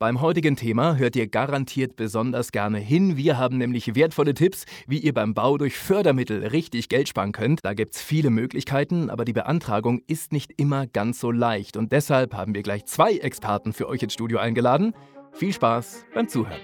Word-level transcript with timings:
Beim 0.00 0.22
heutigen 0.22 0.56
Thema 0.56 0.96
hört 0.96 1.14
ihr 1.14 1.26
garantiert 1.26 1.94
besonders 1.94 2.52
gerne 2.52 2.78
hin. 2.78 3.18
Wir 3.18 3.36
haben 3.36 3.58
nämlich 3.58 3.94
wertvolle 3.94 4.32
Tipps, 4.32 4.64
wie 4.86 4.96
ihr 4.96 5.12
beim 5.12 5.34
Bau 5.34 5.58
durch 5.58 5.76
Fördermittel 5.76 6.42
richtig 6.46 6.88
Geld 6.88 7.10
sparen 7.10 7.32
könnt. 7.32 7.66
Da 7.66 7.74
gibt 7.74 7.94
es 7.94 8.00
viele 8.00 8.30
Möglichkeiten, 8.30 9.10
aber 9.10 9.26
die 9.26 9.34
Beantragung 9.34 10.00
ist 10.06 10.32
nicht 10.32 10.54
immer 10.56 10.86
ganz 10.86 11.20
so 11.20 11.30
leicht. 11.30 11.76
Und 11.76 11.92
deshalb 11.92 12.32
haben 12.32 12.54
wir 12.54 12.62
gleich 12.62 12.86
zwei 12.86 13.18
Experten 13.18 13.74
für 13.74 13.90
euch 13.90 14.02
ins 14.02 14.14
Studio 14.14 14.38
eingeladen. 14.38 14.94
Viel 15.32 15.52
Spaß 15.52 16.06
beim 16.14 16.28
Zuhören. 16.28 16.62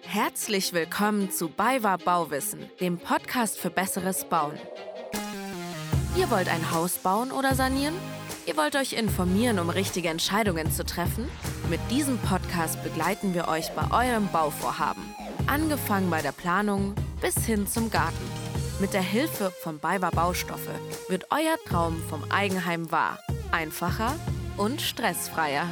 Herzlich 0.00 0.72
willkommen 0.72 1.30
zu 1.30 1.50
BayWa 1.50 1.98
Bauwissen, 1.98 2.60
dem 2.80 2.96
Podcast 2.96 3.58
für 3.58 3.68
besseres 3.68 4.24
Bauen. 4.24 4.54
Ihr 6.16 6.30
wollt 6.30 6.48
ein 6.48 6.70
Haus 6.70 6.96
bauen 6.96 7.32
oder 7.32 7.54
sanieren? 7.54 7.92
Ihr 8.44 8.56
wollt 8.56 8.74
euch 8.74 8.94
informieren, 8.94 9.60
um 9.60 9.70
richtige 9.70 10.08
Entscheidungen 10.08 10.72
zu 10.72 10.84
treffen? 10.84 11.28
Mit 11.70 11.78
diesem 11.90 12.18
Podcast 12.18 12.82
begleiten 12.82 13.34
wir 13.34 13.46
euch 13.46 13.70
bei 13.70 13.84
eurem 13.92 14.28
Bauvorhaben. 14.32 15.02
Angefangen 15.46 16.10
bei 16.10 16.22
der 16.22 16.32
Planung 16.32 16.94
bis 17.20 17.46
hin 17.46 17.68
zum 17.68 17.90
Garten. 17.90 18.24
Mit 18.80 18.94
der 18.94 19.02
Hilfe 19.02 19.52
von 19.62 19.78
BayWa 19.78 20.10
Baustoffe 20.10 20.74
wird 21.08 21.26
euer 21.30 21.56
Traum 21.68 22.02
vom 22.10 22.24
Eigenheim 22.30 22.90
wahr. 22.90 23.20
Einfacher 23.52 24.16
und 24.56 24.80
stressfreier. 24.82 25.66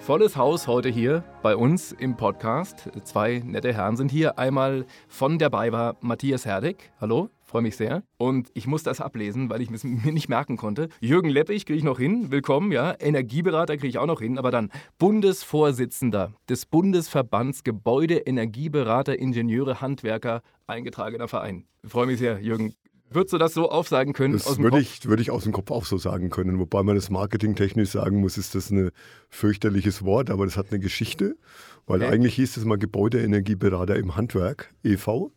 Volles 0.00 0.36
Haus 0.36 0.66
heute 0.66 0.88
hier 0.88 1.22
bei 1.42 1.54
uns 1.54 1.92
im 1.92 2.16
Podcast. 2.16 2.88
Zwei 3.04 3.42
nette 3.44 3.72
Herren 3.72 3.96
sind 3.96 4.10
hier. 4.10 4.38
Einmal 4.40 4.86
von 5.06 5.38
der 5.38 5.50
BayWa 5.50 5.96
Matthias 6.00 6.46
Herdig. 6.46 6.90
Hallo. 7.00 7.30
Freue 7.48 7.62
mich 7.62 7.76
sehr. 7.78 8.02
Und 8.18 8.50
ich 8.52 8.66
muss 8.66 8.82
das 8.82 9.00
ablesen, 9.00 9.48
weil 9.48 9.62
ich 9.62 9.70
es 9.70 9.82
mir 9.82 10.12
nicht 10.12 10.28
merken 10.28 10.58
konnte. 10.58 10.90
Jürgen 11.00 11.30
Leppich 11.30 11.64
kriege 11.64 11.78
ich 11.78 11.82
noch 11.82 11.98
hin. 11.98 12.30
Willkommen, 12.30 12.72
ja. 12.72 12.94
Energieberater 13.00 13.78
kriege 13.78 13.88
ich 13.88 13.96
auch 13.96 14.06
noch 14.06 14.20
hin. 14.20 14.36
Aber 14.36 14.50
dann 14.50 14.70
Bundesvorsitzender 14.98 16.34
des 16.46 16.66
Bundesverbands 16.66 17.64
Gebäude, 17.64 18.16
Energieberater, 18.16 19.18
Ingenieure, 19.18 19.80
Handwerker, 19.80 20.42
eingetragener 20.66 21.26
Verein. 21.26 21.64
Ich 21.82 21.90
freue 21.90 22.04
mich 22.04 22.18
sehr, 22.18 22.38
Jürgen. 22.38 22.74
Würdest 23.08 23.32
du 23.32 23.38
das 23.38 23.54
so 23.54 23.70
aufsagen 23.70 24.12
können? 24.12 24.34
Das 24.34 24.58
würde 24.58 24.78
ich, 24.78 25.06
würde 25.06 25.22
ich 25.22 25.30
aus 25.30 25.44
dem 25.44 25.52
Kopf 25.52 25.70
auch 25.70 25.86
so 25.86 25.96
sagen 25.96 26.28
können. 26.28 26.58
Wobei 26.58 26.82
man 26.82 26.96
das 26.96 27.08
marketingtechnisch 27.08 27.88
sagen 27.88 28.20
muss, 28.20 28.36
ist 28.36 28.56
das 28.56 28.70
ein 28.70 28.90
fürchterliches 29.30 30.04
Wort, 30.04 30.28
aber 30.28 30.44
das 30.44 30.58
hat 30.58 30.66
eine 30.70 30.80
Geschichte. 30.80 31.38
Weil 31.86 32.02
okay. 32.02 32.12
eigentlich 32.12 32.34
hieß 32.34 32.58
es 32.58 32.66
mal 32.66 32.76
Gebäudeenergieberater 32.76 33.96
im 33.96 34.16
Handwerk 34.16 34.74
e.V. 34.84 35.32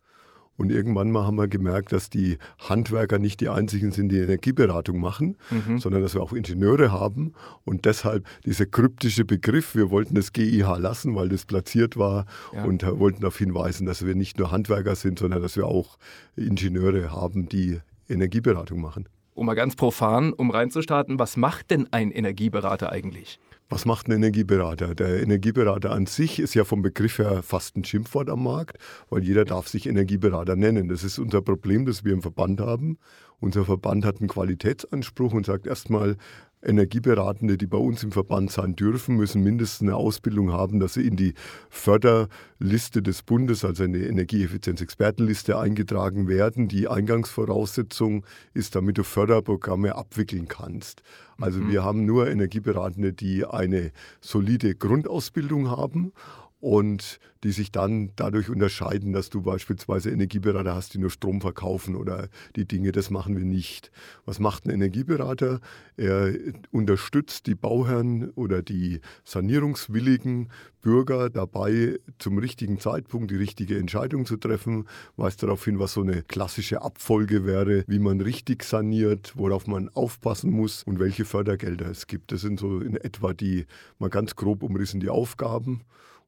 Und 0.61 0.71
irgendwann 0.71 1.09
mal 1.09 1.25
haben 1.25 1.37
wir 1.37 1.47
gemerkt, 1.47 1.91
dass 1.91 2.11
die 2.11 2.37
Handwerker 2.59 3.17
nicht 3.17 3.41
die 3.41 3.49
einzigen 3.49 3.91
sind, 3.91 4.09
die 4.09 4.19
Energieberatung 4.19 4.99
machen, 4.99 5.35
mhm. 5.49 5.79
sondern 5.79 6.03
dass 6.03 6.13
wir 6.13 6.21
auch 6.21 6.33
Ingenieure 6.33 6.91
haben. 6.91 7.33
Und 7.65 7.85
deshalb 7.85 8.27
dieser 8.45 8.67
kryptische 8.67 9.25
Begriff, 9.25 9.73
wir 9.73 9.89
wollten 9.89 10.13
das 10.13 10.33
GIH 10.33 10.77
lassen, 10.77 11.15
weil 11.15 11.29
das 11.29 11.45
platziert 11.45 11.97
war 11.97 12.27
ja. 12.53 12.63
und 12.63 12.85
wollten 12.99 13.21
darauf 13.21 13.39
hinweisen, 13.39 13.87
dass 13.87 14.05
wir 14.05 14.13
nicht 14.13 14.37
nur 14.37 14.51
Handwerker 14.51 14.95
sind, 14.95 15.17
sondern 15.17 15.41
dass 15.41 15.55
wir 15.55 15.65
auch 15.65 15.97
Ingenieure 16.35 17.11
haben, 17.11 17.49
die 17.49 17.79
Energieberatung 18.07 18.79
machen. 18.79 19.09
Um 19.33 19.47
mal 19.47 19.55
ganz 19.55 19.75
profan, 19.75 20.31
um 20.31 20.51
reinzustarten, 20.51 21.17
was 21.17 21.37
macht 21.37 21.71
denn 21.71 21.87
ein 21.89 22.11
Energieberater 22.11 22.91
eigentlich? 22.91 23.39
Was 23.71 23.85
macht 23.85 24.09
ein 24.09 24.11
Energieberater? 24.11 24.95
Der 24.95 25.23
Energieberater 25.23 25.91
an 25.91 26.05
sich 26.05 26.39
ist 26.39 26.55
ja 26.55 26.65
vom 26.65 26.81
Begriff 26.81 27.19
her 27.19 27.41
fast 27.41 27.77
ein 27.77 27.85
Schimpfwort 27.85 28.29
am 28.29 28.43
Markt, 28.43 28.77
weil 29.09 29.23
jeder 29.23 29.45
darf 29.45 29.69
sich 29.69 29.87
Energieberater 29.87 30.57
nennen. 30.57 30.89
Das 30.89 31.05
ist 31.05 31.17
unser 31.17 31.41
Problem, 31.41 31.85
das 31.85 32.03
wir 32.03 32.11
im 32.11 32.21
Verband 32.21 32.59
haben. 32.59 32.97
Unser 33.39 33.63
Verband 33.63 34.03
hat 34.03 34.19
einen 34.19 34.27
Qualitätsanspruch 34.27 35.31
und 35.31 35.45
sagt 35.45 35.67
erstmal, 35.67 36.17
Energieberatende, 36.63 37.57
die 37.57 37.67
bei 37.67 37.77
uns 37.77 38.03
im 38.03 38.11
Verband 38.11 38.51
sein 38.51 38.75
dürfen, 38.75 39.15
müssen 39.15 39.41
mindestens 39.43 39.87
eine 39.87 39.95
Ausbildung 39.95 40.51
haben, 40.51 40.79
dass 40.79 40.93
sie 40.93 41.07
in 41.07 41.15
die 41.15 41.33
Förderliste 41.69 43.01
des 43.01 43.23
Bundes, 43.23 43.65
also 43.65 43.83
eine 43.83 43.97
Energieeffizienz-Expertenliste 43.99 45.57
eingetragen 45.57 46.27
werden. 46.27 46.67
Die 46.67 46.87
Eingangsvoraussetzung 46.87 48.25
ist, 48.53 48.75
damit 48.75 48.97
du 48.97 49.03
Förderprogramme 49.03 49.95
abwickeln 49.95 50.47
kannst. 50.47 51.01
Also 51.39 51.59
mhm. 51.59 51.71
wir 51.71 51.83
haben 51.83 52.05
nur 52.05 52.29
Energieberatende, 52.29 53.13
die 53.13 53.45
eine 53.45 53.91
solide 54.19 54.75
Grundausbildung 54.75 55.69
haben 55.69 56.13
und 56.61 57.19
die 57.43 57.51
sich 57.51 57.71
dann 57.71 58.11
dadurch 58.15 58.49
unterscheiden, 58.49 59.13
dass 59.13 59.31
du 59.31 59.41
beispielsweise 59.41 60.11
Energieberater 60.11 60.75
hast, 60.75 60.93
die 60.93 60.99
nur 60.99 61.09
Strom 61.09 61.41
verkaufen 61.41 61.95
oder 61.95 62.29
die 62.55 62.65
Dinge, 62.65 62.91
das 62.91 63.09
machen 63.09 63.35
wir 63.35 63.45
nicht. 63.45 63.91
Was 64.25 64.39
macht 64.39 64.65
ein 64.65 64.69
Energieberater? 64.69 65.59
Er 65.97 66.33
unterstützt 66.71 67.47
die 67.47 67.55
Bauherren 67.55 68.29
oder 68.31 68.61
die 68.61 69.01
sanierungswilligen 69.23 70.49
Bürger 70.81 71.31
dabei, 71.31 71.99
zum 72.19 72.37
richtigen 72.37 72.79
Zeitpunkt 72.79 73.31
die 73.31 73.37
richtige 73.37 73.77
Entscheidung 73.77 74.27
zu 74.27 74.37
treffen, 74.37 74.87
weist 75.15 75.41
darauf 75.41 75.65
hin, 75.65 75.79
was 75.79 75.93
so 75.93 76.01
eine 76.01 76.21
klassische 76.21 76.83
Abfolge 76.83 77.45
wäre, 77.45 77.83
wie 77.87 77.99
man 77.99 78.21
richtig 78.21 78.63
saniert, 78.63 79.33
worauf 79.35 79.65
man 79.65 79.89
aufpassen 79.89 80.51
muss 80.51 80.83
und 80.83 80.99
welche 80.99 81.25
Fördergelder 81.25 81.89
es 81.89 82.05
gibt. 82.05 82.31
Das 82.31 82.41
sind 82.41 82.59
so 82.59 82.79
in 82.79 82.97
etwa 82.97 83.33
die, 83.33 83.65
mal 83.97 84.11
ganz 84.11 84.35
grob 84.35 84.61
umrissen, 84.61 84.99
die 84.99 85.09
Aufgaben. 85.09 85.81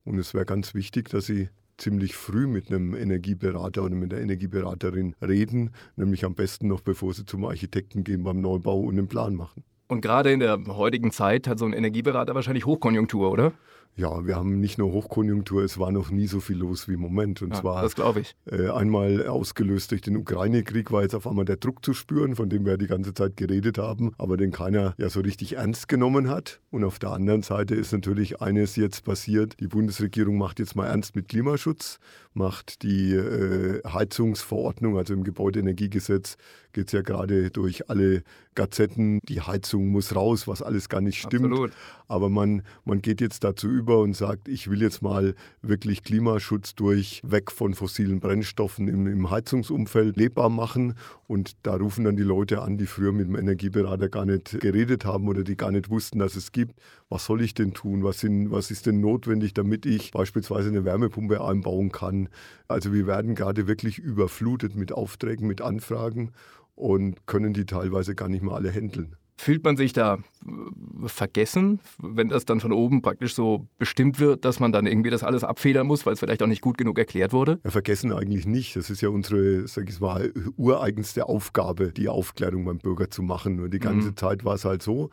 Und 0.06 0.18
es 0.18 0.34
wäre 0.34 0.46
ganz 0.46 0.74
wichtig, 0.74 1.10
dass 1.10 1.26
Sie 1.26 1.50
ziemlich 1.78 2.16
früh 2.16 2.48
mit 2.48 2.70
einem 2.70 2.96
Energieberater 2.96 3.84
oder 3.84 3.96
mit 3.96 4.14
einer 4.14 4.22
Energieberaterin 4.22 5.16
reden, 5.22 5.72
nämlich 5.96 6.26
am 6.26 6.36
besten 6.36 6.68
noch 6.68 6.82
bevor 6.82 7.14
Sie 7.14 7.26
zum 7.26 7.46
Architekten 7.46 8.04
gehen 8.04 8.24
beim 8.24 8.42
Neubau 8.42 8.80
und 8.80 8.98
einen 8.98 9.08
Plan 9.08 9.36
machen. 9.36 9.64
Und 9.88 10.02
gerade 10.02 10.32
in 10.32 10.40
der 10.40 10.60
heutigen 10.68 11.12
Zeit 11.12 11.48
hat 11.48 11.60
so 11.60 11.66
ein 11.66 11.74
Energieberater 11.74 12.36
wahrscheinlich 12.36 12.66
Hochkonjunktur, 12.66 13.32
oder? 13.32 13.54
Ja, 13.96 14.26
wir 14.26 14.36
haben 14.36 14.60
nicht 14.60 14.80
nur 14.80 14.92
Hochkonjunktur, 14.92 15.64
es 15.64 15.78
war 15.78 15.92
noch 15.92 16.10
nie 16.10 16.26
so 16.26 16.40
viel 16.40 16.58
los 16.58 16.88
wie 16.88 16.94
im 16.94 17.00
Moment. 17.00 17.44
Und 17.44 17.54
ja, 17.54 17.62
zwar 17.62 17.84
das 17.84 17.94
glaube 17.94 18.22
ich. 18.22 18.36
Äh, 18.46 18.70
einmal 18.70 19.28
ausgelöst 19.28 19.92
durch 19.92 20.02
den 20.02 20.18
Ukraine-Krieg 20.18 20.92
war 20.92 21.04
jetzt 21.04 21.14
auf 21.14 21.28
einmal 21.28 21.46
der 21.46 21.58
Druck 21.58 21.86
zu 21.86 21.94
spüren, 21.94 22.36
von 22.36 22.50
dem 22.50 22.66
wir 22.66 22.78
die 22.78 22.88
ganze 22.88 23.14
Zeit 23.14 23.38
geredet 23.38 23.78
haben, 23.78 24.14
aber 24.18 24.36
den 24.36 24.52
keiner 24.52 24.96
ja 24.98 25.10
so 25.10 25.20
richtig 25.20 25.58
ernst 25.58 25.88
genommen 25.88 26.30
hat. 26.30 26.60
Und 26.72 26.84
auf 26.84 26.98
der 26.98 27.12
anderen 27.12 27.44
Seite 27.44 27.76
ist 27.76 27.92
natürlich 27.92 28.42
eines 28.42 28.76
jetzt 28.76 29.04
passiert. 29.04 29.60
Die 29.60 29.68
Bundesregierung 29.68 30.40
macht 30.40 30.58
jetzt 30.58 30.76
mal 30.76 30.88
ernst 30.88 31.16
mit 31.16 31.28
Klimaschutz, 31.28 32.00
macht 32.34 32.82
die 32.82 33.14
äh, 33.14 33.82
Heizungsverordnung, 33.88 34.98
also 34.98 35.14
im 35.14 35.24
Gebäudeenergiegesetz 35.24 36.38
geht 36.74 36.88
es 36.88 36.92
ja 36.92 37.02
gerade 37.02 37.52
durch 37.52 37.90
alle 37.90 38.24
Gazetten, 38.56 39.20
die 39.30 39.42
Heizung 39.42 39.88
muss 39.90 40.16
raus, 40.16 40.48
was 40.48 40.62
alles 40.62 40.90
gar 40.90 41.02
nicht 41.02 41.20
stimmt. 41.20 41.46
Absolut. 41.46 41.72
Aber 42.08 42.30
man, 42.30 42.64
man 42.84 43.02
geht 43.02 43.22
jetzt 43.22 43.44
dazu 43.44 43.68
über 43.68 43.83
und 43.92 44.16
sagt, 44.16 44.48
ich 44.48 44.70
will 44.70 44.82
jetzt 44.82 45.02
mal 45.02 45.36
wirklich 45.62 46.04
Klimaschutz 46.04 46.76
durch 46.76 47.22
weg 47.24 47.52
von 47.52 47.74
fossilen 47.74 48.20
Brennstoffen 48.20 48.88
im, 48.88 49.08
im 49.08 49.30
Heizungsumfeld 49.30 50.18
lebbar 50.18 50.50
machen. 50.50 50.96
Und 51.28 51.54
da 51.64 51.76
rufen 51.76 52.06
dann 52.06 52.16
die 52.16 52.24
Leute 52.24 52.62
an, 52.62 52.78
die 52.78 52.86
früher 52.86 53.12
mit 53.12 53.28
dem 53.28 53.36
Energieberater 53.36 54.10
gar 54.10 54.26
nicht 54.26 54.60
geredet 54.60 55.06
haben 55.06 55.28
oder 55.28 55.44
die 55.44 55.58
gar 55.58 55.72
nicht 55.72 55.90
wussten, 55.90 56.20
dass 56.20 56.36
es 56.36 56.52
gibt. 56.52 56.80
Was 57.10 57.26
soll 57.26 57.42
ich 57.42 57.54
denn 57.54 57.74
tun? 57.74 58.04
Was, 58.04 58.20
sind, 58.20 58.50
was 58.52 58.72
ist 58.72 58.86
denn 58.86 59.00
notwendig, 59.00 59.54
damit 59.54 59.86
ich 59.86 60.12
beispielsweise 60.12 60.70
eine 60.70 60.86
Wärmepumpe 60.86 61.44
einbauen 61.44 61.92
kann? 61.92 62.30
Also 62.68 62.94
wir 62.94 63.06
werden 63.08 63.36
gerade 63.36 63.68
wirklich 63.68 64.00
überflutet 64.00 64.76
mit 64.76 64.92
Aufträgen, 64.92 65.48
mit 65.48 65.62
Anfragen 65.62 66.32
und 66.76 67.28
können 67.28 67.54
die 67.54 67.66
teilweise 67.66 68.16
gar 68.16 68.30
nicht 68.30 68.44
mehr 68.44 68.54
alle 68.54 68.72
handeln. 68.72 69.16
Fühlt 69.36 69.64
man 69.64 69.78
sich 69.78 69.94
da 69.94 70.16
äh, 70.16 71.08
vergessen, 71.08 71.80
wenn 71.98 72.30
das 72.30 72.46
dann 72.46 72.60
von 72.60 72.72
oben 72.72 73.02
praktisch 73.02 73.34
so 73.34 73.68
bestimmt 73.78 74.20
wird, 74.20 74.46
dass 74.46 74.60
man 74.60 74.72
dann 74.72 74.86
irgendwie 74.86 75.10
das 75.10 75.24
alles 75.24 75.44
abfedern 75.44 75.88
muss, 75.88 76.06
weil 76.06 76.14
es 76.14 76.20
vielleicht 76.20 76.44
auch 76.44 76.48
nicht 76.48 76.62
gut 76.62 76.78
genug 76.78 76.98
erklärt 77.00 77.34
wurde? 77.34 77.60
Ja, 77.64 77.72
vergessen 77.72 78.14
eigentlich 78.14 78.46
nicht. 78.46 78.76
Das 78.76 78.90
ist 78.90 79.02
ja 79.02 79.10
unsere, 79.10 79.68
sag 79.68 79.90
ich 79.90 80.00
mal, 80.00 80.32
ureigenste 80.56 81.28
Aufgabe, 81.28 81.92
die 81.92 82.10
Aufklärung 82.10 82.66
beim 82.66 82.78
Bürger 82.78 83.10
zu 83.10 83.24
machen. 83.24 83.60
Und 83.60 83.74
die 83.74 83.80
ganze 83.80 84.10
mhm. 84.10 84.18
Zeit 84.18 84.46
war 84.46 84.56
es 84.56 84.66
halt 84.66 84.84
so, 84.84 85.10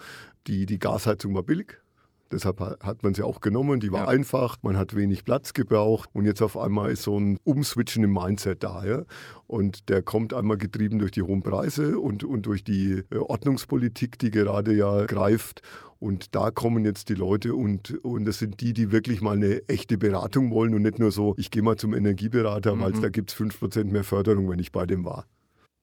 die, 0.47 0.67
die 0.67 0.79
Gasheizung 0.79 1.35
war 1.35 1.43
billig. 1.43 1.79
Deshalb 2.33 2.61
hat 2.61 3.03
man 3.03 3.15
sie 3.15 3.23
auch 3.23 3.41
genommen. 3.41 3.81
Die 3.81 3.93
war 3.93 4.05
ja. 4.05 4.09
einfach, 4.09 4.57
man 4.63 4.77
hat 4.77 4.95
wenig 4.95 5.25
Platz 5.25 5.53
gebraucht 5.53 6.09
und 6.13 6.27
jetzt 6.27 6.43
auf 6.43 6.57
einmal 6.57 6.91
ist 6.91 7.03
so 7.03 7.19
ein 7.19 7.39
Umswitchen 7.45 8.05
im 8.05 8.13
Mindset 8.13 8.63
da. 8.63 8.85
Ja? 8.85 9.03
Und 9.47 9.89
der 9.89 10.03
kommt 10.03 10.33
einmal 10.33 10.57
getrieben 10.57 10.99
durch 10.99 11.11
die 11.11 11.23
hohen 11.23 11.43
Preise 11.43 11.99
und, 11.99 12.23
und 12.25 12.47
durch 12.47 12.63
die 12.63 13.03
äh, 13.11 13.17
Ordnungspolitik, 13.17 14.19
die 14.19 14.31
gerade 14.31 14.75
ja 14.75 15.07
greift. 15.07 15.63
Und 15.99 16.35
da 16.35 16.51
kommen 16.51 16.85
jetzt 16.85 17.11
die 17.11 17.15
Leute 17.15 17.55
und, 17.55 18.03
und 18.03 18.25
das 18.25 18.39
sind 18.39 18.61
die, 18.63 18.73
die 18.73 18.91
wirklich 18.91 19.21
mal 19.21 19.37
eine 19.37 19.69
echte 19.69 19.99
Beratung 19.99 20.51
wollen 20.51 20.75
und 20.75 20.83
nicht 20.83 20.99
nur 20.99 21.11
so, 21.11 21.35
ich 21.37 21.51
gehe 21.51 21.63
mal 21.63 21.77
zum 21.77 21.93
Energieberater, 21.93 22.75
mhm. 22.75 22.81
weil 22.81 22.93
da 22.93 23.11
gibt 23.11 23.31
es 23.31 23.37
5% 23.37 23.85
mehr 23.85 24.05
Förderung, 24.05 24.49
wenn 24.49 24.59
ich 24.59 24.73
bei 24.73 24.87
dem 24.87 25.05
war. 25.05 25.27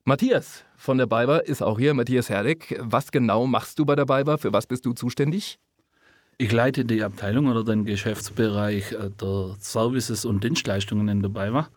Matthias 0.06 0.64
von 0.78 0.98
der 0.98 1.06
BayWa 1.06 1.40
ist 1.40 1.62
auch 1.62 1.78
hier, 1.78 1.94
Matthias 1.94 2.30
Herrlich. 2.30 2.78
Was 2.80 3.12
genau 3.12 3.46
machst 3.46 3.78
du 3.78 3.86
bei 3.86 3.96
der 3.96 4.06
BayWa? 4.06 4.38
Für 4.38 4.54
was 4.54 4.66
bist 4.66 4.86
du 4.86 4.94
zuständig? 4.94 5.60
Ich 6.40 6.52
leite 6.52 6.86
die 6.86 7.02
Abteilung 7.02 7.48
oder 7.48 7.64
den 7.64 7.84
Geschäftsbereich 7.84 8.92
äh, 8.92 9.10
der 9.10 9.56
Services 9.60 10.24
und 10.24 10.44
Dienstleistungen 10.44 11.08
in 11.08 11.24
der 11.24 11.30
BayWa. 11.30 11.68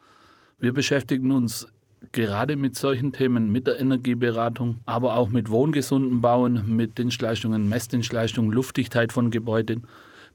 Wir 0.58 0.74
beschäftigen 0.74 1.32
uns 1.32 1.66
gerade 2.12 2.56
mit 2.56 2.76
solchen 2.76 3.14
Themen, 3.14 3.50
mit 3.50 3.66
der 3.66 3.80
Energieberatung, 3.80 4.80
aber 4.84 5.16
auch 5.16 5.30
mit 5.30 5.48
wohngesunden 5.48 6.20
Bauen, 6.20 6.76
mit 6.76 6.98
Dienstleistungen, 6.98 7.70
Messdienstleistungen, 7.70 8.52
Luftdichtheit 8.52 9.14
von 9.14 9.30
Gebäuden, 9.30 9.84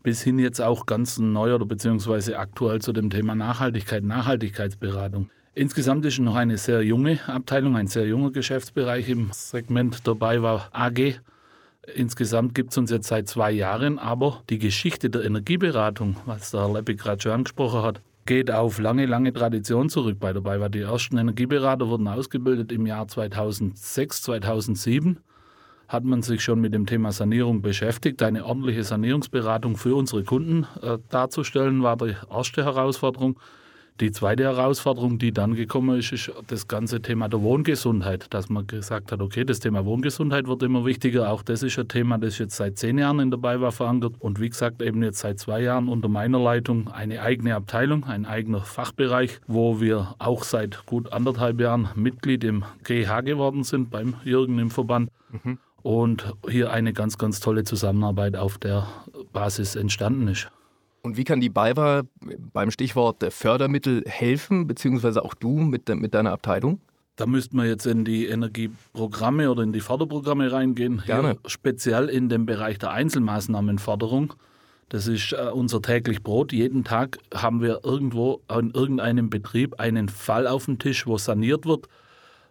bis 0.02 0.24
hin 0.24 0.40
jetzt 0.40 0.60
auch 0.60 0.88
ganz 0.88 1.20
neu 1.20 1.54
oder 1.54 1.68
beziehungsweise 1.68 2.40
aktuell 2.40 2.82
zu 2.82 2.94
dem 2.94 3.12
Thema 3.12 3.36
Nachhaltigkeit, 3.36 4.04
Nachhaltigkeitsberatung. 4.04 5.30
Insgesamt 5.54 6.04
ist 6.04 6.18
noch 6.18 6.36
eine 6.36 6.58
sehr 6.58 6.82
junge 6.82 7.20
Abteilung, 7.28 7.76
ein 7.76 7.88
sehr 7.88 8.08
junger 8.08 8.32
Geschäftsbereich 8.32 9.08
im 9.08 9.30
Segment 9.34 10.08
dabei 10.08 10.42
war 10.42 10.70
AG. 10.72 11.20
Insgesamt 11.94 12.56
gibt 12.56 12.72
es 12.72 12.78
uns 12.78 12.90
jetzt 12.90 13.08
seit 13.08 13.28
zwei 13.28 13.52
Jahren, 13.52 14.00
aber 14.00 14.42
die 14.50 14.58
Geschichte 14.58 15.10
der 15.10 15.24
Energieberatung, 15.24 16.18
was 16.26 16.52
der 16.52 16.62
Herr 16.62 16.74
Leppi 16.74 16.96
gerade 16.96 17.22
schon 17.22 17.32
angesprochen 17.32 17.84
hat, 17.84 18.02
geht 18.26 18.50
auf 18.50 18.80
lange, 18.80 19.06
lange 19.06 19.32
Tradition 19.34 19.90
zurück 19.90 20.18
bei 20.20 20.34
dabei. 20.34 20.60
War 20.60 20.70
die 20.70 20.82
ersten 20.82 21.18
Energieberater 21.18 21.88
wurden 21.88 22.08
ausgebildet 22.08 22.72
im 22.72 22.86
Jahr 22.88 23.08
2006, 23.08 24.24
2007 24.24 25.20
hat 25.88 26.04
man 26.04 26.22
sich 26.22 26.44
schon 26.44 26.62
mit 26.62 26.74
dem 26.74 26.86
Thema 26.86 27.12
Sanierung 27.12 27.62
beschäftigt. 27.62 28.24
Eine 28.24 28.46
ordentliche 28.46 28.84
Sanierungsberatung 28.84 29.78
für 29.78 29.96
unsere 29.96 30.24
Kunden 30.24 30.66
äh, 30.82 30.98
darzustellen, 31.10 31.84
war 31.84 31.98
die 31.98 32.16
erste 32.30 32.66
Herausforderung. 32.66 33.40
Die 34.02 34.12
zweite 34.12 34.44
Herausforderung, 34.44 35.20
die 35.20 35.32
dann 35.32 35.56
gekommen 35.56 35.98
ist, 35.98 36.12
ist 36.12 36.30
das 36.48 36.68
ganze 36.68 37.02
Thema 37.02 37.30
der 37.30 37.42
Wohngesundheit, 37.42 38.28
dass 38.34 38.50
man 38.50 38.68
gesagt 38.68 39.14
hat, 39.14 39.22
okay, 39.22 39.46
das 39.46 39.62
Thema 39.62 39.86
Wohngesundheit 39.86 40.48
wird 40.48 40.64
immer 40.64 40.84
wichtiger. 40.84 41.32
Auch 41.32 41.44
das 41.44 41.64
ist 41.64 41.80
ein 41.80 41.88
Thema, 41.88 42.18
das 42.18 42.38
jetzt 42.38 42.58
seit 42.58 42.78
zehn 42.78 42.98
Jahren 42.98 43.22
in 43.22 43.32
der 43.32 43.38
BayWa 43.38 43.72
verankert 43.72 44.16
und 44.20 44.42
wie 44.42 44.50
gesagt 44.50 44.82
eben 44.82 45.02
jetzt 45.02 45.20
seit 45.20 45.40
zwei 45.40 45.62
Jahren 45.62 45.88
unter 45.88 46.10
meiner 46.10 46.40
Leitung 46.40 46.90
eine 46.90 47.22
eigene 47.22 47.56
Abteilung, 47.56 48.04
ein 48.04 48.26
eigener 48.26 48.60
Fachbereich, 48.60 49.40
wo 49.48 49.80
wir 49.80 50.16
auch 50.20 50.44
seit 50.44 50.86
gut 50.86 51.14
anderthalb 51.14 51.62
Jahren 51.62 51.88
Mitglied 51.96 52.44
im 52.44 52.66
GH 52.84 53.22
geworden 53.22 53.64
sind 53.64 53.92
beim 53.92 54.16
Jürgen 54.26 54.60
im 54.60 54.72
Verband. 54.72 55.10
Mhm. 55.32 55.58
Und 55.84 56.34
hier 56.50 56.74
eine 56.74 56.92
ganz, 56.92 57.18
ganz 57.18 57.40
tolle 57.40 57.64
Zusammenarbeit 57.64 58.36
auf 58.36 58.58
der 58.58 58.88
Basis 59.32 59.78
entstanden 59.78 60.28
ist. 60.28 60.52
Und 61.06 61.18
wie 61.18 61.24
kann 61.24 61.40
die 61.40 61.50
BayWa 61.50 62.02
beim 62.52 62.72
Stichwort 62.72 63.24
Fördermittel 63.32 64.04
helfen, 64.08 64.66
beziehungsweise 64.66 65.24
auch 65.24 65.36
du 65.36 65.60
mit, 65.60 65.88
de, 65.88 65.94
mit 65.94 66.16
deiner 66.16 66.32
Abteilung? 66.32 66.80
Da 67.16 67.28
müssten 67.28 67.58
wir 67.58 67.66
jetzt 67.66 67.86
in 67.86 68.06
die 68.06 68.26
Energieprogramme 68.26 69.52
oder 69.52 69.62
in 69.62 69.72
die 69.72 69.82
Förderprogramme 69.82 70.52
reingehen. 70.52 71.04
Gerne. 71.06 71.30
Hier 71.30 71.40
speziell 71.46 72.10
in 72.10 72.28
dem 72.28 72.48
Bereich 72.48 72.80
der 72.80 72.90
Einzelmaßnahmenförderung. 72.90 74.34
Das 74.90 75.06
ist 75.06 75.32
äh, 75.34 75.52
unser 75.54 75.80
täglich 75.84 76.24
Brot. 76.24 76.52
Jeden 76.52 76.84
Tag 76.84 77.20
haben 77.32 77.62
wir 77.62 77.82
irgendwo 77.84 78.42
in 78.52 78.72
irgendeinem 78.72 79.30
Betrieb 79.30 79.80
einen 79.80 80.10
Fall 80.10 80.48
auf 80.48 80.66
dem 80.66 80.80
Tisch, 80.80 81.06
wo 81.06 81.20
saniert 81.20 81.68
wird 81.68 81.88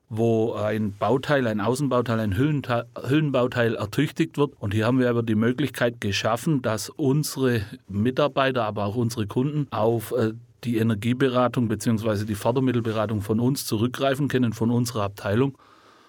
wo 0.08 0.52
ein 0.52 0.94
Bauteil, 0.96 1.46
ein 1.46 1.60
Außenbauteil, 1.60 2.20
ein 2.20 2.36
Hüllenbauteil 2.36 3.74
ertüchtigt 3.74 4.38
wird. 4.38 4.52
Und 4.60 4.74
hier 4.74 4.86
haben 4.86 4.98
wir 4.98 5.10
aber 5.10 5.22
die 5.22 5.34
Möglichkeit 5.34 6.00
geschaffen, 6.00 6.62
dass 6.62 6.90
unsere 6.90 7.62
Mitarbeiter, 7.88 8.64
aber 8.64 8.84
auch 8.84 8.96
unsere 8.96 9.26
Kunden 9.26 9.66
auf 9.70 10.12
äh, 10.12 10.32
die 10.64 10.78
Energieberatung 10.78 11.68
bzw. 11.68 12.24
die 12.24 12.34
Fördermittelberatung 12.34 13.22
von 13.22 13.40
uns 13.40 13.66
zurückgreifen 13.66 14.28
können, 14.28 14.52
von 14.52 14.70
unserer 14.70 15.02
Abteilung. 15.02 15.58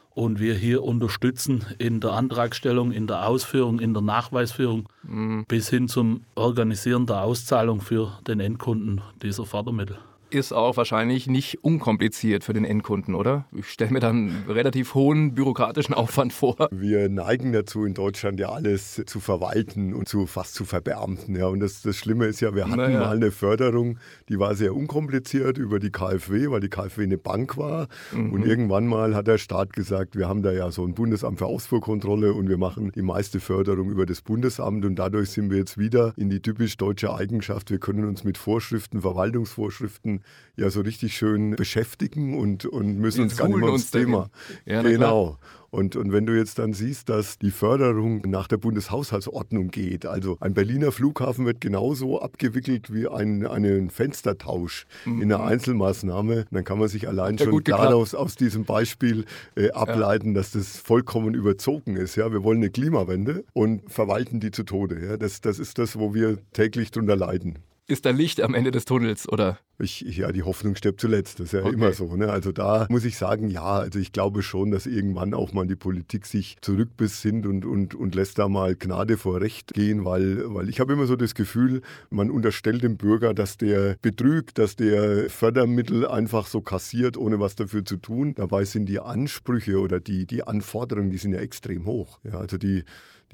Und 0.09 0.39
wir 0.39 0.53
hier 0.55 0.81
unterstützen 0.83 1.65
in 1.77 1.99
der 1.99 2.13
Antragstellung, 2.13 2.93
in 2.93 3.05
der 3.05 3.27
Ausführung, 3.27 3.79
in 3.81 3.93
der 3.93 4.01
Nachweisführung 4.01 4.87
mhm. 5.03 5.43
bis 5.45 5.69
hin 5.69 5.89
zum 5.89 6.21
Organisieren 6.35 7.05
der 7.05 7.21
Auszahlung 7.21 7.81
für 7.81 8.17
den 8.25 8.39
Endkunden 8.39 9.01
dieser 9.21 9.45
Fördermittel 9.45 9.97
ist 10.29 10.53
auch 10.53 10.77
wahrscheinlich 10.77 11.27
nicht 11.27 11.63
unkompliziert 11.63 12.43
für 12.43 12.53
den 12.53 12.65
Endkunden, 12.65 13.15
oder? 13.15 13.45
Ich 13.55 13.69
stelle 13.69 13.91
mir 13.91 13.99
dann 13.99 14.15
einen 14.15 14.43
relativ 14.47 14.93
hohen 14.93 15.33
bürokratischen 15.33 15.93
Aufwand 15.95 16.33
vor. 16.33 16.55
Wir 16.71 17.09
neigen 17.09 17.53
dazu, 17.53 17.85
in 17.85 17.93
Deutschland 17.93 18.39
ja 18.39 18.49
alles 18.49 19.01
zu 19.05 19.19
verwalten 19.19 19.93
und 19.93 20.09
zu 20.09 20.25
fast 20.25 20.55
zu 20.55 20.65
verbeamten. 20.65 21.35
Ja. 21.35 21.47
Und 21.47 21.59
das, 21.59 21.81
das 21.81 21.95
Schlimme 21.95 22.25
ist 22.25 22.41
ja, 22.41 22.53
wir 22.55 22.65
hatten 22.65 22.77
naja. 22.77 22.99
mal 22.99 23.15
eine 23.15 23.31
Förderung, 23.31 23.99
die 24.29 24.39
war 24.39 24.55
sehr 24.55 24.75
unkompliziert 24.75 25.57
über 25.57 25.79
die 25.79 25.91
KfW, 25.91 26.49
weil 26.49 26.59
die 26.59 26.69
KfW 26.69 27.03
eine 27.03 27.17
Bank 27.17 27.57
war. 27.57 27.87
Mhm. 28.11 28.33
Und 28.33 28.45
irgendwann 28.45 28.87
mal 28.87 29.15
hat 29.15 29.27
der 29.27 29.37
Staat 29.37 29.73
gesagt, 29.73 30.15
wir 30.15 30.27
haben 30.27 30.41
da 30.41 30.51
ja 30.51 30.71
so 30.71 30.85
ein 30.85 30.93
Bundesamt 30.93 31.39
für 31.39 31.45
Ausfuhrkontrolle 31.45 32.33
und 32.33 32.49
wir 32.49 32.57
machen 32.57 32.91
die 32.93 33.01
meiste 33.01 33.39
Förderung 33.39 33.89
über 33.89 34.05
das 34.05 34.21
Bundesamt. 34.21 34.85
Und 34.85 34.95
dadurch 34.95 35.29
sind 35.29 35.49
wir 35.49 35.57
jetzt 35.57 35.77
wieder 35.77 36.13
in 36.17 36.29
die 36.29 36.41
typisch 36.41 36.77
deutsche 36.77 37.13
Eigenschaft. 37.13 37.69
Wir 37.69 37.79
können 37.79 38.05
uns 38.05 38.23
mit 38.23 38.37
Vorschriften, 38.37 39.01
Verwaltungsvorschriften 39.01 40.21
ja 40.57 40.69
so 40.69 40.81
richtig 40.81 41.15
schön 41.15 41.51
beschäftigen 41.55 42.37
und, 42.37 42.65
und 42.65 42.97
müssen 42.97 43.23
uns 43.23 43.37
gar 43.37 43.47
nicht 43.47 43.57
mehr 43.57 43.67
ums 43.67 43.91
Thema. 43.91 44.29
Ja, 44.65 44.81
genau. 44.81 45.37
Und, 45.75 45.97
und 45.97 46.13
wenn 46.13 46.25
du 46.25 46.31
jetzt 46.31 46.57
dann 46.57 46.71
siehst, 46.71 47.09
dass 47.09 47.37
die 47.37 47.51
Förderung 47.51 48.21
nach 48.25 48.47
der 48.47 48.55
Bundeshaushaltsordnung 48.55 49.71
geht, 49.71 50.05
also 50.05 50.37
ein 50.39 50.53
Berliner 50.53 50.93
Flughafen 50.93 51.45
wird 51.45 51.59
genauso 51.59 52.21
abgewickelt 52.21 52.93
wie 52.93 53.09
ein, 53.09 53.45
ein 53.45 53.89
Fenstertausch 53.89 54.85
mhm. 55.03 55.21
in 55.21 55.33
einer 55.33 55.43
Einzelmaßnahme, 55.43 56.45
dann 56.49 56.63
kann 56.63 56.79
man 56.79 56.87
sich 56.87 57.09
allein 57.09 57.37
schon 57.37 57.61
daraus 57.65 58.15
aus 58.15 58.35
diesem 58.35 58.63
Beispiel 58.63 59.25
äh, 59.57 59.71
ableiten, 59.71 60.29
ja. 60.29 60.35
dass 60.35 60.51
das 60.51 60.77
vollkommen 60.77 61.33
überzogen 61.33 61.97
ist. 61.97 62.15
Ja? 62.15 62.31
Wir 62.31 62.45
wollen 62.45 62.59
eine 62.59 62.69
Klimawende 62.69 63.43
und 63.51 63.91
verwalten 63.91 64.39
die 64.39 64.51
zu 64.51 64.63
Tode. 64.63 65.05
Ja? 65.05 65.17
Das, 65.17 65.41
das 65.41 65.59
ist 65.59 65.77
das, 65.77 65.99
wo 65.99 66.13
wir 66.13 66.37
täglich 66.53 66.91
drunter 66.91 67.17
leiden 67.17 67.59
ist 67.87 68.05
da 68.05 68.09
Licht 68.09 68.41
am 68.41 68.55
Ende 68.55 68.71
des 68.71 68.85
Tunnels, 68.85 69.29
oder? 69.29 69.59
Ich, 69.77 70.01
ja, 70.01 70.31
die 70.31 70.43
Hoffnung 70.43 70.75
stirbt 70.75 71.01
zuletzt. 71.01 71.39
Das 71.39 71.47
ist 71.47 71.51
ja 71.51 71.63
okay. 71.63 71.73
immer 71.73 71.91
so. 71.91 72.15
Ne? 72.15 72.29
Also 72.29 72.51
da 72.51 72.87
muss 72.89 73.03
ich 73.05 73.17
sagen, 73.17 73.49
ja, 73.49 73.63
also 73.63 73.99
ich 73.99 74.11
glaube 74.11 74.41
schon, 74.41 74.71
dass 74.71 74.85
irgendwann 74.85 75.33
auch 75.33 75.51
mal 75.53 75.67
die 75.67 75.75
Politik 75.75 76.25
sich 76.25 76.57
zurückbesinnt 76.61 77.45
und, 77.45 77.65
und, 77.65 77.93
und 77.93 78.15
lässt 78.15 78.39
da 78.39 78.47
mal 78.47 78.75
Gnade 78.75 79.17
vor 79.17 79.41
Recht 79.41 79.73
gehen, 79.73 80.05
weil, 80.05 80.53
weil 80.53 80.69
ich 80.69 80.79
habe 80.79 80.93
immer 80.93 81.05
so 81.05 81.15
das 81.15 81.35
Gefühl, 81.35 81.81
man 82.09 82.31
unterstellt 82.31 82.83
dem 82.83 82.97
Bürger, 82.97 83.33
dass 83.33 83.57
der 83.57 83.97
betrügt, 84.01 84.57
dass 84.57 84.75
der 84.75 85.29
Fördermittel 85.29 86.07
einfach 86.07 86.47
so 86.47 86.61
kassiert, 86.61 87.17
ohne 87.17 87.39
was 87.39 87.55
dafür 87.55 87.83
zu 87.83 87.97
tun. 87.97 88.33
Dabei 88.35 88.63
sind 88.65 88.87
die 88.87 88.99
Ansprüche 88.99 89.79
oder 89.79 89.99
die, 89.99 90.25
die 90.25 90.43
Anforderungen, 90.47 91.09
die 91.11 91.17
sind 91.17 91.33
ja 91.33 91.39
extrem 91.39 91.85
hoch. 91.85 92.19
Ja, 92.23 92.39
also 92.39 92.57
die 92.57 92.83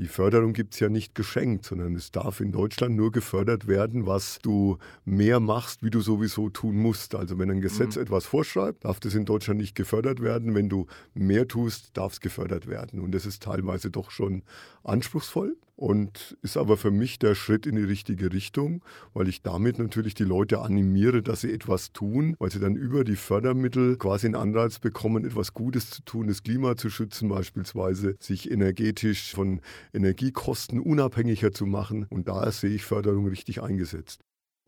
die 0.02 0.08
Förderung 0.08 0.54
gibt 0.54 0.74
es 0.74 0.80
ja 0.80 0.90
nicht 0.90 1.14
geschenkt, 1.14 1.64
sondern 1.64 1.94
es 1.94 2.12
darf 2.12 2.40
in 2.40 2.52
Deutschland 2.52 2.96
nur 2.96 3.12
gefördert 3.12 3.68
werden, 3.68 4.08
was 4.08 4.40
du 4.40 4.80
mehr 5.06 5.40
machst, 5.40 5.84
wie 5.84 5.92
du 5.92 6.02
sowieso 6.02 6.50
tun 6.50 6.76
musst. 6.76 7.14
Also 7.14 7.38
wenn 7.38 7.52
ein 7.52 7.62
Gesetz 7.62 7.98
mhm. 7.98 8.02
etwas 8.02 8.26
vorschreibt, 8.26 8.84
darf 8.84 9.00
das 9.00 9.14
in 9.14 9.26
Deutschland 9.26 9.60
nicht 9.60 9.76
gefördert 9.76 10.20
werden. 10.20 10.56
Wenn 10.56 10.70
du 10.70 10.88
mehr 11.14 11.48
tust, 11.48 11.96
darf 11.96 12.14
es 12.14 12.20
gefördert 12.20 12.66
werden. 12.66 13.00
Und 13.00 13.12
das 13.12 13.28
ist 13.28 13.44
teilweise 13.44 13.92
doch 13.92 14.10
schon 14.10 14.42
anspruchsvoll 14.84 15.56
und 15.82 16.38
ist 16.44 16.58
aber 16.58 16.78
für 16.78 16.92
mich 16.92 17.18
der 17.18 17.34
Schritt 17.34 17.66
in 17.66 17.76
die 17.76 17.82
richtige 17.82 18.32
Richtung, 18.32 18.84
weil 19.16 19.28
ich 19.28 19.42
damit 19.42 19.80
natürlich 19.80 20.14
die 20.14 20.24
Leute 20.24 20.62
animiere, 20.62 21.24
dass 21.24 21.42
sie 21.42 21.52
etwas 21.52 21.92
tun, 21.92 22.36
weil 22.38 22.52
sie 22.52 22.60
dann 22.60 22.76
über 22.76 23.04
die 23.04 23.16
Fördermittel 23.16 23.98
quasi 23.98 24.28
einen 24.28 24.36
Anreiz 24.36 24.78
bekommen, 24.78 25.26
etwas 25.26 25.56
Gutes 25.56 25.90
zu 25.90 26.04
tun, 26.04 26.28
das 26.28 26.44
Klima 26.44 26.78
zu 26.78 26.92
schützen 26.92 27.30
beispielsweise, 27.30 28.16
sich 28.20 28.52
energetisch 28.52 29.34
von 29.34 29.60
Energiekosten 29.92 30.80
unabhängiger 30.80 31.52
zu 31.52 31.66
machen 31.66 32.06
und 32.12 32.28
da 32.28 32.52
sehe 32.52 32.76
ich 32.76 32.84
Förderung 32.86 33.26
richtig 33.26 33.64
eingesetzt. 33.64 34.22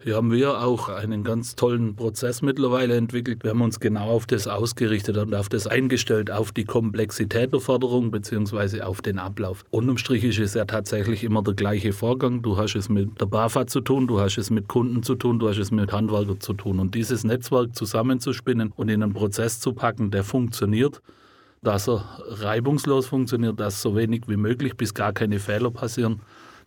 Hier 0.03 0.17
haben 0.17 0.33
wir 0.33 0.61
auch 0.61 0.89
einen 0.89 1.23
ganz 1.23 1.55
tollen 1.55 1.95
Prozess 1.95 2.41
mittlerweile 2.41 2.97
entwickelt. 2.97 3.45
Wir 3.45 3.51
haben 3.51 3.61
uns 3.61 3.79
genau 3.79 4.09
auf 4.09 4.25
das 4.25 4.47
ausgerichtet 4.47 5.15
und 5.15 5.33
auf 5.33 5.47
das 5.47 5.65
eingestellt, 5.65 6.29
auf 6.29 6.51
die 6.51 6.65
Komplexität 6.65 7.53
der 7.53 7.61
Förderung 7.61 8.11
bzw. 8.11 8.81
auf 8.81 9.01
den 9.01 9.17
Ablauf. 9.17 9.63
Unterm 9.69 9.97
Strich 9.97 10.25
ist 10.25 10.39
es 10.39 10.55
ja 10.55 10.65
tatsächlich 10.65 11.23
immer 11.23 11.41
der 11.41 11.53
gleiche 11.53 11.93
Vorgang. 11.93 12.41
Du 12.41 12.57
hast 12.57 12.75
es 12.75 12.89
mit 12.89 13.21
der 13.21 13.27
BAFA 13.27 13.65
zu 13.65 13.79
tun, 13.79 14.05
du 14.05 14.19
hast 14.19 14.37
es 14.37 14.49
mit 14.49 14.67
Kunden 14.67 15.03
zu 15.03 15.15
tun, 15.15 15.39
du 15.39 15.47
hast 15.47 15.57
es 15.57 15.71
mit 15.71 15.93
Handwerkern 15.93 16.41
zu 16.41 16.51
tun. 16.51 16.81
Und 16.81 16.95
dieses 16.95 17.23
Netzwerk 17.23 17.73
zusammenzuspinnen 17.73 18.73
und 18.75 18.89
in 18.89 19.03
einen 19.03 19.13
Prozess 19.13 19.61
zu 19.61 19.71
packen, 19.71 20.11
der 20.11 20.25
funktioniert, 20.25 21.01
dass 21.61 21.87
er 21.87 22.03
reibungslos 22.27 23.05
funktioniert, 23.05 23.57
dass 23.57 23.81
so 23.81 23.95
wenig 23.95 24.23
wie 24.27 24.35
möglich 24.35 24.75
bis 24.75 24.93
gar 24.93 25.13
keine 25.13 25.39
Fehler 25.39 25.71
passieren 25.71 26.19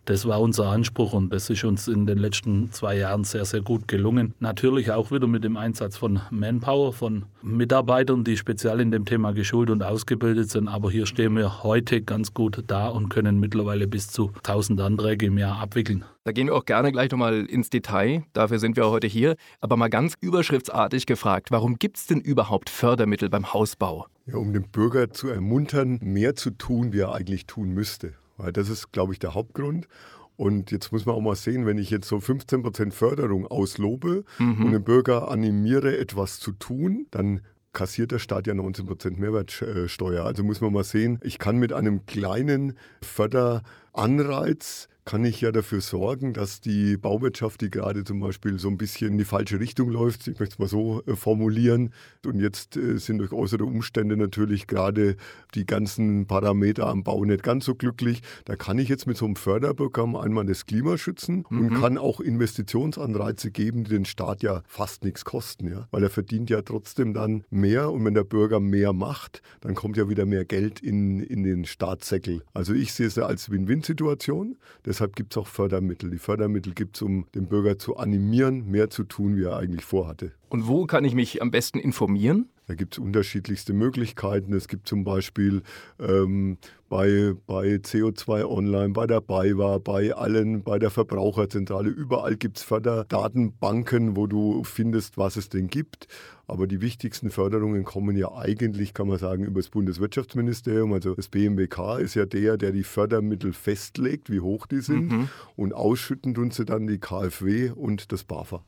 das 0.07 0.25
war 0.25 0.39
unser 0.39 0.67
Anspruch 0.67 1.11
und 1.11 1.33
das 1.33 1.49
ist 1.49 1.65
uns 1.65 1.89
in 1.89 2.05
den 2.05 2.17
letzten 2.17 2.71
zwei 2.71 2.97
Jahren 2.97 3.25
sehr, 3.25 3.43
sehr 3.43 3.59
gut 3.61 3.89
gelungen. 3.89 4.33
Natürlich 4.39 4.89
auch 4.91 5.11
wieder 5.11 5.27
mit 5.27 5.43
dem 5.43 5.57
Einsatz 5.57 5.97
von 5.97 6.21
Manpower, 6.31 6.93
von 6.93 7.25
Mitarbeitern, 7.41 8.23
die 8.23 8.37
speziell 8.37 8.79
in 8.79 8.89
dem 8.89 9.03
Thema 9.03 9.33
geschult 9.33 9.69
und 9.69 9.83
ausgebildet 9.83 10.49
sind. 10.49 10.69
Aber 10.69 10.89
hier 10.89 11.05
stehen 11.05 11.35
wir 11.35 11.61
heute 11.61 12.01
ganz 12.01 12.33
gut 12.33 12.63
da 12.67 12.87
und 12.87 13.09
können 13.09 13.41
mittlerweile 13.41 13.85
bis 13.85 14.07
zu 14.07 14.31
1000 14.37 14.79
Anträge 14.79 15.25
im 15.25 15.37
Jahr 15.37 15.59
abwickeln. 15.59 16.05
Da 16.23 16.31
gehen 16.31 16.47
wir 16.47 16.55
auch 16.55 16.65
gerne 16.65 16.93
gleich 16.93 17.11
nochmal 17.11 17.45
ins 17.45 17.69
Detail. 17.69 18.23
Dafür 18.31 18.59
sind 18.59 18.77
wir 18.77 18.89
heute 18.89 19.07
hier. 19.07 19.35
Aber 19.59 19.75
mal 19.75 19.89
ganz 19.89 20.13
überschriftsartig 20.21 21.05
gefragt, 21.05 21.51
warum 21.51 21.79
gibt 21.79 21.97
es 21.97 22.07
denn 22.07 22.21
überhaupt 22.21 22.69
Fördermittel 22.69 23.29
beim 23.29 23.53
Hausbau? 23.53 24.07
Ja, 24.25 24.37
um 24.37 24.53
den 24.53 24.69
Bürger 24.69 25.09
zu 25.09 25.27
ermuntern, 25.27 25.99
mehr 26.01 26.35
zu 26.35 26.51
tun, 26.51 26.93
wie 26.93 26.99
er 26.99 27.13
eigentlich 27.13 27.45
tun 27.45 27.73
müsste. 27.73 28.13
Weil 28.37 28.53
das 28.53 28.69
ist, 28.69 28.91
glaube 28.91 29.13
ich, 29.13 29.19
der 29.19 29.33
Hauptgrund. 29.33 29.87
Und 30.35 30.69
jetzt 30.71 30.91
muss 30.91 31.05
man 31.05 31.15
auch 31.15 31.21
mal 31.21 31.35
sehen, 31.35 31.65
wenn 31.65 31.79
ich 31.79 31.89
jetzt 31.89 32.07
so 32.07 32.17
15% 32.17 32.91
Förderung 32.91 33.47
auslobe 33.47 34.23
mhm. 34.37 34.65
und 34.65 34.71
den 34.71 34.83
Bürger 34.83 35.29
animiere, 35.31 35.97
etwas 35.97 36.39
zu 36.39 36.51
tun, 36.51 37.07
dann 37.09 37.41
kassiert 37.73 38.11
der 38.11 38.19
Staat 38.19 38.47
ja 38.47 38.53
19% 38.53 39.17
Mehrwertsteuer. 39.17 40.25
Also 40.25 40.43
muss 40.43 40.61
man 40.61 40.73
mal 40.73 40.83
sehen, 40.83 41.19
ich 41.23 41.39
kann 41.39 41.57
mit 41.57 41.73
einem 41.73 42.05
kleinen 42.05 42.73
Förderanreiz 43.01 44.89
kann 45.07 45.23
ich 45.23 45.39
ja 45.39 45.53
dafür 45.53 45.79
sorgen, 45.79 46.33
dass 46.33 46.59
die 46.59 46.97
Bauwirtschaft, 46.97 47.61
die 47.61 47.69
gerade 47.69 48.03
zum 48.03 48.19
Beispiel 48.19 48.59
so 48.59 48.67
ein 48.67 48.77
bisschen 48.77 49.13
in 49.13 49.17
die 49.17 49.23
falsche 49.23 49.57
Richtung 49.57 49.89
läuft, 49.89 50.27
ich 50.27 50.37
möchte 50.37 50.55
es 50.55 50.59
mal 50.59 50.67
so 50.67 51.01
äh, 51.07 51.15
formulieren, 51.15 51.93
und 52.25 52.41
jetzt 52.41 52.75
äh, 52.75 52.97
sind 52.97 53.19
durch 53.19 53.31
äußere 53.31 53.63
Umstände 53.63 54.17
natürlich 54.17 54.67
gerade 54.67 55.15
die 55.55 55.65
ganzen 55.65 56.27
Parameter 56.27 56.87
am 56.87 57.03
Bau 57.03 57.23
nicht 57.23 57.41
ganz 57.41 57.63
so 57.63 57.73
glücklich. 57.73 58.21
Da 58.43 58.57
kann 58.57 58.79
ich 58.79 58.89
jetzt 58.89 59.07
mit 59.07 59.15
so 59.15 59.23
einem 59.23 59.37
Förderprogramm 59.37 60.17
einmal 60.17 60.45
das 60.45 60.65
Klima 60.65 60.97
schützen 60.97 61.45
mhm. 61.49 61.59
und 61.59 61.79
kann 61.79 61.97
auch 61.97 62.19
Investitionsanreize 62.19 63.49
geben, 63.49 63.85
die 63.85 63.91
den 63.91 64.03
Staat 64.03 64.43
ja 64.43 64.61
fast 64.67 65.05
nichts 65.05 65.23
kosten, 65.23 65.69
ja? 65.69 65.87
weil 65.91 66.03
er 66.03 66.09
verdient 66.09 66.49
ja 66.49 66.61
trotzdem 66.63 67.13
dann 67.13 67.45
mehr 67.49 67.91
und 67.91 68.03
wenn 68.03 68.13
der 68.13 68.25
Bürger 68.25 68.59
mehr 68.59 68.91
macht, 68.91 69.41
dann 69.61 69.73
kommt 69.73 69.95
ja 69.95 70.09
wieder 70.09 70.25
mehr 70.25 70.43
Geld 70.43 70.81
in, 70.81 71.21
in 71.21 71.43
den 71.43 71.63
Staatssäckel. 71.63 72.43
Also 72.53 72.73
ich 72.73 72.91
sehe 72.91 73.07
es 73.07 73.15
ja 73.15 73.25
als 73.25 73.49
Win-Win-Situation. 73.49 74.57
Deshalb 74.97 75.15
gibt 75.15 75.33
es 75.33 75.37
auch 75.37 75.45
Fördermittel. 75.45 76.09
Die 76.09 76.17
Fördermittel 76.17 76.73
gibt 76.73 76.95
es, 76.95 77.03
um 77.03 77.27
den 77.35 77.45
Bürger 77.45 77.77
zu 77.77 77.97
animieren, 77.97 78.65
mehr 78.65 78.89
zu 78.89 79.03
tun, 79.03 79.35
wie 79.35 79.43
er 79.43 79.55
eigentlich 79.55 79.85
vorhatte. 79.85 80.31
Und 80.49 80.67
wo 80.67 80.87
kann 80.87 81.05
ich 81.05 81.13
mich 81.13 81.39
am 81.39 81.51
besten 81.51 81.77
informieren? 81.77 82.49
Da 82.67 82.75
gibt 82.75 82.95
es 82.95 82.99
unterschiedlichste 82.99 83.71
Möglichkeiten. 83.71 84.53
Es 84.53 84.67
gibt 84.67 84.89
zum 84.89 85.05
Beispiel 85.05 85.61
ähm, 85.99 86.57
bei, 86.89 87.33
bei 87.45 87.75
CO2 87.75 88.45
Online, 88.45 88.89
bei 88.89 89.07
der 89.07 89.21
BayWa, 89.21 89.77
bei 89.77 90.13
allen, 90.13 90.63
bei 90.63 90.77
der 90.77 90.89
Verbraucherzentrale, 90.89 91.89
überall 91.89 92.35
gibt 92.35 92.57
es 92.57 92.63
Förderdatenbanken, 92.63 94.17
wo 94.17 94.27
du 94.27 94.65
findest, 94.65 95.17
was 95.17 95.37
es 95.37 95.47
denn 95.47 95.67
gibt. 95.67 96.07
Aber 96.45 96.67
die 96.67 96.81
wichtigsten 96.81 97.29
Förderungen 97.29 97.85
kommen 97.85 98.17
ja 98.17 98.33
eigentlich, 98.33 98.93
kann 98.93 99.07
man 99.07 99.17
sagen, 99.17 99.45
über 99.45 99.61
das 99.61 99.69
Bundeswirtschaftsministerium. 99.69 100.91
Also 100.91 101.15
das 101.15 101.29
BMWK 101.29 101.99
ist 101.99 102.15
ja 102.15 102.25
der, 102.25 102.57
der 102.57 102.73
die 102.73 102.83
Fördermittel 102.83 103.53
festlegt, 103.53 104.29
wie 104.29 104.41
hoch 104.41 104.67
die 104.67 104.81
sind. 104.81 105.11
Mhm. 105.11 105.29
Und 105.55 105.73
ausschütten 105.73 106.33
tun 106.33 106.51
sie 106.51 106.65
dann 106.65 106.85
die 106.85 106.99
KfW 106.99 107.71
und 107.71 108.11
das 108.11 108.25
BAFA. 108.25 108.61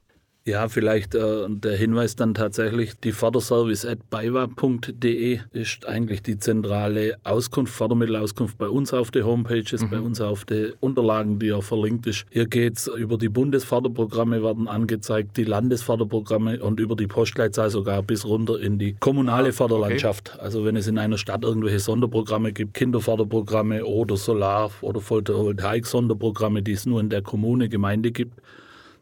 Ja, 0.49 0.67
vielleicht 0.67 1.13
äh, 1.13 1.45
der 1.47 1.77
Hinweis 1.77 2.15
dann 2.15 2.33
tatsächlich, 2.33 2.99
die 2.99 3.11
Förderservice.baiwa.de 3.11 5.41
ist 5.51 5.87
eigentlich 5.87 6.23
die 6.23 6.39
zentrale 6.39 7.17
Auskunft, 7.23 7.71
Fördermittelauskunft 7.71 8.57
bei 8.57 8.67
uns 8.67 8.91
auf 8.91 9.11
den 9.11 9.25
Homepages, 9.25 9.83
mhm. 9.83 9.89
bei 9.91 9.99
uns 9.99 10.19
auf 10.21 10.45
den 10.45 10.73
Unterlagen, 10.79 11.37
die 11.37 11.45
ja 11.47 11.61
verlinkt 11.61 12.07
ist. 12.07 12.25
Hier 12.31 12.47
geht 12.47 12.77
es 12.77 12.87
über 12.87 13.19
die 13.19 13.29
Bundesförderprogramme 13.29 14.41
werden 14.41 14.67
angezeigt, 14.67 15.37
die 15.37 15.43
Landesförderprogramme 15.43 16.63
und 16.63 16.79
über 16.79 16.95
die 16.95 17.05
Postleitzahl 17.05 17.69
sogar 17.69 18.01
bis 18.01 18.25
runter 18.25 18.59
in 18.59 18.79
die 18.79 18.95
kommunale 18.99 19.49
ah, 19.49 19.51
Förderlandschaft. 19.51 20.31
Okay. 20.33 20.43
Also 20.43 20.65
wenn 20.65 20.75
es 20.75 20.87
in 20.87 20.97
einer 20.97 21.19
Stadt 21.19 21.43
irgendwelche 21.43 21.77
Sonderprogramme 21.77 22.53
gibt, 22.53 22.73
Kinderförderprogramme 22.73 23.85
oder 23.85 24.17
Solar- 24.17 24.71
oder 24.81 24.99
Photovoltaik-Sonderprogramme, 24.99 26.63
die 26.63 26.71
es 26.71 26.87
nur 26.87 27.01
in 27.01 27.09
der 27.09 27.21
Kommune, 27.21 27.69
Gemeinde 27.69 28.11
gibt, 28.11 28.41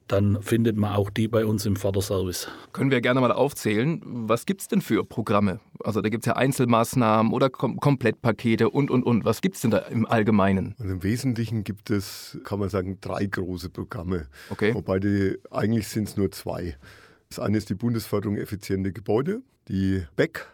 dann 0.08 0.42
findet 0.42 0.78
man 0.78 0.94
auch 0.94 1.10
die 1.10 1.28
bei 1.28 1.46
uns 1.46 1.66
im 1.66 1.76
Förderservice. 1.76 2.48
Können 2.74 2.92
wir 2.92 3.02
gerne 3.02 3.22
mal 3.22 3.32
aufzählen, 3.32 4.02
was 4.04 4.46
gibt 4.46 4.62
es 4.62 4.68
denn 4.68 4.82
für 4.82 5.04
Programme? 5.04 5.60
Also 5.84 6.02
da 6.02 6.10
gibt 6.10 6.24
es 6.24 6.28
ja 6.28 6.36
Einzelmaßnahmen 6.36 7.32
oder 7.32 7.50
Kom 7.50 7.80
Komplettpakete 7.80 8.70
und, 8.70 8.90
und, 8.90 9.04
und. 9.04 9.26
Was 9.26 9.42
gibt 9.42 9.56
es 9.56 9.62
denn 9.62 9.72
da 9.72 9.80
im 9.80 10.06
Allgemeinen? 10.06 10.76
Also 10.80 10.94
Im 10.94 11.04
Wesentlichen 11.04 11.64
gibt 11.64 11.90
es, 11.90 12.38
kann 12.44 12.60
man 12.60 12.70
sagen, 12.70 12.98
drei 13.02 13.26
große 13.26 13.70
Programme. 13.70 14.28
Okay. 14.50 14.74
Wobei 14.74 15.00
die, 15.00 15.38
eigentlich 15.52 15.88
sind 15.88 16.08
es 16.08 16.18
nur 16.18 16.32
zwei. 16.32 16.78
Das 17.30 17.40
eine 17.40 17.58
ist 17.58 17.70
die 17.70 17.76
Bundesförderung 17.76 18.38
effiziente 18.38 18.94
Gebäude, 18.94 19.42
die 19.68 20.04
BEC 20.16 20.48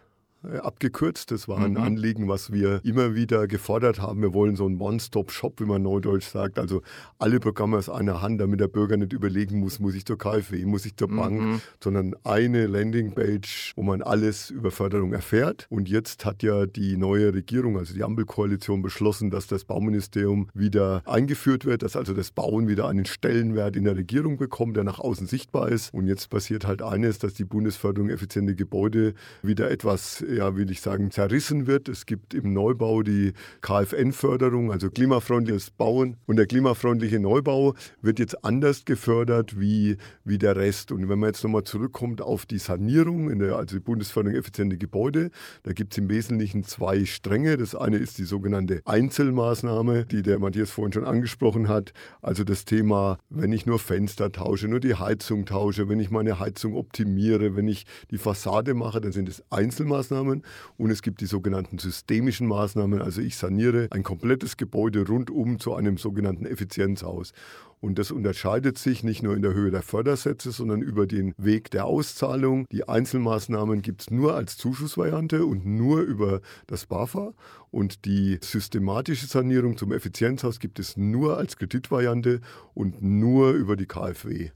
abgekürzt. 0.62 1.32
Das 1.32 1.48
war 1.48 1.60
ein 1.60 1.72
mhm. 1.72 1.78
Anliegen, 1.78 2.28
was 2.28 2.52
wir 2.52 2.82
immer 2.84 3.16
wieder 3.16 3.48
gefordert 3.48 4.02
haben. 4.02 4.22
Wir 4.22 4.34
wollen 4.34 4.56
so 4.56 4.66
einen 4.66 4.80
One-Stop-Shop, 4.80 5.60
wie 5.60 5.66
man 5.66 5.82
neudeutsch 5.82 6.28
sagt. 6.28 6.60
Also 6.60 6.82
alle 7.20 7.40
Programme 7.40 7.78
aus 7.78 7.90
einer 7.90 8.22
Hand, 8.22 8.42
damit 8.42 8.60
der 8.60 8.68
Bürger 8.68 8.98
nicht 8.98 9.14
überlegen 9.14 9.60
muss, 9.60 9.80
muss 9.80 9.96
ich 9.96 10.06
zur 10.06 10.18
KfW, 10.18 10.66
muss 10.66 10.86
ich 10.86 10.96
zur 10.96 11.10
mhm. 11.10 11.16
Bank, 11.16 11.62
sondern 11.82 12.16
eine 12.24 12.68
Landingpage, 12.68 13.74
wo 13.76 13.84
man 13.84 14.02
alles 14.02 14.50
über 14.50 14.72
Förderung 14.72 15.14
erfährt. 15.14 15.68
Und 15.70 15.90
jetzt 15.90 16.26
hat 16.26 16.44
ja 16.44 16.66
die 16.66 16.98
neue 16.98 17.34
Regierung, 17.34 17.78
also 17.78 17.94
die 17.94 18.04
Ampelkoalition, 18.04 18.82
beschlossen, 18.82 19.30
dass 19.30 19.48
das 19.48 19.66
Bauministerium 19.66 20.50
wieder 20.54 21.02
eingeführt 21.06 21.66
wird, 21.66 21.84
dass 21.84 21.96
also 21.96 22.14
das 22.14 22.32
Bauen 22.32 22.68
wieder 22.68 22.88
einen 22.88 23.06
Stellenwert 23.06 23.76
in 23.76 23.86
der 23.86 23.96
Regierung 23.96 24.38
bekommt, 24.38 24.78
der 24.78 24.84
nach 24.84 25.00
außen 25.00 25.28
sichtbar 25.28 25.70
ist. 25.70 25.94
Und 25.94 26.08
jetzt 26.08 26.30
passiert 26.30 26.66
halt 26.66 26.82
eines, 26.82 27.20
dass 27.20 27.34
die 27.34 27.46
Bundesförderung 27.46 28.10
effiziente 28.10 28.56
Gebäude 28.56 29.14
wieder 29.42 29.72
etwas 29.72 30.22
ja, 30.34 30.56
will 30.56 30.70
ich 30.72 30.82
sagen, 30.82 31.12
zerrissen 31.12 31.68
wird. 31.68 31.90
Es 31.90 32.06
gibt 32.06 32.34
im 32.34 32.54
Neubau 32.54 33.04
die 33.04 33.34
KfN-Förderung, 33.62 34.72
also 34.72 34.90
klimafreundliches 34.90 35.72
Bauen. 35.72 36.18
Und 36.26 36.38
der 36.38 36.46
klimafreundliche 36.46 37.20
Neubau 37.20 37.76
wird 38.02 38.20
jetzt 38.20 38.44
anders 38.44 38.86
gefördert 38.86 39.60
wie, 39.60 39.98
wie 40.24 40.38
der 40.38 40.56
Rest. 40.56 40.92
Und 40.92 41.10
wenn 41.10 41.20
man 41.20 41.30
jetzt 41.30 41.44
nochmal 41.44 41.64
zurückkommt 41.64 42.22
auf 42.22 42.46
die 42.46 42.58
Sanierung, 42.58 43.38
der, 43.40 43.58
also 43.58 43.78
die 43.78 43.84
Bundesförderung 43.84 44.38
effiziente 44.38 44.78
Gebäude, 44.78 45.30
da 45.64 45.74
gibt 45.74 45.94
es 45.94 45.98
im 45.98 46.10
Wesentlichen 46.10 46.64
zwei 46.64 47.06
Stränge. 47.06 47.58
Das 47.58 47.76
eine 47.76 47.98
ist 47.98 48.18
die 48.18 48.24
sogenannte 48.24 48.82
Einzelmaßnahme, 48.86 50.06
die 50.06 50.22
der 50.22 50.40
Matthias 50.40 50.72
vorhin 50.72 50.94
schon 50.94 51.06
angesprochen 51.06 51.68
hat. 51.68 51.94
Also 52.22 52.44
das 52.44 52.66
Thema, 52.66 53.18
wenn 53.30 53.52
ich 53.52 53.66
nur 53.66 53.80
Fenster 53.80 54.32
tausche, 54.32 54.68
nur 54.68 54.80
die 54.80 54.96
Heizung 54.96 55.46
tausche, 55.46 55.90
wenn 55.90 56.00
ich 56.00 56.10
meine 56.10 56.40
Heizung 56.40 56.76
optimiere, 56.76 57.56
wenn 57.56 57.68
ich 57.68 57.86
die 58.12 58.18
Fassade 58.18 58.74
mache, 58.74 59.02
dann 59.02 59.12
sind 59.12 59.30
es 59.30 59.44
Einzelmaßnahmen. 59.50 60.23
Maßnahmen 60.24 60.44
und 60.78 60.90
es 60.90 61.02
gibt 61.02 61.22
die 61.22 61.26
sogenannten 61.26 61.78
systemischen 61.78 62.48
Maßnahmen. 62.48 63.02
Also 63.02 63.22
ich 63.22 63.38
saniere 63.38 63.88
ein 63.92 64.04
komplettes 64.04 64.58
Gebäude 64.58 65.06
rundum 65.08 65.60
zu 65.60 65.74
einem 65.74 65.98
sogenannten 65.98 66.46
Effizienzhaus. 66.46 67.34
Und 67.80 68.00
das 68.00 68.12
unterscheidet 68.12 68.78
sich 68.78 69.04
nicht 69.04 69.24
nur 69.24 69.36
in 69.36 69.42
der 69.42 69.54
Höhe 69.54 69.70
der 69.70 69.82
Fördersätze, 69.82 70.52
sondern 70.52 70.82
über 70.82 71.06
den 71.06 71.34
Weg 71.38 71.70
der 71.70 71.86
Auszahlung. 71.86 72.66
Die 72.72 72.88
Einzelmaßnahmen 72.88 73.82
gibt 73.82 74.04
es 74.04 74.10
nur 74.10 74.36
als 74.36 74.56
Zuschussvariante 74.56 75.46
und 75.46 75.66
nur 75.66 76.00
über 76.02 76.40
das 76.68 76.86
BAFA. 76.86 77.34
Und 77.72 78.06
die 78.06 78.40
systematische 78.42 79.28
Sanierung 79.28 79.76
zum 79.76 79.92
Effizienzhaus 79.92 80.60
gibt 80.60 80.80
es 80.80 80.96
nur 80.96 81.38
als 81.38 81.58
Kreditvariante 81.58 82.40
und 82.74 83.02
nur 83.02 83.52
über 83.52 83.76
die 83.76 83.88
KfW. 83.88 84.52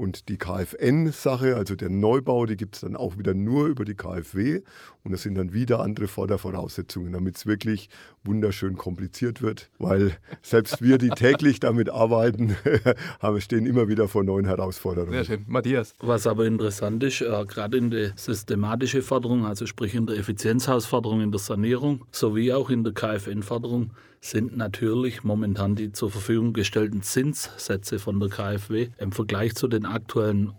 Und 0.00 0.30
die 0.30 0.38
KfN-Sache, 0.38 1.56
also 1.56 1.76
der 1.76 1.90
Neubau, 1.90 2.46
die 2.46 2.56
gibt 2.56 2.76
es 2.76 2.80
dann 2.80 2.96
auch 2.96 3.18
wieder 3.18 3.34
nur 3.34 3.66
über 3.66 3.84
die 3.84 3.94
KfW. 3.94 4.62
Und 5.04 5.12
das 5.12 5.24
sind 5.24 5.34
dann 5.34 5.52
wieder 5.52 5.80
andere 5.80 6.08
Fördervoraussetzungen, 6.08 7.12
damit 7.12 7.36
es 7.36 7.44
wirklich 7.44 7.90
wunderschön 8.24 8.78
kompliziert 8.78 9.42
wird. 9.42 9.68
Weil 9.78 10.16
selbst 10.40 10.80
wir, 10.80 10.96
die 10.96 11.10
täglich 11.10 11.60
damit 11.60 11.90
arbeiten, 11.90 12.56
stehen 13.40 13.66
immer 13.66 13.88
wieder 13.88 14.08
vor 14.08 14.24
neuen 14.24 14.46
Herausforderungen. 14.46 15.12
Sehr 15.12 15.24
schön. 15.26 15.44
Matthias. 15.46 15.94
Was 15.98 16.26
aber 16.26 16.46
interessant 16.46 17.02
ist, 17.02 17.20
äh, 17.20 17.44
gerade 17.44 17.76
in 17.76 17.90
der 17.90 18.12
systematischen 18.16 19.02
Förderung, 19.02 19.44
also 19.44 19.66
sprich 19.66 19.94
in 19.94 20.06
der 20.06 20.16
Effizienzhausförderung, 20.16 21.20
in 21.20 21.30
der 21.30 21.40
Sanierung, 21.40 22.06
sowie 22.10 22.54
auch 22.54 22.70
in 22.70 22.84
der 22.84 22.94
KfN-Förderung, 22.94 23.90
sind 24.20 24.56
natürlich 24.56 25.24
momentan 25.24 25.74
die 25.74 25.92
zur 25.92 26.10
Verfügung 26.10 26.52
gestellten 26.52 27.02
Zinssätze 27.02 27.98
von 27.98 28.20
der 28.20 28.28
KfW. 28.28 28.88
Im 28.98 29.12
Vergleich 29.12 29.54
zu 29.54 29.66
den 29.66 29.86
aktuellen 29.86 30.52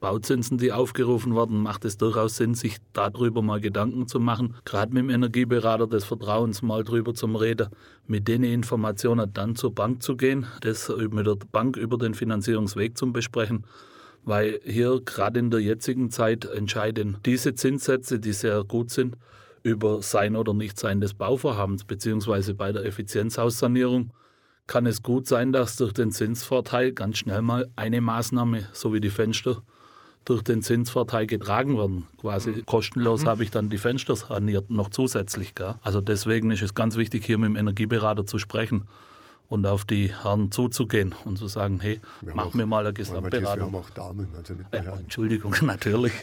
Bauzinsen, 0.00 0.58
die 0.58 0.72
aufgerufen 0.72 1.36
werden, 1.36 1.62
macht 1.62 1.84
es 1.84 1.96
durchaus 1.96 2.36
Sinn, 2.36 2.54
sich 2.54 2.78
darüber 2.92 3.40
mal 3.40 3.60
Gedanken 3.60 4.08
zu 4.08 4.18
machen, 4.18 4.56
gerade 4.64 4.92
mit 4.92 5.04
dem 5.04 5.10
Energieberater 5.10 5.86
des 5.86 6.04
Vertrauens 6.04 6.60
mal 6.60 6.82
drüber 6.82 7.14
zum 7.14 7.36
Reden, 7.36 7.68
mit 8.08 8.26
den 8.26 8.42
Informationen 8.42 9.32
dann 9.32 9.54
zur 9.54 9.72
Bank 9.72 10.02
zu 10.02 10.16
gehen, 10.16 10.46
das 10.62 10.92
mit 11.10 11.26
der 11.26 11.36
Bank 11.52 11.76
über 11.76 11.98
den 11.98 12.14
Finanzierungsweg 12.14 12.98
zu 12.98 13.12
besprechen, 13.12 13.64
weil 14.24 14.58
hier 14.64 15.00
gerade 15.04 15.38
in 15.38 15.50
der 15.50 15.60
jetzigen 15.60 16.10
Zeit 16.10 16.46
entscheiden 16.46 17.18
diese 17.24 17.54
Zinssätze, 17.54 18.18
die 18.18 18.32
sehr 18.32 18.64
gut 18.64 18.90
sind, 18.90 19.16
über 19.62 20.02
Sein 20.02 20.36
oder 20.36 20.54
Nichtsein 20.54 21.00
des 21.00 21.14
Bauvorhabens, 21.14 21.84
beziehungsweise 21.84 22.54
bei 22.54 22.72
der 22.72 22.84
Effizienzhaussanierung 22.84 24.12
kann 24.66 24.86
es 24.86 25.02
gut 25.02 25.26
sein, 25.26 25.52
dass 25.52 25.76
durch 25.76 25.92
den 25.92 26.12
Zinsvorteil 26.12 26.92
ganz 26.92 27.18
schnell 27.18 27.42
mal 27.42 27.70
eine 27.76 28.00
Maßnahme, 28.00 28.68
so 28.72 28.92
wie 28.94 29.00
die 29.00 29.10
Fenster, 29.10 29.62
durch 30.24 30.42
den 30.42 30.62
Zinsvorteil 30.62 31.26
getragen 31.26 31.76
werden. 31.76 32.06
Quasi 32.20 32.50
mhm. 32.50 32.66
kostenlos 32.66 33.22
mhm. 33.22 33.28
habe 33.28 33.42
ich 33.42 33.50
dann 33.50 33.70
die 33.70 33.78
Fenster 33.78 34.14
saniert, 34.14 34.70
noch 34.70 34.88
zusätzlich. 34.88 35.54
Gell? 35.54 35.74
Also 35.82 36.00
deswegen 36.00 36.50
ist 36.52 36.62
es 36.62 36.74
ganz 36.74 36.96
wichtig, 36.96 37.24
hier 37.24 37.38
mit 37.38 37.48
dem 37.48 37.56
Energieberater 37.56 38.24
zu 38.24 38.38
sprechen 38.38 38.84
und 39.52 39.66
auf 39.66 39.84
die 39.84 40.10
Herren 40.22 40.50
zuzugehen 40.50 41.14
und 41.26 41.36
zu 41.36 41.46
sagen, 41.46 41.78
hey, 41.82 42.00
wir 42.22 42.34
mach 42.34 42.46
auch, 42.46 42.54
mir 42.54 42.64
mal 42.64 42.86
eine 42.86 42.94
Gesamtberatung. 42.94 43.42
Wir 43.42 43.66
haben 43.66 43.74
auch 43.74 43.90
Damen, 43.90 44.28
also 44.34 44.54
nicht 44.54 44.66
ja, 44.72 44.96
Entschuldigung, 44.96 45.54
natürlich. 45.62 46.14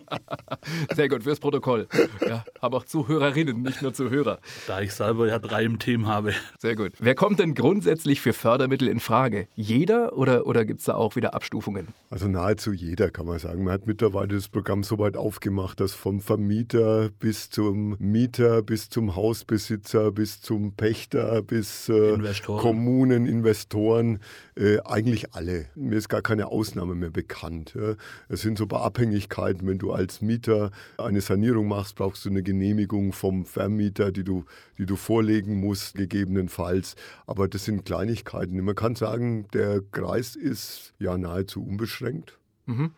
Sehr 0.96 1.10
gut, 1.10 1.24
fürs 1.24 1.38
Protokoll. 1.40 1.86
Ja, 2.26 2.42
habe 2.62 2.78
auch 2.78 2.86
Zuhörerinnen, 2.86 3.60
nicht 3.60 3.82
nur 3.82 3.92
Zuhörer. 3.92 4.38
Da 4.66 4.80
ich 4.80 4.94
selber 4.94 5.28
ja 5.28 5.38
drei 5.38 5.64
im 5.64 5.78
Team 5.78 6.06
habe. 6.06 6.32
Sehr 6.58 6.74
gut. 6.74 6.92
Wer 6.98 7.14
kommt 7.14 7.38
denn 7.38 7.54
grundsätzlich 7.54 8.22
für 8.22 8.32
Fördermittel 8.32 8.88
in 8.88 8.98
Frage? 8.98 9.46
Jeder 9.54 10.16
oder, 10.16 10.46
oder 10.46 10.64
gibt 10.64 10.80
es 10.80 10.86
da 10.86 10.94
auch 10.94 11.16
wieder 11.16 11.34
Abstufungen? 11.34 11.88
Also 12.08 12.28
nahezu 12.28 12.72
jeder, 12.72 13.10
kann 13.10 13.26
man 13.26 13.38
sagen. 13.38 13.64
Man 13.64 13.74
hat 13.74 13.86
mittlerweile 13.86 14.28
das 14.28 14.48
Programm 14.48 14.84
so 14.84 14.98
weit 14.98 15.18
aufgemacht, 15.18 15.80
dass 15.80 15.92
vom 15.92 16.20
Vermieter 16.20 17.10
bis 17.10 17.50
zum 17.50 17.94
Mieter, 17.98 18.62
bis 18.62 18.88
zum 18.88 19.14
Hausbesitzer, 19.14 20.12
bis 20.12 20.40
zum 20.40 20.72
Pächter, 20.72 21.42
bis 21.42 21.90
äh, 21.90 22.05
äh, 22.10 22.14
Investoren. 22.14 22.60
Kommunen, 22.60 23.26
Investoren, 23.26 24.20
äh, 24.56 24.78
eigentlich 24.84 25.34
alle. 25.34 25.66
Mir 25.74 25.96
ist 25.96 26.08
gar 26.08 26.22
keine 26.22 26.48
Ausnahme 26.48 26.94
mehr 26.94 27.10
bekannt. 27.10 27.74
Ja. 27.74 27.94
Es 28.28 28.42
sind 28.42 28.58
so 28.58 28.64
ein 28.64 28.68
paar 28.68 28.82
Abhängigkeiten. 28.82 29.66
Wenn 29.66 29.78
du 29.78 29.92
als 29.92 30.22
Mieter 30.22 30.70
eine 30.98 31.20
Sanierung 31.20 31.68
machst, 31.68 31.96
brauchst 31.96 32.24
du 32.24 32.30
eine 32.30 32.42
Genehmigung 32.42 33.12
vom 33.12 33.44
Vermieter, 33.44 34.12
die 34.12 34.24
du, 34.24 34.44
die 34.78 34.86
du 34.86 34.96
vorlegen 34.96 35.60
musst, 35.60 35.94
gegebenenfalls. 35.96 36.96
Aber 37.26 37.48
das 37.48 37.64
sind 37.64 37.84
Kleinigkeiten. 37.84 38.60
Man 38.60 38.74
kann 38.74 38.94
sagen, 38.94 39.46
der 39.52 39.80
Kreis 39.92 40.36
ist 40.36 40.94
ja 40.98 41.16
nahezu 41.18 41.64
unbeschränkt. 41.64 42.38
Mhm. 42.66 42.92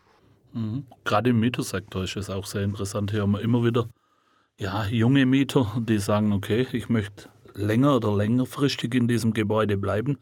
Mhm. 0.53 0.85
Gerade 1.03 1.29
im 1.29 1.39
Mietersektor 1.39 2.03
ist 2.03 2.15
es 2.15 2.29
auch 2.29 2.45
sehr 2.45 2.63
interessant. 2.63 3.11
Hier 3.11 3.21
haben 3.21 3.31
wir 3.31 3.41
immer 3.41 3.63
wieder 3.63 3.89
ja, 4.59 4.85
junge 4.87 5.25
Mieter, 5.25 5.71
die 5.79 5.99
sagen, 5.99 6.33
okay, 6.33 6.67
ich 6.73 6.89
möchte 6.89 7.29
länger 7.59 7.95
oder 7.95 8.15
längerfristig 8.15 8.95
in 8.95 9.07
diesem 9.07 9.33
Gebäude 9.33 9.77
bleiben. 9.77 10.17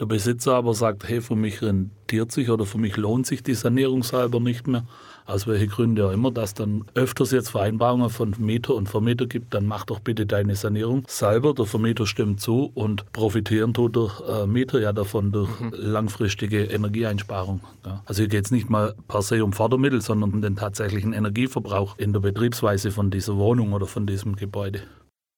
Der 0.00 0.06
Besitzer 0.06 0.54
aber 0.54 0.74
sagt, 0.74 1.08
hey, 1.08 1.20
für 1.20 1.36
mich 1.36 1.62
rentiert 1.62 2.32
sich 2.32 2.50
oder 2.50 2.66
für 2.66 2.78
mich 2.78 2.96
lohnt 2.96 3.26
sich 3.26 3.44
die 3.44 3.54
Sanierung 3.54 4.02
selber 4.02 4.40
nicht 4.40 4.66
mehr. 4.66 4.86
Aus 5.24 5.46
welchen 5.46 5.68
Gründen 5.68 6.04
auch 6.04 6.10
immer, 6.10 6.32
dass 6.32 6.52
dann 6.52 6.84
öfters 6.94 7.30
jetzt 7.30 7.50
Vereinbarungen 7.50 8.10
von 8.10 8.34
Mieter 8.38 8.74
und 8.74 8.88
Vermieter 8.88 9.26
gibt, 9.26 9.54
dann 9.54 9.66
mach 9.66 9.84
doch 9.84 10.00
bitte 10.00 10.26
deine 10.26 10.56
Sanierung 10.56 11.04
selber. 11.06 11.54
Der 11.54 11.64
Vermieter 11.64 12.06
stimmt 12.06 12.40
zu 12.40 12.72
und 12.74 13.10
profitieren 13.12 13.72
tut 13.72 13.94
der 13.94 14.10
äh, 14.28 14.46
Mieter 14.48 14.80
ja 14.80 14.92
davon 14.92 15.30
durch 15.30 15.48
langfristige 15.70 16.64
Energieeinsparung. 16.64 17.60
Ja. 17.86 18.02
Also 18.04 18.22
hier 18.22 18.28
geht 18.28 18.46
es 18.46 18.50
nicht 18.50 18.68
mal 18.68 18.94
per 19.06 19.22
se 19.22 19.44
um 19.44 19.52
Fördermittel, 19.52 20.02
sondern 20.02 20.32
um 20.32 20.42
den 20.42 20.56
tatsächlichen 20.56 21.12
Energieverbrauch 21.12 21.98
in 21.98 22.12
der 22.12 22.20
Betriebsweise 22.20 22.90
von 22.90 23.12
dieser 23.12 23.36
Wohnung 23.36 23.72
oder 23.72 23.86
von 23.86 24.06
diesem 24.06 24.34
Gebäude. 24.34 24.82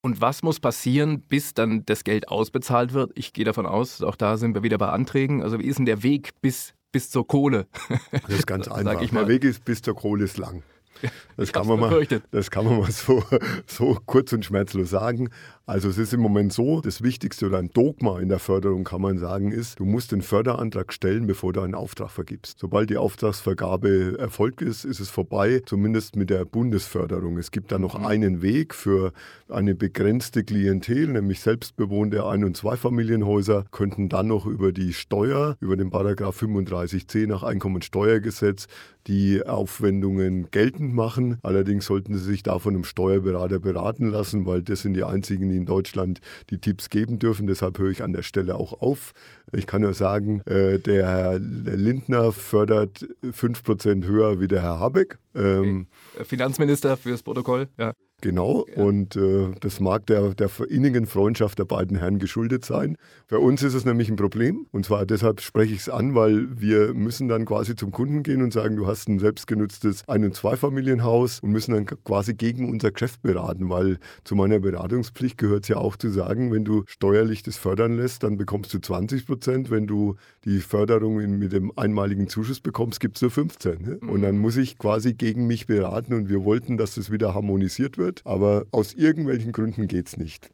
Und 0.07 0.21
was 0.21 0.45
muss 0.45 0.61
passieren, 0.61 1.21
bis 1.21 1.53
dann 1.53 1.85
das 1.85 2.05
Geld 2.05 2.29
ausbezahlt 2.29 2.93
wird? 2.93 3.11
Ich 3.17 3.33
gehe 3.33 3.45
davon 3.45 3.67
aus, 3.67 4.03
auch 4.03 4.15
da 4.15 4.37
sind 4.37 4.55
wir 4.55 4.63
wieder 4.63 4.79
bei 4.79 4.87
Anträgen. 4.91 5.43
Also 5.43 5.59
wie 5.59 5.65
ist 5.65 5.79
denn 5.79 5.85
der 5.85 6.05
Weg 6.05 6.31
bis, 6.41 6.75
bis 6.93 7.11
zur 7.11 7.27
Kohle? 7.27 7.67
Das 8.13 8.31
ist 8.31 8.47
ganz 8.47 8.67
Sag 8.67 8.77
einfach. 8.77 9.03
ich 9.03 9.11
mal. 9.11 9.25
Der 9.25 9.29
Weg 9.31 9.43
ist 9.43 9.65
bis 9.65 9.83
zur 9.83 9.97
Kohle 9.97 10.23
ist 10.23 10.39
lang. 10.39 10.63
Das 11.37 11.49
Ich 11.49 11.53
kann, 11.53 11.67
man 11.67 11.81
mal, 11.81 12.07
das 12.31 12.53
kann 12.53 12.67
man 12.67 12.79
mal 12.79 12.91
so, 12.93 13.21
so 13.67 13.99
kurz 14.07 14.33
und 14.33 14.45
schmerzlos 14.45 14.91
sagen. 14.91 15.29
Also 15.69 15.89
es 15.89 15.99
ist 15.99 16.15
im 16.15 16.21
Moment 16.21 16.53
so, 16.53 16.81
das 16.81 17.03
Wichtigste 17.03 17.47
oder 17.47 17.59
ein 17.59 17.71
Dogma 17.71 18.21
in 18.21 18.29
der 18.29 18.39
Förderung 18.39 18.85
kann 18.85 19.01
man 19.01 19.19
sagen 19.19 19.51
ist, 19.51 19.81
du 19.81 19.85
musst 19.85 20.13
den 20.13 20.23
Förderantrag 20.23 20.93
stellen, 20.93 21.27
bevor 21.27 21.53
du 21.53 21.61
einen 21.61 21.75
Auftrag 21.75 22.13
vergibst. 22.13 22.61
Sobald 22.61 22.89
die 22.89 22.99
Auftragsvergabe 22.99 24.17
erfolgt 24.17 24.63
ist, 24.63 24.85
ist 24.85 25.01
es 25.01 25.11
vorbei, 25.11 25.63
zumindest 25.67 26.15
mit 26.15 26.31
der 26.31 26.45
Bundesförderung. 26.45 27.37
Es 27.37 27.51
gibt 27.51 27.73
da 27.73 27.81
noch 27.81 27.97
einen 27.97 28.43
Weg 28.43 28.77
für 28.77 29.13
eine 29.49 29.75
begrenzte 29.75 30.45
Klientel, 30.45 31.09
nämlich 31.09 31.41
selbstbewohnte 31.41 32.25
Ein- 32.25 32.45
und 32.45 32.57
Zweifamilienhäuser, 32.57 33.65
könnten 33.73 34.09
dann 34.09 34.29
noch 34.29 34.47
über 34.47 34.71
die 34.71 34.93
Steuer, 34.93 35.57
über 35.59 35.77
den 35.77 35.91
Paragraph 35.91 36.41
35c 36.41 37.27
nach 37.27 37.43
Einkommensteuergesetz 37.43 38.69
die 39.07 39.47
Aufwendungen 39.47 40.51
geltend 40.51 40.95
machen. 40.95 41.39
Allerdings 41.43 41.87
sollten 41.87 42.15
Sie 42.15 42.25
sich 42.25 42.43
da 42.43 42.59
von 42.59 42.75
einem 42.75 42.85
Steuerberater 42.85 43.61
beraten 43.61 44.09
lassen, 44.11 44.47
weil 44.47 44.63
das 44.63 44.83
sind 44.83 44.95
die 44.95 45.05
einzigen, 45.05 45.49
die 45.49 45.56
in 45.57 45.67
Deutschland 45.67 46.21
die 46.51 46.59
Tipps 46.59 46.91
geben 46.91 47.19
dürfen. 47.19 47.47
Deshalb 47.47 47.79
höre 47.79 47.91
ich 47.91 48.03
an 48.03 48.13
der 48.13 48.23
Stelle 48.23 48.55
auch 48.55 48.81
auf. 48.81 49.13
Ich 49.53 49.67
kann 49.67 49.83
nur 49.83 49.95
sagen, 49.95 50.41
äh, 50.43 50.79
der 50.79 51.07
Herr 51.07 51.39
Lindner 51.39 52.33
fördert 52.33 53.07
5% 53.23 54.05
höher 54.05 54.41
wie 54.41 54.49
der 54.49 54.63
Herr 54.63 54.81
Habeck. 54.81 55.19
Ähm, 55.35 55.87
Finanzminister 56.25 56.97
fürs 56.97 57.23
Protokoll. 57.23 57.69
Ja. 57.79 57.93
Genau, 58.23 58.65
und 58.77 59.15
äh, 59.17 59.49
das 59.61 59.79
mag 59.79 60.07
der, 60.07 60.33
der 60.33 60.49
innigen 60.71 61.05
Freundschaft 61.05 61.59
der 61.59 61.67
beiden 61.67 61.99
Herren 61.99 62.19
geschuldet 62.19 62.65
sein. 62.65 62.97
Für 63.27 63.41
uns 63.41 63.63
ist 63.63 63.75
es 63.75 63.85
nämlich 63.85 64.09
ein 64.09 64.17
Problem, 64.17 64.67
und 64.73 64.87
zwar 64.87 65.05
deshalb 65.05 65.43
spreche 65.43 65.75
ich 65.75 65.81
es 65.81 65.89
an, 65.91 66.15
weil 66.15 66.49
wir 66.59 66.95
müssen 66.95 67.29
dann 67.29 67.45
quasi 67.45 67.77
zum 67.77 67.93
Kunden 67.93 68.23
gehen 68.23 68.43
und 68.43 68.55
sagen, 68.55 68.77
du 68.77 68.87
hast 68.87 69.07
ein 69.09 69.19
selbstgenutztes 69.19 70.09
Ein- 70.09 70.25
und 70.25 70.35
Zweifamilienhaus 70.35 71.41
und 71.41 71.50
müssen 71.50 71.75
dann 71.75 71.85
quasi 71.85 72.33
gegen 72.33 72.71
unser 72.71 72.91
Geschäft 72.91 73.21
beraten, 73.21 73.69
weil 73.69 73.99
zu 74.25 74.35
meiner 74.35 74.61
Beratungspflicht 74.61 75.37
gehört 75.37 75.65
es 75.65 75.69
ja 75.69 75.76
auch 75.76 75.97
zu 75.97 76.09
sagen, 76.09 76.50
wenn 76.50 76.65
du 76.65 76.85
steuerlich 76.87 77.43
das 77.43 77.59
fördern 77.59 77.99
lässt, 77.99 78.23
dann 78.23 78.39
bekommst 78.39 78.73
du 78.73 78.79
20 78.79 79.26
Prozent, 79.26 79.71
wenn 79.71 79.87
du 79.87 80.17
die 80.47 80.61
Förderung 80.61 81.21
in, 81.21 81.39
mit 81.39 81.52
dem 81.52 81.71
einmaligen 81.76 82.29
Zuschuss 82.29 82.61
bekommst, 82.61 82.99
gibt 82.99 83.17
es 83.17 83.23
nur 83.23 83.31
15. 83.31 83.83
Ne? 83.83 83.99
Und 84.09 84.23
dann 84.23 84.39
muss 84.39 84.57
ich 84.57 84.79
quasi 84.79 85.13
gegen 85.13 85.47
mich 85.47 85.67
beraten 85.67 86.15
und 86.15 86.31
wir 86.31 86.45
wollten, 86.45 86.79
dass 86.79 86.95
das 86.95 87.11
wieder 87.11 87.35
harmonisiert 87.35 87.99
wird, 88.06 88.23
aber 88.25 88.64
aus 88.71 88.95
irgendwelchen 88.95 89.52
Gründen 89.52 89.88
geht 89.88 90.06
es 90.06 90.16
nicht. 90.16 90.50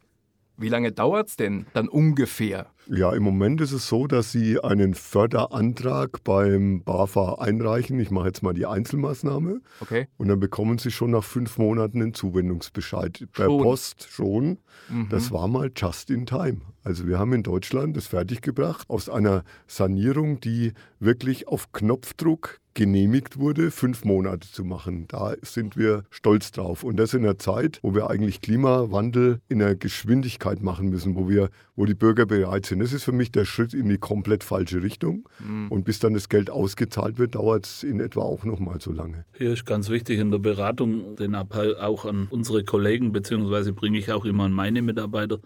Wie 0.58 0.68
lange 0.68 0.92
dauert 0.92 1.28
es 1.28 1.36
denn 1.36 1.66
dann 1.72 1.88
ungefähr? 1.88 2.66
Ja, 2.86 3.12
im 3.12 3.22
Moment 3.22 3.60
ist 3.60 3.72
es 3.72 3.88
so, 3.88 4.06
dass 4.06 4.32
Sie 4.32 4.62
einen 4.62 4.94
Förderantrag 4.94 6.22
beim 6.24 6.82
BAFA 6.82 7.36
einreichen. 7.36 7.98
Ich 8.00 8.10
mache 8.10 8.26
jetzt 8.26 8.42
mal 8.42 8.52
die 8.52 8.66
Einzelmaßnahme. 8.66 9.60
Okay. 9.80 10.08
Und 10.18 10.28
dann 10.28 10.40
bekommen 10.40 10.78
Sie 10.78 10.90
schon 10.90 11.12
nach 11.12 11.24
fünf 11.24 11.58
Monaten 11.58 12.02
einen 12.02 12.14
Zuwendungsbescheid. 12.14 13.26
Per 13.32 13.46
Schon? 13.46 13.62
Post 13.62 14.08
schon. 14.10 14.58
Mhm. 14.88 15.08
Das 15.10 15.32
war 15.32 15.48
mal 15.48 15.70
just 15.74 16.10
in 16.10 16.26
time. 16.26 16.60
Also 16.84 17.06
wir 17.06 17.18
haben 17.18 17.32
in 17.32 17.42
Deutschland 17.42 17.96
das 17.96 18.08
fertiggebracht 18.08 18.88
aus 18.90 19.08
einer 19.08 19.44
Sanierung, 19.66 20.40
die 20.40 20.72
wirklich 20.98 21.48
auf 21.48 21.72
Knopfdruck 21.72 22.60
genehmigt 22.74 23.38
wurde, 23.38 23.70
fünf 23.70 24.04
Monate 24.04 24.50
zu 24.50 24.64
machen. 24.64 25.06
Da 25.08 25.34
sind 25.42 25.76
wir 25.76 26.04
stolz 26.10 26.52
drauf. 26.52 26.84
Und 26.84 26.96
das 26.96 27.14
in 27.14 27.24
einer 27.24 27.38
Zeit, 27.38 27.78
wo 27.82 27.94
wir 27.94 28.08
eigentlich 28.08 28.40
Klimawandel 28.40 29.40
in 29.48 29.62
einer 29.62 29.74
Geschwindigkeit 29.74 30.62
machen 30.62 30.88
müssen, 30.88 31.14
wo 31.14 31.28
wir, 31.28 31.50
wo 31.76 31.84
die 31.84 31.94
Bürger 31.94 32.26
bereit 32.26 32.66
sind. 32.66 32.80
Das 32.80 32.92
ist 32.92 33.04
für 33.04 33.12
mich 33.12 33.30
der 33.30 33.44
Schritt 33.44 33.74
in 33.74 33.88
die 33.88 33.98
komplett 33.98 34.42
falsche 34.44 34.82
Richtung. 34.82 35.28
Mhm. 35.38 35.68
Und 35.68 35.84
bis 35.84 35.98
dann 35.98 36.14
das 36.14 36.28
Geld 36.28 36.50
ausgezahlt 36.50 37.18
wird, 37.18 37.34
dauert 37.34 37.66
es 37.66 37.82
in 37.82 38.00
etwa 38.00 38.22
auch 38.22 38.44
noch 38.44 38.58
mal 38.58 38.80
so 38.80 38.92
lange. 38.92 39.24
Hier 39.36 39.52
ist 39.52 39.66
ganz 39.66 39.90
wichtig 39.90 40.18
in 40.18 40.30
der 40.30 40.38
Beratung 40.38 41.16
den 41.16 41.34
Appell 41.34 41.76
auch 41.76 42.04
an 42.04 42.28
unsere 42.30 42.64
Kollegen, 42.64 43.12
beziehungsweise 43.12 43.72
bringe 43.72 43.98
ich 43.98 44.10
auch 44.12 44.24
immer 44.24 44.44
an 44.44 44.52
meine 44.52 44.82
Mitarbeiter, 44.82 45.40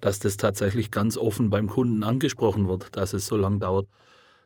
dass 0.00 0.18
das 0.18 0.36
tatsächlich 0.36 0.90
ganz 0.90 1.16
offen 1.16 1.50
beim 1.50 1.68
Kunden 1.68 2.02
angesprochen 2.02 2.68
wird, 2.68 2.96
dass 2.96 3.12
es 3.12 3.26
so 3.26 3.36
lang 3.36 3.60
dauert. 3.60 3.86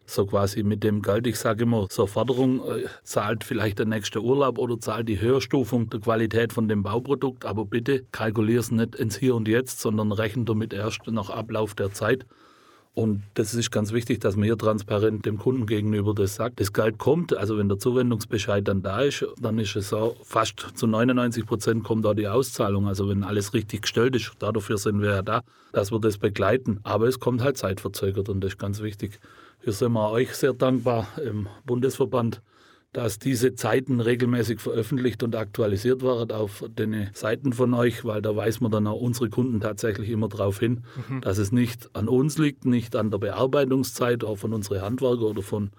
So 0.06 0.26
quasi 0.26 0.64
mit 0.64 0.82
dem 0.82 1.02
Geld, 1.02 1.26
ich 1.28 1.38
sage 1.38 1.62
immer, 1.62 1.86
so 1.88 2.06
Förderung 2.06 2.60
äh, 2.66 2.86
zahlt 3.04 3.44
vielleicht 3.44 3.78
der 3.78 3.86
nächste 3.86 4.20
Urlaub 4.20 4.58
oder 4.58 4.80
zahlt 4.80 5.08
die 5.08 5.20
Höherstufung 5.20 5.88
der 5.88 6.00
Qualität 6.00 6.52
von 6.52 6.68
dem 6.68 6.82
Bauprodukt, 6.82 7.44
aber 7.44 7.64
bitte 7.64 8.04
kalkulier 8.10 8.58
es 8.58 8.72
nicht 8.72 8.96
ins 8.96 9.16
Hier 9.16 9.36
und 9.36 9.46
Jetzt, 9.46 9.80
sondern 9.80 10.10
rechne 10.10 10.44
damit 10.44 10.72
erst 10.72 11.06
nach 11.06 11.30
Ablauf 11.30 11.74
der 11.74 11.92
Zeit. 11.92 12.26
Und 13.00 13.22
das 13.32 13.54
ist 13.54 13.70
ganz 13.70 13.94
wichtig, 13.94 14.20
dass 14.20 14.36
man 14.36 14.44
hier 14.44 14.58
transparent 14.58 15.24
dem 15.24 15.38
Kunden 15.38 15.64
gegenüber 15.64 16.12
das 16.12 16.34
sagt. 16.34 16.60
Das 16.60 16.70
Geld 16.74 16.98
kommt, 16.98 17.34
also 17.34 17.56
wenn 17.56 17.66
der 17.66 17.78
Zuwendungsbescheid 17.78 18.68
dann 18.68 18.82
da 18.82 19.00
ist, 19.00 19.24
dann 19.40 19.58
ist 19.58 19.74
es 19.74 19.88
so, 19.88 20.16
fast 20.22 20.66
zu 20.74 20.86
99 20.86 21.46
Prozent 21.46 21.82
kommt 21.82 22.04
da 22.04 22.12
die 22.12 22.28
Auszahlung. 22.28 22.86
Also 22.86 23.08
wenn 23.08 23.24
alles 23.24 23.54
richtig 23.54 23.82
gestellt 23.82 24.16
ist, 24.16 24.32
dafür 24.38 24.76
sind 24.76 25.00
wir 25.00 25.12
ja 25.12 25.22
da, 25.22 25.40
dass 25.72 25.90
wir 25.90 25.98
das 25.98 26.18
begleiten. 26.18 26.80
Aber 26.82 27.06
es 27.06 27.18
kommt 27.18 27.40
halt 27.40 27.56
zeitverzögert 27.56 28.28
und 28.28 28.44
das 28.44 28.52
ist 28.52 28.58
ganz 28.58 28.82
wichtig. 28.82 29.18
Hier 29.64 29.72
sind 29.72 29.92
wir 29.92 30.10
euch 30.10 30.34
sehr 30.34 30.52
dankbar 30.52 31.08
im 31.24 31.48
Bundesverband, 31.64 32.42
dass 32.92 33.18
diese 33.18 33.55
Zeiten 33.55 34.00
regelmäßig 34.00 34.61
veröffentlicht 34.61 35.22
und 35.22 35.37
aktualisiert 35.37 36.03
werden 36.03 36.33
auf 36.33 36.64
den 36.68 37.09
Seiten 37.12 37.53
von 37.53 37.72
euch, 37.74 38.05
weil 38.05 38.20
da 38.20 38.35
weiß 38.35 38.61
man 38.61 38.72
dann 38.72 38.87
auch 38.87 39.00
unsere 39.00 39.31
Kunden 39.31 39.61
tatsächlich 39.61 40.11
immer 40.11 40.29
darauf 40.29 40.59
hin, 40.59 40.83
dass 41.20 41.38
es 41.38 41.53
nicht 41.53 41.88
an 41.94 42.09
uns 42.09 42.37
liegt, 42.38 42.64
nicht 42.64 42.96
an 42.96 43.11
der 43.11 43.18
Bearbeitungszeit, 43.18 44.24
auch 44.24 44.37
von 44.37 44.53
unseren 44.53 44.83
Handwerker 44.83 45.22
oder 45.22 45.42
von 45.42 45.70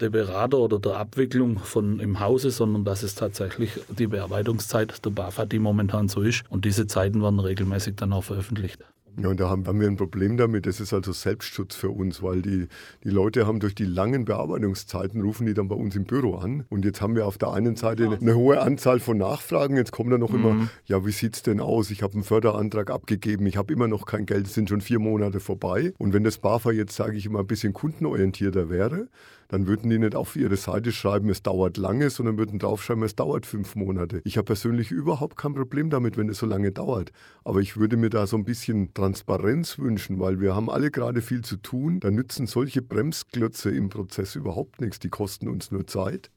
der 0.00 0.10
Berater 0.10 0.58
oder 0.58 0.78
der 0.78 0.96
Abwicklung 0.96 1.58
von 1.58 2.00
im 2.00 2.20
Hause, 2.20 2.50
sondern 2.50 2.84
dass 2.84 3.02
es 3.02 3.14
tatsächlich 3.14 3.80
die 3.88 4.08
Bearbeitungszeit 4.08 5.04
der 5.04 5.10
BAFA, 5.10 5.46
die 5.46 5.58
momentan 5.58 6.08
so 6.08 6.20
ist. 6.20 6.42
Und 6.50 6.64
diese 6.64 6.86
Zeiten 6.86 7.22
werden 7.22 7.40
regelmäßig 7.40 7.96
dann 7.96 8.12
auch 8.12 8.24
veröffentlicht. 8.24 8.80
Ja, 9.20 9.28
und 9.28 9.38
da 9.38 9.48
haben, 9.48 9.66
haben 9.66 9.80
wir 9.80 9.88
ein 9.88 9.96
Problem 9.96 10.36
damit. 10.36 10.66
Das 10.66 10.80
ist 10.80 10.92
also 10.92 11.12
Selbstschutz 11.12 11.76
für 11.76 11.90
uns, 11.90 12.22
weil 12.22 12.42
die, 12.42 12.66
die 13.04 13.10
Leute 13.10 13.46
haben 13.46 13.60
durch 13.60 13.74
die 13.74 13.84
langen 13.84 14.24
Bearbeitungszeiten, 14.24 15.20
rufen 15.22 15.46
die 15.46 15.54
dann 15.54 15.68
bei 15.68 15.76
uns 15.76 15.94
im 15.94 16.04
Büro 16.04 16.34
an. 16.36 16.64
Und 16.68 16.84
jetzt 16.84 17.00
haben 17.00 17.14
wir 17.14 17.26
auf 17.26 17.38
der 17.38 17.52
einen 17.52 17.76
Seite 17.76 18.04
eine, 18.04 18.16
eine 18.16 18.34
hohe 18.34 18.60
Anzahl 18.60 19.00
von 19.00 19.18
Nachfragen. 19.18 19.76
Jetzt 19.76 19.92
kommt 19.92 20.12
dann 20.12 20.20
noch 20.20 20.34
immer, 20.34 20.68
ja, 20.86 21.04
wie 21.06 21.12
sieht 21.12 21.36
es 21.36 21.42
denn 21.42 21.60
aus? 21.60 21.90
Ich 21.90 22.02
habe 22.02 22.14
einen 22.14 22.24
Förderantrag 22.24 22.90
abgegeben, 22.90 23.46
ich 23.46 23.56
habe 23.56 23.72
immer 23.72 23.88
noch 23.88 24.06
kein 24.06 24.26
Geld, 24.26 24.46
es 24.46 24.54
sind 24.54 24.68
schon 24.68 24.80
vier 24.80 24.98
Monate 24.98 25.40
vorbei. 25.40 25.92
Und 25.98 26.12
wenn 26.12 26.24
das 26.24 26.38
BAFA 26.38 26.72
jetzt, 26.72 26.96
sage 26.96 27.16
ich 27.16 27.26
immer, 27.26 27.40
ein 27.40 27.46
bisschen 27.46 27.72
kundenorientierter 27.72 28.68
wäre, 28.68 29.08
dann 29.54 29.68
würden 29.68 29.88
die 29.88 30.00
nicht 30.00 30.16
auf 30.16 30.34
ihre 30.34 30.56
Seite 30.56 30.90
schreiben, 30.90 31.28
es 31.28 31.40
dauert 31.40 31.76
lange, 31.76 32.10
sondern 32.10 32.36
würden 32.38 32.58
draufschreiben, 32.58 33.04
es 33.04 33.14
dauert 33.14 33.46
fünf 33.46 33.76
Monate. 33.76 34.20
Ich 34.24 34.36
habe 34.36 34.46
persönlich 34.46 34.90
überhaupt 34.90 35.36
kein 35.36 35.54
Problem 35.54 35.90
damit, 35.90 36.16
wenn 36.16 36.28
es 36.28 36.38
so 36.38 36.46
lange 36.46 36.72
dauert. 36.72 37.12
Aber 37.44 37.60
ich 37.60 37.76
würde 37.76 37.96
mir 37.96 38.10
da 38.10 38.26
so 38.26 38.36
ein 38.36 38.44
bisschen 38.44 38.94
Transparenz 38.94 39.78
wünschen, 39.78 40.18
weil 40.18 40.40
wir 40.40 40.56
haben 40.56 40.68
alle 40.68 40.90
gerade 40.90 41.22
viel 41.22 41.42
zu 41.42 41.56
tun. 41.56 42.00
Da 42.00 42.10
nützen 42.10 42.48
solche 42.48 42.82
Bremsklötze 42.82 43.70
im 43.70 43.90
Prozess 43.90 44.34
überhaupt 44.34 44.80
nichts. 44.80 44.98
Die 44.98 45.08
kosten 45.08 45.46
uns 45.46 45.70
nur 45.70 45.86
Zeit. 45.86 46.32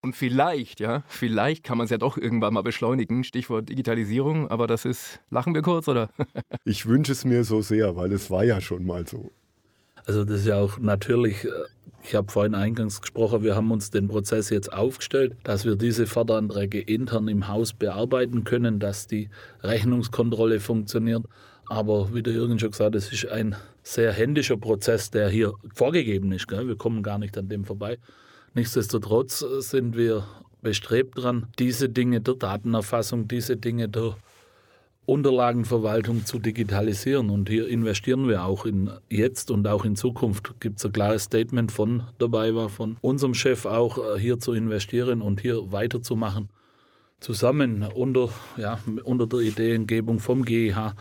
Und 0.00 0.16
vielleicht, 0.16 0.80
ja, 0.80 1.04
vielleicht 1.08 1.62
kann 1.62 1.76
man 1.76 1.84
es 1.84 1.90
ja 1.90 1.98
doch 1.98 2.16
irgendwann 2.16 2.54
mal 2.54 2.62
beschleunigen. 2.62 3.22
Stichwort 3.22 3.68
Digitalisierung, 3.68 4.48
aber 4.48 4.66
das 4.66 4.86
ist, 4.86 5.20
lachen 5.28 5.54
wir 5.54 5.60
kurz, 5.60 5.88
oder? 5.88 6.08
ich 6.64 6.86
wünsche 6.86 7.12
es 7.12 7.26
mir 7.26 7.44
so 7.44 7.60
sehr, 7.60 7.96
weil 7.96 8.12
es 8.12 8.30
war 8.30 8.44
ja 8.44 8.62
schon 8.62 8.86
mal 8.86 9.06
so. 9.06 9.30
Also 10.06 10.24
das 10.24 10.40
ist 10.40 10.46
ja 10.46 10.56
auch 10.56 10.78
natürlich, 10.78 11.44
äh, 11.44 11.50
ich 12.02 12.14
habe 12.14 12.30
vorhin 12.30 12.54
eingangs 12.54 13.00
gesprochen, 13.00 13.42
wir 13.42 13.56
haben 13.56 13.70
uns 13.72 13.90
den 13.90 14.06
Prozess 14.06 14.50
jetzt 14.50 14.72
aufgestellt, 14.72 15.36
dass 15.42 15.64
wir 15.64 15.74
diese 15.74 16.06
Förderanträge 16.06 16.80
intern 16.80 17.26
im 17.26 17.48
Haus 17.48 17.72
bearbeiten 17.72 18.44
können, 18.44 18.78
dass 18.78 19.08
die 19.08 19.28
Rechnungskontrolle 19.62 20.60
funktioniert. 20.60 21.24
Aber 21.68 22.14
wie 22.14 22.22
der 22.22 22.32
Jürgen 22.32 22.60
schon 22.60 22.70
gesagt 22.70 22.94
hat, 22.94 22.94
es 22.94 23.12
ist 23.12 23.26
ein 23.28 23.56
sehr 23.82 24.12
händischer 24.12 24.56
Prozess, 24.56 25.10
der 25.10 25.28
hier 25.28 25.52
vorgegeben 25.74 26.30
ist. 26.30 26.46
Gell? 26.46 26.68
Wir 26.68 26.76
kommen 26.76 27.02
gar 27.02 27.18
nicht 27.18 27.36
an 27.36 27.48
dem 27.48 27.64
vorbei. 27.64 27.98
Nichtsdestotrotz 28.54 29.44
sind 29.58 29.96
wir 29.96 30.24
bestrebt 30.62 31.18
daran, 31.18 31.48
diese 31.58 31.88
Dinge 31.88 32.20
der 32.20 32.34
Datenerfassung, 32.34 33.26
diese 33.26 33.56
Dinge 33.56 33.88
der 33.88 34.16
Unterlagenverwaltung 35.06 36.26
zu 36.26 36.38
digitalisieren. 36.38 37.30
Und 37.30 37.48
hier 37.48 37.68
investieren 37.68 38.28
wir 38.28 38.44
auch 38.44 38.66
in 38.66 38.90
jetzt 39.08 39.50
und 39.50 39.66
auch 39.66 39.84
in 39.84 39.96
Zukunft. 39.96 40.60
Gibt 40.60 40.78
es 40.78 40.84
ein 40.84 40.92
klares 40.92 41.24
Statement 41.24 41.72
von 41.72 42.02
dabei 42.18 42.54
war, 42.54 42.68
von 42.68 42.96
unserem 43.00 43.34
Chef 43.34 43.64
auch 43.64 43.98
äh, 43.98 44.18
hier 44.18 44.38
zu 44.38 44.52
investieren 44.52 45.22
und 45.22 45.40
hier 45.40 45.72
weiterzumachen. 45.72 46.48
Zusammen 47.20 47.86
unter, 47.94 48.28
ja, 48.56 48.78
unter 49.04 49.26
der 49.26 49.40
Ideengebung 49.40 50.18
vom 50.18 50.44
GEH 50.44 50.94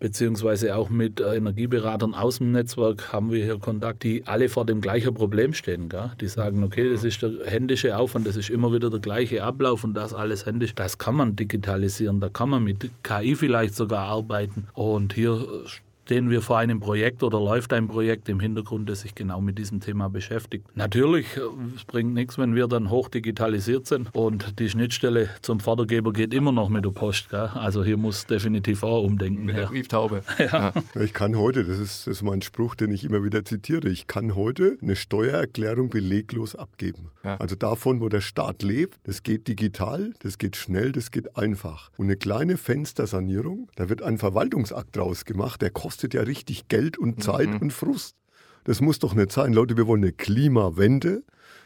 beziehungsweise 0.00 0.76
auch 0.76 0.90
mit 0.90 1.20
äh, 1.20 1.36
Energieberatern 1.36 2.14
aus 2.14 2.38
dem 2.38 2.52
Netzwerk 2.52 3.12
haben 3.12 3.32
wir 3.32 3.44
hier 3.44 3.58
Kontakt, 3.58 4.02
die 4.02 4.26
alle 4.26 4.48
vor 4.48 4.64
dem 4.64 4.80
gleichen 4.80 5.14
Problem 5.14 5.52
stehen. 5.52 5.88
Gell? 5.88 6.12
Die 6.20 6.28
sagen, 6.28 6.62
okay, 6.62 6.90
das 6.90 7.04
ist 7.04 7.22
der 7.22 7.32
händische 7.46 7.96
Aufwand, 7.96 8.26
das 8.26 8.36
ist 8.36 8.50
immer 8.50 8.72
wieder 8.72 8.90
der 8.90 9.00
gleiche 9.00 9.42
Ablauf 9.42 9.84
und 9.84 9.94
das 9.94 10.14
alles 10.14 10.46
händisch. 10.46 10.74
Das 10.74 10.98
kann 10.98 11.16
man 11.16 11.36
digitalisieren, 11.36 12.20
da 12.20 12.28
kann 12.28 12.50
man 12.50 12.64
mit 12.64 12.90
KI 13.02 13.34
vielleicht 13.34 13.74
sogar 13.74 14.06
arbeiten. 14.06 14.68
Und 14.74 15.14
hier 15.14 15.32
äh, 15.32 15.68
stehen 16.08 16.30
wir 16.30 16.40
vor 16.40 16.56
einem 16.56 16.80
Projekt 16.80 17.22
oder 17.22 17.38
läuft 17.38 17.74
ein 17.74 17.86
Projekt 17.86 18.30
im 18.30 18.40
Hintergrund, 18.40 18.88
das 18.88 19.02
sich 19.02 19.14
genau 19.14 19.42
mit 19.42 19.58
diesem 19.58 19.80
Thema 19.80 20.08
beschäftigt. 20.08 20.64
Natürlich, 20.74 21.36
äh, 21.36 21.40
es 21.76 21.84
bringt 21.84 22.14
nichts, 22.14 22.38
wenn 22.38 22.54
wir 22.54 22.66
dann 22.66 22.88
hoch 22.88 23.10
digitalisiert 23.10 23.86
sind 23.86 24.08
und 24.14 24.58
die 24.58 24.70
Schnittstelle 24.70 25.28
zum 25.42 25.60
Fördergeber 25.60 26.14
geht 26.14 26.32
immer 26.32 26.50
noch 26.50 26.70
mit 26.70 26.86
der 26.86 26.92
Post. 26.92 27.28
Gell? 27.28 27.50
Also 27.52 27.84
hier 27.84 27.98
muss 27.98 28.24
definitiv 28.24 28.84
auch 28.84 29.04
umdenken. 29.04 29.44
Mit 29.44 29.58
der 29.58 29.66
Brieftaube. 29.66 30.22
Ja. 30.38 30.72
ja. 30.94 31.00
Ich 31.02 31.12
kann 31.12 31.36
heute, 31.36 31.64
das 31.64 31.78
ist, 31.78 32.06
das 32.06 32.18
ist 32.18 32.22
mein 32.22 32.42
Spruch, 32.42 32.76
den 32.76 32.92
ich 32.92 33.04
immer 33.04 33.24
wieder 33.24 33.44
zitiere, 33.44 33.88
ich 33.88 34.06
kann 34.06 34.36
heute 34.36 34.78
eine 34.80 34.94
Steuererklärung 34.94 35.90
beleglos 35.90 36.54
abgeben. 36.54 37.10
Ja. 37.24 37.36
Also 37.38 37.56
davon, 37.56 38.00
wo 38.00 38.08
der 38.08 38.20
Staat 38.20 38.62
lebt, 38.62 38.98
das 39.02 39.24
geht 39.24 39.48
digital, 39.48 40.14
das 40.20 40.38
geht 40.38 40.54
schnell, 40.54 40.92
das 40.92 41.10
geht 41.10 41.36
einfach. 41.36 41.90
Und 41.96 42.06
eine 42.06 42.16
kleine 42.16 42.56
Fenstersanierung, 42.56 43.68
da 43.74 43.88
wird 43.88 44.00
ein 44.00 44.16
Verwaltungsakt 44.16 44.96
draus 44.96 45.24
gemacht, 45.24 45.60
der 45.60 45.70
kostet 45.70 45.97
kostet 45.98 46.14
ja 46.14 46.22
richtig 46.22 46.68
Geld 46.68 46.96
und 46.96 47.24
Zeit 47.24 47.48
mhm. 47.48 47.58
und 47.58 47.72
Frust. 47.72 48.14
Das 48.62 48.80
muss 48.80 49.00
doch 49.00 49.14
nicht 49.14 49.32
sein. 49.32 49.52
Leute, 49.52 49.76
wir 49.76 49.88
wollen 49.88 50.04
eine 50.04 50.12
Klimawende. 50.12 51.24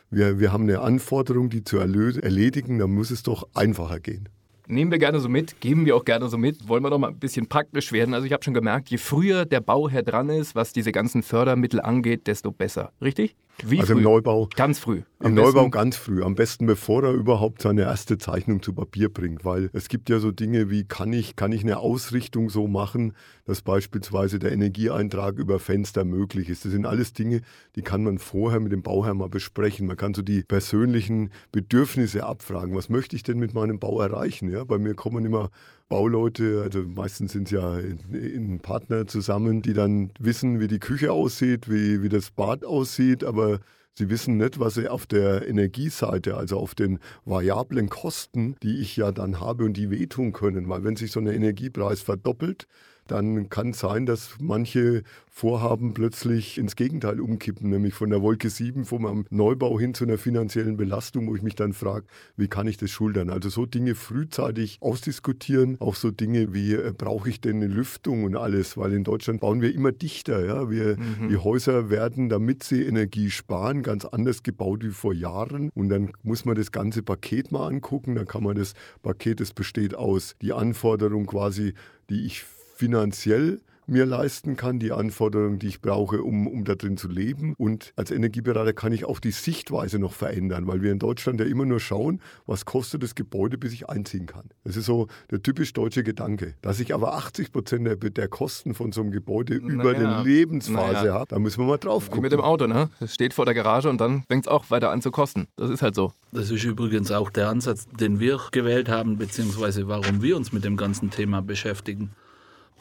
Wir, 0.09 0.41
wir 0.41 0.55
haben 0.55 0.63
eine 0.63 0.81
Anforderung, 0.81 1.51
die 1.51 1.65
zu 1.65 1.77
erledigen. 1.77 2.79
Da 2.79 2.87
muss 2.87 3.11
es 3.11 3.23
doch 3.23 3.47
einfacher 3.53 4.01
gehen. 4.01 4.31
Nehmen 4.69 4.91
wir 4.91 4.97
gerne 4.97 5.21
so 5.21 5.29
mit, 5.29 5.61
geben 5.61 5.85
wir 5.85 5.97
auch 5.97 6.07
gerne 6.07 6.31
so 6.31 6.39
mit. 6.39 6.67
Wollen 6.67 6.83
wir 6.83 6.89
doch 6.89 6.97
mal 6.97 7.09
ein 7.09 7.19
bisschen 7.19 7.47
praktisch 7.47 7.93
werden. 7.93 8.15
Also 8.15 8.27
ich 8.27 8.33
habe 8.33 8.43
schon 8.43 8.55
gemerkt, 8.55 8.89
je 8.89 8.97
früher 8.97 9.45
der 9.45 9.61
Bauherr 9.61 10.03
dran 10.03 10.31
ist, 10.31 10.55
was 10.55 10.73
diese 10.73 10.93
ganzen 10.93 11.23
Fördermittel 11.23 11.83
angeht, 11.83 12.27
desto 12.27 12.53
besser. 12.53 12.91
Richtig? 13.03 13.37
Wie 13.65 13.81
also 13.81 13.93
früh? 13.93 13.99
im 13.99 14.05
Neubau. 14.05 14.49
Ganz 14.57 14.79
früh. 14.79 15.03
Im 15.21 15.35
Neubau 15.35 15.71
ganz 15.71 15.97
früh. 15.97 16.23
Am 16.23 16.35
besten 16.35 16.67
bevor 16.67 17.05
er 17.05 17.13
überhaupt 17.13 17.63
seine 17.63 17.83
erste 17.83 18.19
Zeichnung 18.19 18.63
zu 18.63 18.73
Papier 18.73 19.09
bringt. 19.09 19.45
Weil 19.45 19.71
es 19.73 19.89
gibt 19.89 20.09
ja 20.11 20.19
so 20.19 20.33
Dinge 20.33 20.71
wie, 20.71 20.85
kann 20.85 21.13
ich, 21.13 21.37
kann 21.37 21.53
ich 21.53 21.63
eine 21.63 21.79
Ausrichtung 21.79 22.51
so 22.51 22.67
machen, 22.67 23.15
dass 23.45 23.63
beispielsweise 23.63 24.39
der 24.39 24.53
Energieeintrag 24.53 25.39
über 25.39 25.61
Fenster 25.61 26.05
möglich 26.05 26.49
ist. 26.49 26.65
Das 26.65 26.73
sind 26.73 26.87
alles 26.87 27.13
Dinge, 27.13 27.43
die 27.77 27.83
kann 27.83 28.03
man 28.03 28.19
vorher 28.19 28.59
mit 28.59 28.73
dem 28.73 28.83
Bauherrn 28.83 29.19
mal 29.19 29.29
besprechen. 29.29 29.87
Man 29.87 29.97
kann 29.97 30.15
so 30.15 30.23
die 30.23 30.43
persönlichen 30.43 31.31
Bedürfnisse 31.53 32.25
abfragen. 32.25 32.75
Was 32.75 32.89
möchte 32.89 33.15
ich 33.15 33.23
denn 33.23 33.39
mit 33.39 33.55
meinem 33.55 33.79
Bau 33.79 34.01
erreichen? 34.01 34.51
Ja, 34.51 34.65
bei 34.65 34.79
mir 34.79 34.95
kommen 34.95 35.25
immer 35.25 35.51
Bauleute, 35.93 36.63
also 36.65 36.85
meistens 36.85 37.33
sind 37.33 37.49
es 37.49 37.51
ja 37.51 37.79
in, 37.79 37.99
in 38.15 38.61
Partner 38.61 39.07
zusammen, 39.07 39.61
die 39.61 39.75
dann 39.75 40.11
wissen, 40.19 40.59
wie 40.59 40.67
die 40.67 40.79
Küche 40.79 41.13
aussieht, 41.13 41.69
wie, 41.71 42.03
wie 42.03 42.09
das 42.09 42.31
Bad 42.31 42.65
aussieht, 42.65 43.25
aber 43.25 43.61
Sie 43.93 44.09
wissen 44.09 44.39
nicht, 44.39 44.59
was 44.59 44.73
Sie 44.73 44.89
auf 44.89 45.05
der 45.05 45.47
Energieseite, 45.47 46.39
also 46.39 46.59
auf 46.59 46.75
den 46.75 46.99
variablen 47.27 47.91
Kosten, 47.91 48.57
die 48.63 48.81
ich 48.81 48.97
ja 48.97 49.13
dann 49.13 49.39
habe 49.39 49.67
und 49.67 49.75
die 49.75 49.91
wehtun 49.91 50.33
können. 50.33 50.67
Weil 50.71 50.83
wenn 50.83 50.97
sich 50.97 51.13
so 51.13 51.21
ein 51.21 51.27
Energiepreis 51.27 52.01
verdoppelt, 52.01 52.69
dann 53.13 53.51
kann 53.51 53.71
es 53.71 53.81
sein, 53.81 54.07
dass 54.07 54.37
manche 54.41 55.03
Vorhaben 55.35 55.95
plötzlich 55.95 56.59
ins 56.59 56.77
Gegenteil 56.77 57.21
umkippen, 57.21 57.71
nämlich 57.71 57.95
von 57.95 58.11
der 58.11 58.23
Wolke 58.23 58.51
7 58.51 58.85
vom 58.85 59.25
Neubau 59.31 59.79
hin 59.79 59.95
zu 59.95 60.05
einer 60.05 60.19
finanziellen 60.19 60.77
Belastung, 60.77 61.29
wo 61.29 61.37
ich 61.37 61.43
mich 61.43 61.55
dann 61.55 61.73
frage, 61.73 62.07
wie 62.37 62.49
kann 62.49 62.67
ich 62.67 62.77
das 62.77 62.91
schultern? 62.91 63.31
Also 63.31 63.49
so 63.49 63.67
Dinge 63.67 63.95
frühzeitig 63.95 64.79
ausdiskutieren, 64.81 65.77
auch 65.81 65.95
so 65.95 66.11
Dinge 66.11 66.53
wie 66.53 66.75
äh, 66.75 66.93
brauche 66.97 67.29
ich 67.29 67.41
denn 67.41 67.57
eine 67.57 67.67
Lüftung 67.67 68.25
und 68.25 68.37
alles, 68.37 68.77
weil 68.77 68.93
in 68.93 69.05
Deutschland 69.05 69.41
bauen 69.41 69.63
wir 69.63 69.75
immer 69.75 69.93
dichter. 69.93 70.45
Ja? 70.45 70.71
Wir, 70.71 70.97
mhm. 70.97 71.29
Die 71.29 71.37
Häuser 71.39 71.91
werden, 71.91 72.29
damit 72.29 72.63
sie 72.63 72.83
Energie 72.83 73.31
sparen, 73.31 73.83
ganz 73.83 74.05
anders 74.05 74.43
gebaut 74.43 74.85
wie 74.85 74.91
vor 74.91 75.15
Jahren 75.15 75.71
und 75.75 75.89
dann 75.89 76.13
muss 76.23 76.45
man 76.45 76.57
das 76.57 76.73
ganze 76.73 77.03
Paket 77.03 77.53
mal 77.53 77.67
angucken, 77.67 78.15
dann 78.15 78.27
kann 78.27 78.43
man 78.43 78.57
das 78.57 78.75
Paket, 79.03 79.41
das 79.41 79.53
besteht 79.53 79.95
aus 79.95 80.35
die 80.43 80.53
Anforderung 80.53 81.27
quasi, 81.27 81.75
die 82.11 82.27
ich 82.27 82.45
finanziell 82.75 83.61
mir 83.87 84.07
leisten 84.07 84.57
kann, 84.57 84.79
die 84.79 84.93
Anforderungen, 84.93 85.59
die 85.59 85.69
ich 85.69 85.81
brauche, 85.81 86.23
um, 86.23 86.47
um 86.47 86.65
da 86.65 86.75
drin 86.75 86.97
zu 86.97 87.09
leben. 87.09 87.55
Und 87.59 87.93
als 87.97 88.11
Energieberater 88.11 88.73
kann 88.73 88.93
ich 88.93 89.05
auch 89.05 89.21
die 89.21 89.31
Sichtweise 89.31 89.99
noch 89.99 90.13
verändern, 90.13 90.67
weil 90.67 90.83
wir 90.83 90.93
in 90.93 90.99
Deutschland 90.99 91.41
ja 91.41 91.47
immer 91.47 91.65
nur 91.65 91.81
schauen, 91.81 92.21
was 92.47 92.65
kostet 92.65 93.03
das 93.03 93.15
Gebäude, 93.15 93.59
bis 93.59 93.73
ich 93.73 93.89
einziehen 93.89 94.27
kann. 94.27 94.51
Das 94.65 94.77
ist 94.77 94.87
so 94.87 95.09
der 95.31 95.43
typisch 95.43 95.73
deutsche 95.73 96.03
Gedanke. 96.03 96.55
Dass 96.63 96.81
ich 96.81 96.95
aber 96.95 97.15
80 97.15 97.53
Prozent 97.53 97.87
der, 97.87 97.97
der 97.97 98.29
Kosten 98.29 98.75
von 98.75 98.93
so 98.93 99.01
einem 99.03 99.11
Gebäude 99.11 99.61
Na 99.63 99.75
über 99.75 100.01
ja. 100.01 100.23
die 100.23 100.29
Lebensphase 100.29 101.07
ja. 101.07 101.15
habe, 101.15 101.27
da 101.29 101.39
müssen 101.39 101.61
wir 101.61 101.67
mal 101.67 101.79
drauf 101.79 102.05
gucken. 102.05 102.19
Wie 102.19 102.23
mit 102.23 102.33
dem 102.33 102.41
Auto, 102.41 102.67
ne? 102.67 102.91
Es 103.01 103.15
steht 103.15 103.35
vor 103.35 103.45
der 103.45 103.55
Garage 103.55 103.89
und 103.89 104.01
dann 104.01 104.23
fängt 104.29 104.47
es 104.47 104.49
auch 104.49 104.71
weiter 104.71 104.91
an 104.91 105.03
zu 105.03 105.11
kosten. 105.11 105.49
Das 105.57 105.71
ist 105.71 105.83
halt 105.83 105.95
so. 105.95 106.13
Das 106.33 106.51
ist 106.51 106.65
übrigens 106.65 107.11
auch 107.11 107.31
der 107.31 107.49
Ansatz, 107.49 107.87
den 107.89 108.21
wir 108.21 108.41
gewählt 108.53 108.89
haben, 108.89 109.19
beziehungsweise 109.19 109.89
warum 109.89 110.23
wir 110.23 110.37
uns 110.37 110.53
mit 110.53 110.65
dem 110.65 110.77
ganzen 110.77 111.11
Thema 111.11 111.43
beschäftigen. 111.43 112.11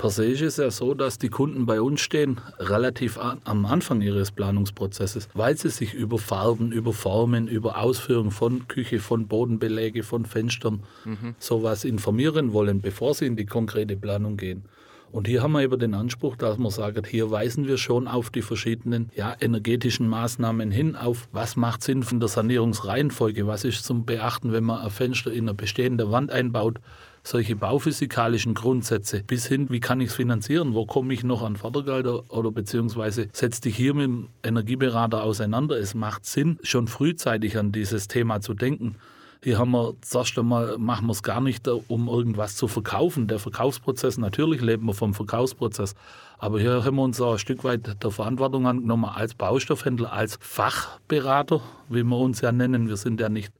Per 0.02 0.10
se 0.10 0.26
ist 0.26 0.42
es 0.42 0.58
ja 0.58 0.72
so, 0.72 0.96
dass 0.96 1.20
die 1.20 1.30
Kunden 1.30 1.68
bei 1.68 1.80
uns 1.80 2.02
stehen, 2.02 2.42
relativ 2.58 3.20
am 3.20 3.68
Anfang 3.68 4.02
ihres 4.02 4.32
Planungsprozesses, 4.32 5.30
weil 5.36 5.56
sie 5.56 5.70
sich 5.70 5.94
über 5.94 6.18
Farben, 6.18 6.72
über 6.72 6.92
Formen, 6.92 7.48
über 7.48 7.78
Ausführung 7.78 8.32
von 8.32 8.68
Küche, 8.68 8.98
von 8.98 9.28
Bodenbeläge, 9.28 10.02
von 10.02 10.26
Fenstern, 10.26 10.82
mhm. 11.06 11.36
sowas 11.38 11.84
informieren 11.84 12.52
wollen, 12.52 12.82
bevor 12.82 13.14
sie 13.14 13.28
in 13.28 13.36
die 13.36 13.46
konkrete 13.46 13.96
Planung 13.96 14.38
gehen. 14.38 14.64
Und 15.12 15.28
hier 15.28 15.44
haben 15.44 15.52
wir 15.52 15.62
eben 15.62 15.78
den 15.78 15.94
Anspruch, 15.94 16.36
dass 16.36 16.58
man 16.58 16.72
sagt, 16.72 17.06
hier 17.06 17.30
weisen 17.30 17.68
wir 17.68 17.78
schon 17.78 18.08
auf 18.08 18.32
die 18.32 18.42
verschiedenen 18.42 19.12
ja, 19.14 19.36
energetischen 19.40 20.08
Maßnahmen 20.08 20.72
hin, 20.72 20.96
auf 20.96 21.30
was 21.32 21.56
macht 21.56 21.84
Sinn 21.84 22.02
von 22.02 22.20
der 22.20 22.30
Sanierungsreihenfolge, 22.30 23.46
was 23.46 23.66
ist 23.66 23.86
zum 23.86 24.06
Beachten, 24.06 24.52
wenn 24.52 24.64
man 24.64 24.82
ein 24.82 24.90
Fenster 24.90 25.32
in 25.32 25.48
eine 25.48 25.54
bestehende 25.54 26.12
Wand 26.12 26.32
einbaut, 26.32 26.80
solche 27.24 27.56
bauphysikalischen 27.56 28.54
Grundsätze 28.54 29.24
bis 29.24 29.46
hin, 29.46 29.70
wie 29.70 29.80
kann 29.80 30.02
ich 30.02 30.10
es 30.10 30.16
finanzieren, 30.16 30.74
wo 30.74 30.86
komme 30.86 31.14
ich 31.14 31.24
noch 31.24 31.44
an 31.44 31.56
Fördergelder 31.56 32.24
oder 32.32 32.52
beziehungsweise 32.52 33.28
setz 33.34 33.62
dich 33.62 33.76
hier 33.76 33.94
mit 33.94 34.06
dem 34.06 34.28
Energieberater 34.44 35.24
auseinander. 35.24 35.78
Es 35.78 35.94
macht 35.94 36.26
Sinn, 36.26 36.60
schon 36.64 36.88
frühzeitig 36.88 37.58
an 37.58 37.72
dieses 37.72 38.08
Thema 38.08 38.42
zu 38.42 38.54
denken. 38.54 38.96
Hier 39.44 39.58
haben 39.58 39.72
wir 39.72 39.96
zuerst 40.02 40.38
einmal, 40.38 40.78
machen 40.78 41.08
wir 41.08 41.14
es 41.14 41.24
gar 41.24 41.42
nicht, 41.42 41.68
um 41.68 42.08
irgendwas 42.08 42.56
zu 42.56 42.68
verkaufen. 42.68 43.28
Der 43.28 43.40
Verkaufsprozess, 43.40 44.20
natürlich 44.20 44.62
leben 44.62 44.86
wir 44.86 44.94
vom 44.94 45.16
Verkaufsprozess. 45.16 45.96
Aber 46.38 46.60
hier 46.60 46.84
haben 46.86 46.96
wir 46.98 47.02
uns 47.02 47.20
auch 47.20 47.34
ein 47.34 47.40
Stück 47.40 47.64
weit 47.64 48.04
der 48.04 48.12
Verantwortung 48.12 48.68
angenommen 48.68 49.06
als 49.06 49.34
Baustoffhändler, 49.34 50.14
als 50.14 50.38
Fachberater, 50.40 51.60
wie 51.90 52.04
wir 52.04 52.18
uns 52.18 52.42
ja 52.42 52.52
nennen. 52.52 52.88
Wir 52.88 52.98
sind 52.98 53.20
ja 53.20 53.30
nicht 53.30 53.52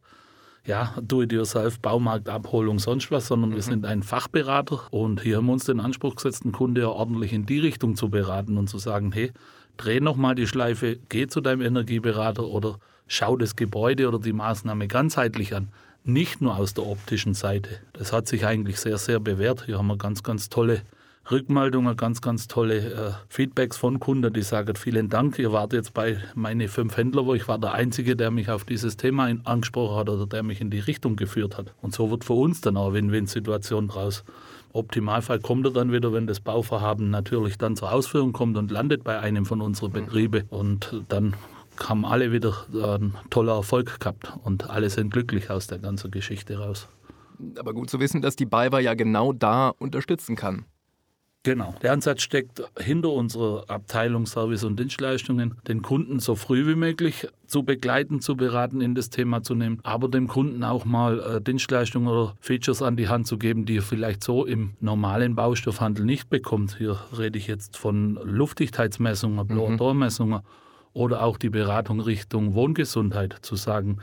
ja, 0.66 0.94
Do-it-yourself, 1.02 1.80
Baumarktabholung, 1.80 2.80
sonst 2.80 3.10
was, 3.12 3.28
sondern 3.28 3.52
mhm. 3.52 3.56
wir 3.56 3.64
sind 3.64 3.86
ein 3.86 4.04
Fachberater 4.04 4.82
und 4.92 5.22
hier 5.22 5.38
haben 5.38 5.48
wir 5.48 5.54
uns 5.54 5.66
den 5.66 5.80
Anspruch 5.80 6.16
gesetzt, 6.16 6.44
einen 6.44 6.52
Kunde 6.52 6.82
ja 6.82 6.88
ordentlich 6.88 7.34
in 7.34 7.46
die 7.46 7.60
Richtung 7.60 7.96
zu 7.96 8.10
beraten 8.10 8.58
und 8.58 8.68
zu 8.68 8.78
sagen, 8.78 9.12
hey, 9.12 9.32
dreh 9.78 10.00
nochmal 10.00 10.36
die 10.36 10.48
Schleife, 10.48 11.00
geh 11.10 11.28
zu 11.28 11.42
deinem 11.42 11.62
Energieberater 11.62 12.46
oder 12.46 12.78
schau 13.08 13.36
das 13.38 13.56
Gebäude 13.56 14.08
oder 14.08 14.20
die 14.20 14.34
Maßnahme 14.34 14.88
ganzheitlich 14.88 15.56
an. 15.56 15.70
Nicht 16.04 16.42
nur 16.42 16.58
aus 16.58 16.74
der 16.74 16.86
optischen 16.86 17.34
Seite. 17.34 17.80
Das 17.94 18.12
hat 18.12 18.28
sich 18.28 18.46
eigentlich 18.46 18.80
sehr, 18.80 18.98
sehr 18.98 19.20
bewährt. 19.20 19.66
Hier 19.66 19.78
haben 19.78 19.88
wir 19.88 19.98
ganz, 19.98 20.24
ganz 20.24 20.50
tolle 20.50 20.82
Rückmeldungen, 21.30 21.96
ganz, 21.96 22.22
ganz 22.22 22.48
tolle 22.48 22.78
äh, 22.78 23.12
Feedbacks 23.30 23.78
von 23.78 24.00
Kunden, 24.00 24.34
die 24.34 24.42
sagen, 24.42 24.76
vielen 24.76 25.10
Dank, 25.10 25.38
ihr 25.38 25.52
wart 25.52 25.72
jetzt 25.72 25.94
bei 25.94 26.18
meine 26.36 26.68
fünf 26.68 26.98
Händler, 26.98 27.26
wo 27.26 27.34
ich 27.36 27.48
war 27.48 27.60
der 27.60 27.74
Einzige, 27.74 28.16
der 28.16 28.32
mich 28.32 28.50
auf 28.50 28.66
dieses 28.66 28.98
Thema 28.98 29.28
in, 29.30 29.46
angesprochen 29.46 29.98
hat 29.98 30.10
oder 30.10 30.26
der 30.26 30.44
mich 30.44 30.62
in 30.62 30.72
die 30.72 30.80
Richtung 30.80 31.16
geführt 31.16 31.58
hat. 31.58 31.74
Und 31.82 31.94
so 31.94 32.10
wird 32.10 32.24
für 32.24 32.34
uns 32.34 32.62
dann 32.62 32.76
auch 32.76 32.88
eine 32.88 32.96
Win-Win-Situation 32.96 33.88
draus. 33.88 34.24
Optimalfall 34.74 35.40
kommt 35.40 35.66
er 35.66 35.72
dann 35.72 35.92
wieder, 35.92 36.14
wenn 36.14 36.28
das 36.28 36.40
Bauvorhaben 36.40 37.10
natürlich 37.10 37.58
dann 37.58 37.76
zur 37.76 37.92
Ausführung 37.92 38.34
kommt 38.34 38.58
und 38.58 38.72
landet 38.72 39.04
bei 39.04 39.20
einem 39.20 39.46
von 39.46 39.62
unseren 39.62 39.92
Betrieben. 39.92 40.46
Und 40.50 41.04
dann 41.10 41.36
haben 41.78 42.06
alle 42.06 42.32
wieder 42.32 42.54
einen 42.74 43.16
tollen 43.30 43.50
Erfolg 43.50 44.00
gehabt 44.00 44.34
und 44.44 44.70
alle 44.70 44.90
sind 44.90 45.12
glücklich 45.12 45.50
aus 45.50 45.68
der 45.68 45.80
ganzen 45.80 46.12
Geschichte 46.12 46.58
raus. 46.58 46.88
Aber 47.58 47.74
gut 47.74 47.90
zu 47.90 48.00
wissen, 48.00 48.22
dass 48.22 48.36
die 48.36 48.46
BayWa 48.46 48.80
ja 48.80 48.94
genau 48.94 49.34
da 49.34 49.70
unterstützen 49.70 50.36
kann. 50.36 50.66
Genau. 51.44 51.74
Der 51.82 51.94
Ansatz 51.94 52.22
steckt 52.22 52.62
hinter 52.80 53.10
unserer 53.10 53.68
Abteilung 53.68 54.28
Service 54.28 54.64
und 54.64 54.80
Dienstleistungen, 54.80 55.56
den 55.68 55.82
Kunden 55.82 56.20
so 56.20 56.36
früh 56.36 56.68
wie 56.68 56.76
möglich 56.76 57.28
zu 57.48 57.64
begleiten, 57.64 58.22
zu 58.22 58.36
beraten, 58.36 58.80
in 58.80 58.94
das 58.94 59.10
Thema 59.10 59.42
zu 59.42 59.56
nehmen, 59.56 59.80
aber 59.82 60.08
dem 60.08 60.28
Kunden 60.28 60.64
auch 60.64 60.86
mal 60.86 61.20
äh, 61.20 61.42
Dienstleistungen 61.42 62.08
oder 62.08 62.36
Features 62.42 62.84
an 62.84 62.96
die 62.96 63.08
Hand 63.08 63.26
zu 63.26 63.40
geben, 63.40 63.66
die 63.66 63.78
er 63.78 63.82
vielleicht 63.82 64.24
so 64.24 64.46
im 64.46 64.74
normalen 64.82 65.34
Baustoffhandel 65.34 66.06
nicht 66.06 66.30
bekommt. 66.30 66.78
Hier 66.78 67.00
rede 67.18 67.40
ich 67.40 67.48
jetzt 67.48 67.76
von 67.76 68.20
Luftdichtheitsmessungen, 68.24 69.48
Blautormessungen 69.48 70.42
oder 70.94 71.24
auch 71.24 71.38
die 71.38 71.50
Beratung 71.50 72.02
Richtung 72.02 72.54
Wohngesundheit, 72.54 73.38
zu 73.42 73.56
sagen, 73.56 73.98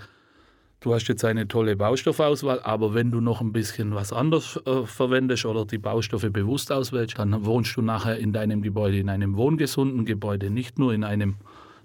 du 0.80 0.94
hast 0.94 1.08
jetzt 1.08 1.24
eine 1.24 1.48
tolle 1.48 1.76
Baustoffauswahl, 1.76 2.60
aber 2.60 2.94
wenn 2.94 3.10
du 3.10 3.20
noch 3.20 3.40
ein 3.40 3.52
bisschen 3.52 3.94
was 3.94 4.12
anderes 4.12 4.60
äh, 4.66 4.84
verwendest 4.84 5.44
oder 5.44 5.64
die 5.64 5.78
Baustoffe 5.78 6.30
bewusst 6.30 6.70
auswählst, 6.72 7.18
dann 7.18 7.44
wohnst 7.44 7.76
du 7.76 7.82
nachher 7.82 8.18
in 8.18 8.32
deinem 8.32 8.62
Gebäude, 8.62 8.98
in 8.98 9.08
einem 9.08 9.36
wohngesunden 9.36 10.04
Gebäude, 10.04 10.50
nicht 10.50 10.78
nur 10.78 10.92
in 10.94 11.04
einem 11.04 11.36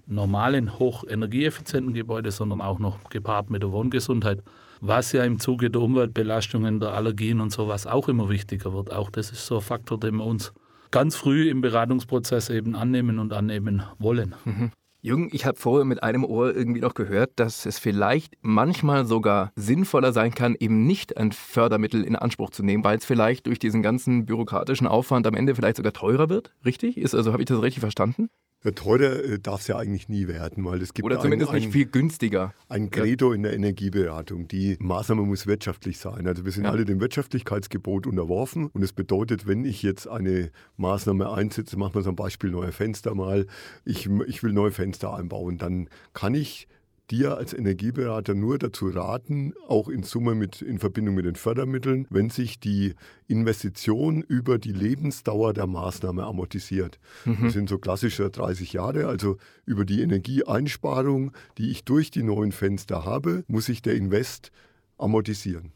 normalen, 0.06 0.78
hochenergieeffizienten 0.78 1.94
Gebäude, 1.94 2.30
sondern 2.30 2.60
auch 2.60 2.78
noch 2.78 3.08
gepaart 3.10 3.50
mit 3.50 3.62
der 3.62 3.72
Wohngesundheit, 3.72 4.42
was 4.80 5.12
ja 5.12 5.24
im 5.24 5.38
Zuge 5.38 5.70
der 5.70 5.80
Umweltbelastungen, 5.80 6.78
der 6.80 6.90
Allergien 6.90 7.40
und 7.40 7.50
sowas 7.50 7.86
auch 7.86 8.08
immer 8.08 8.28
wichtiger 8.28 8.74
wird. 8.74 8.92
Auch 8.92 9.10
das 9.10 9.30
ist 9.30 9.46
so 9.46 9.56
ein 9.56 9.62
Faktor, 9.62 9.98
den 9.98 10.16
wir 10.16 10.24
uns 10.24 10.52
ganz 10.90 11.16
früh 11.16 11.48
im 11.48 11.60
Beratungsprozess 11.60 12.50
eben 12.50 12.76
annehmen 12.76 13.18
und 13.18 13.32
annehmen 13.32 13.82
wollen. 13.98 14.34
Mhm. 14.44 14.70
Jürgen, 15.04 15.28
ich 15.32 15.44
habe 15.44 15.58
vorher 15.58 15.84
mit 15.84 16.02
einem 16.02 16.24
Ohr 16.24 16.56
irgendwie 16.56 16.80
noch 16.80 16.94
gehört, 16.94 17.32
dass 17.36 17.66
es 17.66 17.78
vielleicht 17.78 18.38
manchmal 18.40 19.04
sogar 19.04 19.52
sinnvoller 19.54 20.14
sein 20.14 20.34
kann, 20.34 20.56
eben 20.58 20.86
nicht 20.86 21.18
ein 21.18 21.30
Fördermittel 21.30 22.04
in 22.04 22.16
Anspruch 22.16 22.48
zu 22.48 22.62
nehmen, 22.62 22.84
weil 22.84 22.96
es 22.96 23.04
vielleicht 23.04 23.46
durch 23.46 23.58
diesen 23.58 23.82
ganzen 23.82 24.24
bürokratischen 24.24 24.86
Aufwand 24.86 25.26
am 25.26 25.34
Ende 25.34 25.54
vielleicht 25.54 25.76
sogar 25.76 25.92
teurer 25.92 26.30
wird. 26.30 26.54
Richtig? 26.64 26.96
Ist 26.96 27.14
also 27.14 27.34
habe 27.34 27.42
ich 27.42 27.46
das 27.46 27.60
richtig 27.60 27.80
verstanden? 27.80 28.30
Ja, 28.64 28.70
teurer 28.70 29.22
äh, 29.22 29.38
darf 29.38 29.60
es 29.60 29.66
ja 29.66 29.76
eigentlich 29.76 30.08
nie 30.08 30.26
werden, 30.26 30.64
weil 30.64 30.80
es 30.80 30.94
gibt 30.94 31.04
Oder 31.04 31.20
zumindest 31.20 31.50
ein, 31.50 31.56
nicht 31.56 31.72
viel 31.72 31.84
günstiger. 31.84 32.54
Ein 32.70 32.90
Credo 32.90 33.32
in 33.32 33.42
der 33.42 33.52
Energieberatung. 33.52 34.48
Die 34.48 34.76
Maßnahme 34.80 35.22
muss 35.22 35.46
wirtschaftlich 35.46 35.98
sein. 35.98 36.26
Also 36.26 36.46
wir 36.46 36.52
sind 36.52 36.64
ja. 36.64 36.70
alle 36.70 36.86
dem 36.86 36.98
Wirtschaftlichkeitsgebot 37.00 38.06
unterworfen 38.06 38.68
und 38.68 38.82
es 38.82 38.94
bedeutet, 38.94 39.46
wenn 39.46 39.66
ich 39.66 39.82
jetzt 39.82 40.08
eine 40.08 40.50
Maßnahme 40.78 41.30
einsetze, 41.30 41.76
machen 41.76 41.94
wir 41.94 42.06
ein 42.06 42.16
Beispiel 42.16 42.50
neue 42.50 42.72
Fenster 42.72 43.14
mal, 43.14 43.46
ich, 43.84 44.08
ich 44.26 44.42
will 44.42 44.52
neue 44.52 44.72
Fenster 44.72 45.14
einbauen, 45.14 45.58
dann 45.58 45.88
kann 46.14 46.34
ich 46.34 46.66
dir 47.10 47.36
als 47.36 47.52
Energieberater 47.52 48.34
nur 48.34 48.58
dazu 48.58 48.88
raten, 48.88 49.52
auch 49.68 49.88
in 49.88 50.02
Summe 50.02 50.34
mit, 50.34 50.62
in 50.62 50.78
Verbindung 50.78 51.14
mit 51.14 51.26
den 51.26 51.36
Fördermitteln, 51.36 52.06
wenn 52.10 52.30
sich 52.30 52.60
die 52.60 52.94
Investition 53.26 54.22
über 54.22 54.58
die 54.58 54.72
Lebensdauer 54.72 55.52
der 55.52 55.66
Maßnahme 55.66 56.24
amortisiert. 56.24 56.98
Mhm. 57.24 57.38
Das 57.42 57.52
sind 57.52 57.68
so 57.68 57.78
klassische 57.78 58.30
30 58.30 58.72
Jahre, 58.72 59.06
also 59.06 59.36
über 59.66 59.84
die 59.84 60.00
Energieeinsparung, 60.00 61.32
die 61.58 61.70
ich 61.70 61.84
durch 61.84 62.10
die 62.10 62.22
neuen 62.22 62.52
Fenster 62.52 63.04
habe, 63.04 63.44
muss 63.48 63.66
sich 63.66 63.82
der 63.82 63.94
Invest 63.94 64.50
amortisieren. 64.96 65.72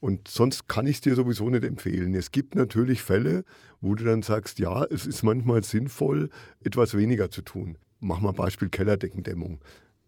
Und 0.00 0.26
sonst 0.26 0.66
kann 0.66 0.88
ich 0.88 0.96
es 0.96 1.00
dir 1.02 1.14
sowieso 1.14 1.48
nicht 1.48 1.62
empfehlen. 1.62 2.12
Es 2.14 2.32
gibt 2.32 2.56
natürlich 2.56 3.02
Fälle, 3.02 3.44
wo 3.80 3.94
du 3.94 4.02
dann 4.02 4.22
sagst, 4.22 4.58
ja, 4.58 4.84
es 4.84 5.06
ist 5.06 5.22
manchmal 5.22 5.62
sinnvoll, 5.62 6.28
etwas 6.64 6.96
weniger 6.96 7.30
zu 7.30 7.42
tun. 7.42 7.78
Mach 8.00 8.18
mal 8.18 8.32
Beispiel 8.32 8.68
Kellerdeckendämmung 8.68 9.60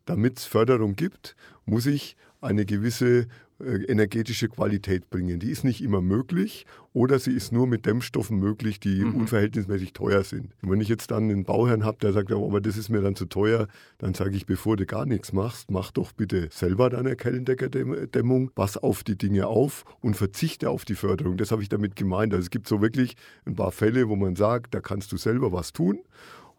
damit 0.04 0.38
es 0.38 0.44
Förderung 0.44 0.96
gibt, 0.96 1.36
muss 1.66 1.86
ich 1.86 2.16
eine 2.40 2.66
gewisse 2.66 3.26
äh, 3.60 3.84
energetische 3.84 4.48
Qualität 4.48 5.10
bringen. 5.10 5.38
Die 5.38 5.50
ist 5.50 5.62
nicht 5.62 5.80
immer 5.80 6.00
möglich 6.00 6.66
oder 6.92 7.20
sie 7.20 7.32
ist 7.32 7.52
nur 7.52 7.68
mit 7.68 7.86
Dämmstoffen 7.86 8.38
möglich, 8.38 8.80
die 8.80 9.04
mhm. 9.04 9.14
unverhältnismäßig 9.14 9.92
teuer 9.92 10.24
sind. 10.24 10.52
Und 10.60 10.70
wenn 10.70 10.80
ich 10.80 10.88
jetzt 10.88 11.12
dann 11.12 11.30
einen 11.30 11.44
Bauherrn 11.44 11.84
habe, 11.84 11.98
der 11.98 12.12
sagt, 12.12 12.32
oh, 12.32 12.46
aber 12.48 12.60
das 12.60 12.76
ist 12.76 12.88
mir 12.88 13.00
dann 13.00 13.14
zu 13.14 13.26
teuer, 13.26 13.68
dann 13.98 14.12
sage 14.12 14.36
ich, 14.36 14.44
bevor 14.46 14.76
du 14.76 14.86
gar 14.86 15.06
nichts 15.06 15.32
machst, 15.32 15.70
mach 15.70 15.92
doch 15.92 16.10
bitte 16.10 16.48
selber 16.50 16.90
deine 16.90 17.14
Kellendeckerdämmung, 17.14 18.50
pass 18.56 18.76
auf 18.76 19.04
die 19.04 19.16
Dinge 19.16 19.46
auf 19.46 19.84
und 20.00 20.16
verzichte 20.16 20.68
auf 20.68 20.84
die 20.84 20.96
Förderung. 20.96 21.36
Das 21.36 21.52
habe 21.52 21.62
ich 21.62 21.68
damit 21.68 21.94
gemeint. 21.94 22.34
Also 22.34 22.42
es 22.42 22.50
gibt 22.50 22.66
so 22.66 22.82
wirklich 22.82 23.14
ein 23.46 23.54
paar 23.54 23.70
Fälle, 23.70 24.08
wo 24.08 24.16
man 24.16 24.34
sagt, 24.34 24.74
da 24.74 24.80
kannst 24.80 25.12
du 25.12 25.16
selber 25.16 25.52
was 25.52 25.72
tun 25.72 26.00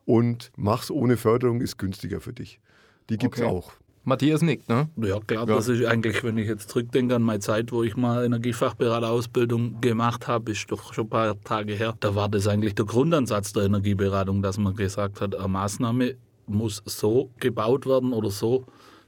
und 0.06 0.52
mach's 0.56 0.90
ohne 0.90 1.18
Förderung 1.18 1.60
ist 1.60 1.78
günstiger 1.78 2.22
für 2.22 2.34
dich. 2.34 2.62
Die 3.10 3.18
gibt 3.18 3.36
es 3.36 3.42
okay. 3.42 3.52
auch. 3.52 3.72
Matthias 4.04 4.44
nickt, 4.44 4.70
ne? 4.70 4.88
Ja, 4.98 5.20
klar. 5.20 5.48
Ja. 5.48 5.56
Das 5.56 5.68
ist 5.68 5.84
eigentlich, 5.84 6.24
wenn 6.24 6.38
ich 6.38 6.48
jetzt 6.48 6.70
zurückdenke 6.70 7.16
an 7.16 7.24
meine 7.24 7.40
Zeit, 7.40 7.72
wo 7.72 7.82
ich 7.82 7.98
mal 7.98 8.24
Energiefachberaterausbildung 8.24 9.82
gemacht 9.82 10.28
habe, 10.28 10.52
ist 10.52 10.72
doch 10.72 10.94
schon 10.94 11.06
ein 11.06 11.10
paar 11.10 11.44
Tage 11.44 11.74
her. 11.74 11.96
Da 12.00 12.14
war 12.14 12.30
das 12.30 12.48
eigentlich 12.48 12.76
der 12.76 12.86
Grundansatz 12.86 13.54
der 13.54 13.64
Energieberatung, 13.64 14.44
dass 14.44 14.60
man 14.60 14.76
gesagt 14.76 15.22
hat, 15.22 15.36
eine 15.36 15.48
Maßnahme 15.48 16.16
muss 16.46 16.84
so 16.86 17.32
gebaut 17.40 17.88
werden 17.88 18.14
oder 18.14 18.30
so 18.30 18.66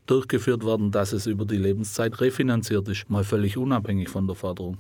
durchgeführt 0.08 0.66
werden, 0.66 0.90
dass 0.90 1.14
es 1.14 1.28
über 1.28 1.46
die 1.46 1.58
Lebenszeit 1.58 2.20
refinanziert 2.20 2.88
ist, 2.88 3.10
mal 3.10 3.24
völlig 3.24 3.58
unabhängig 3.58 4.10
von 4.10 4.26
der 4.26 4.36
Förderung. 4.36 4.78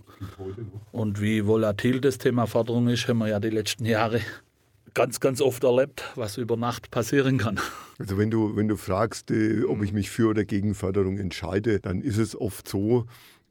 Und 0.91 1.21
wie 1.21 1.45
volatil 1.45 2.01
das 2.01 2.17
Thema 2.17 2.47
Förderung 2.47 2.87
ist, 2.87 3.07
haben 3.07 3.19
wir 3.19 3.27
ja 3.27 3.39
die 3.39 3.49
letzten 3.49 3.85
Jahre 3.85 4.21
ganz, 4.97 5.19
ganz 5.19 5.41
oft 5.41 5.63
erlebt, 5.63 6.03
was 6.15 6.37
über 6.37 6.57
Nacht 6.57 6.89
passieren 6.89 7.37
kann. 7.37 7.59
Also 7.99 8.17
wenn 8.17 8.31
du, 8.31 8.55
wenn 8.55 8.67
du 8.67 8.77
fragst, 8.77 9.29
äh, 9.29 9.63
ob 9.63 9.83
ich 9.83 9.93
mich 9.93 10.09
für 10.09 10.29
oder 10.29 10.43
gegen 10.43 10.73
Förderung 10.73 11.19
entscheide, 11.19 11.79
dann 11.79 12.01
ist 12.01 12.17
es 12.17 12.35
oft 12.35 12.67
so, 12.67 13.05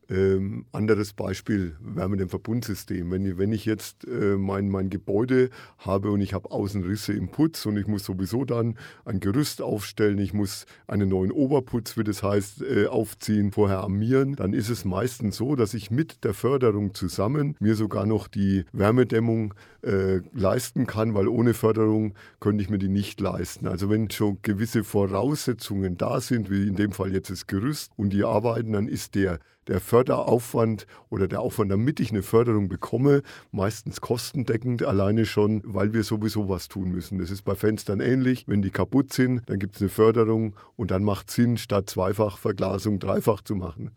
ähm, 0.09 0.67
anderes 0.73 1.13
Beispiel, 1.13 1.77
Wärme 1.81 2.17
dem 2.17 2.29
Verbundsystem. 2.29 3.11
Wenn 3.11 3.25
ich, 3.25 3.39
wenn 3.39 3.53
ich 3.53 3.65
jetzt 3.65 4.07
äh, 4.07 4.37
mein, 4.37 4.69
mein 4.69 4.91
Gebäude 4.91 5.51
habe 5.79 6.11
und 6.11 6.21
ich 6.21 6.35
habe 6.35 6.51
Außenrisse 6.51 7.13
im 7.13 7.29
Putz 7.29 7.67
und 7.67 7.77
ich 7.77 7.87
muss 7.87 8.05
sowieso 8.05 8.45
dann 8.45 8.77
ein 9.05 9.21
Gerüst 9.21 9.63
aufstellen, 9.63 10.19
ich 10.19 10.33
muss 10.33 10.67
einen 10.87 11.09
neuen 11.09 11.33
Oberputz, 11.33 11.97
wie 11.97 12.05
das 12.05 12.23
heißt, 12.23 12.63
äh, 12.63 12.87
aufziehen, 12.87 13.53
vorher 13.53 13.81
armieren, 13.81 14.37
dann 14.37 14.53
ist 14.53 14.69
es 14.69 14.85
meistens 14.85 15.37
so, 15.37 15.57
dass 15.57 15.75
ich 15.75 15.91
mit 15.91 16.25
der 16.25 16.35
Förderung 16.35 16.95
zusammen 16.95 17.57
mir 17.59 17.75
sogar 17.75 18.07
noch 18.07 18.29
die 18.29 18.65
Wärmedämmung 18.73 19.55
äh, 19.83 20.21
leisten 20.33 20.87
kann, 20.87 21.15
weil 21.15 21.29
ohne 21.29 21.55
Förderung 21.55 22.15
könnte 22.41 22.63
ich 22.63 22.71
mir 22.71 22.79
die 22.79 22.89
nicht 22.89 23.21
leisten. 23.21 23.67
Also 23.67 23.91
wenn 23.91 24.11
schon 24.11 24.39
gewisse 24.43 24.85
Voraussetzungen 24.85 25.97
da 25.97 26.21
sind, 26.21 26.51
wie 26.51 26.67
in 26.67 26.77
dem 26.77 26.93
Fall 26.93 27.13
jetzt 27.13 27.31
das 27.31 27.47
Gerüst 27.47 27.93
und 27.97 28.11
die 28.11 28.25
arbeiten, 28.25 28.73
dann 28.73 28.89
ist 28.89 29.15
der 29.15 29.39
der 29.69 29.81
Förderaufwand 29.81 30.87
oder 31.11 31.29
der 31.29 31.41
Aufwand, 31.41 31.71
damit 31.71 32.01
ich 32.01 32.11
eine 32.11 32.23
Förderung 32.23 32.69
bekomme, 32.69 33.23
meistens 33.51 34.01
kostendeckend, 34.01 34.83
alleine 34.83 35.27
schon, 35.27 35.63
weil 35.65 35.93
wir 35.93 36.05
sowieso 36.05 36.49
was 36.49 36.69
tun 36.69 36.91
müssen. 36.91 37.19
Das 37.19 37.31
ist 37.31 37.43
bei 37.43 37.55
Fenstern 37.55 38.01
ähnlich. 38.01 38.45
Wenn 38.47 38.63
die 38.63 38.71
kaputt 38.71 39.13
sind, 39.13 39.43
dann 39.47 39.59
gibt 39.59 39.77
es 39.77 39.83
eine 39.83 39.89
Förderung 39.89 40.55
und 40.77 40.91
dann 40.91 41.05
macht 41.05 41.29
es 41.29 41.35
Sinn, 41.37 41.57
statt 41.57 41.91
Zweifachverglasung 41.91 42.99
dreifach 42.99 43.43
zu 43.43 43.55
machen 43.55 43.91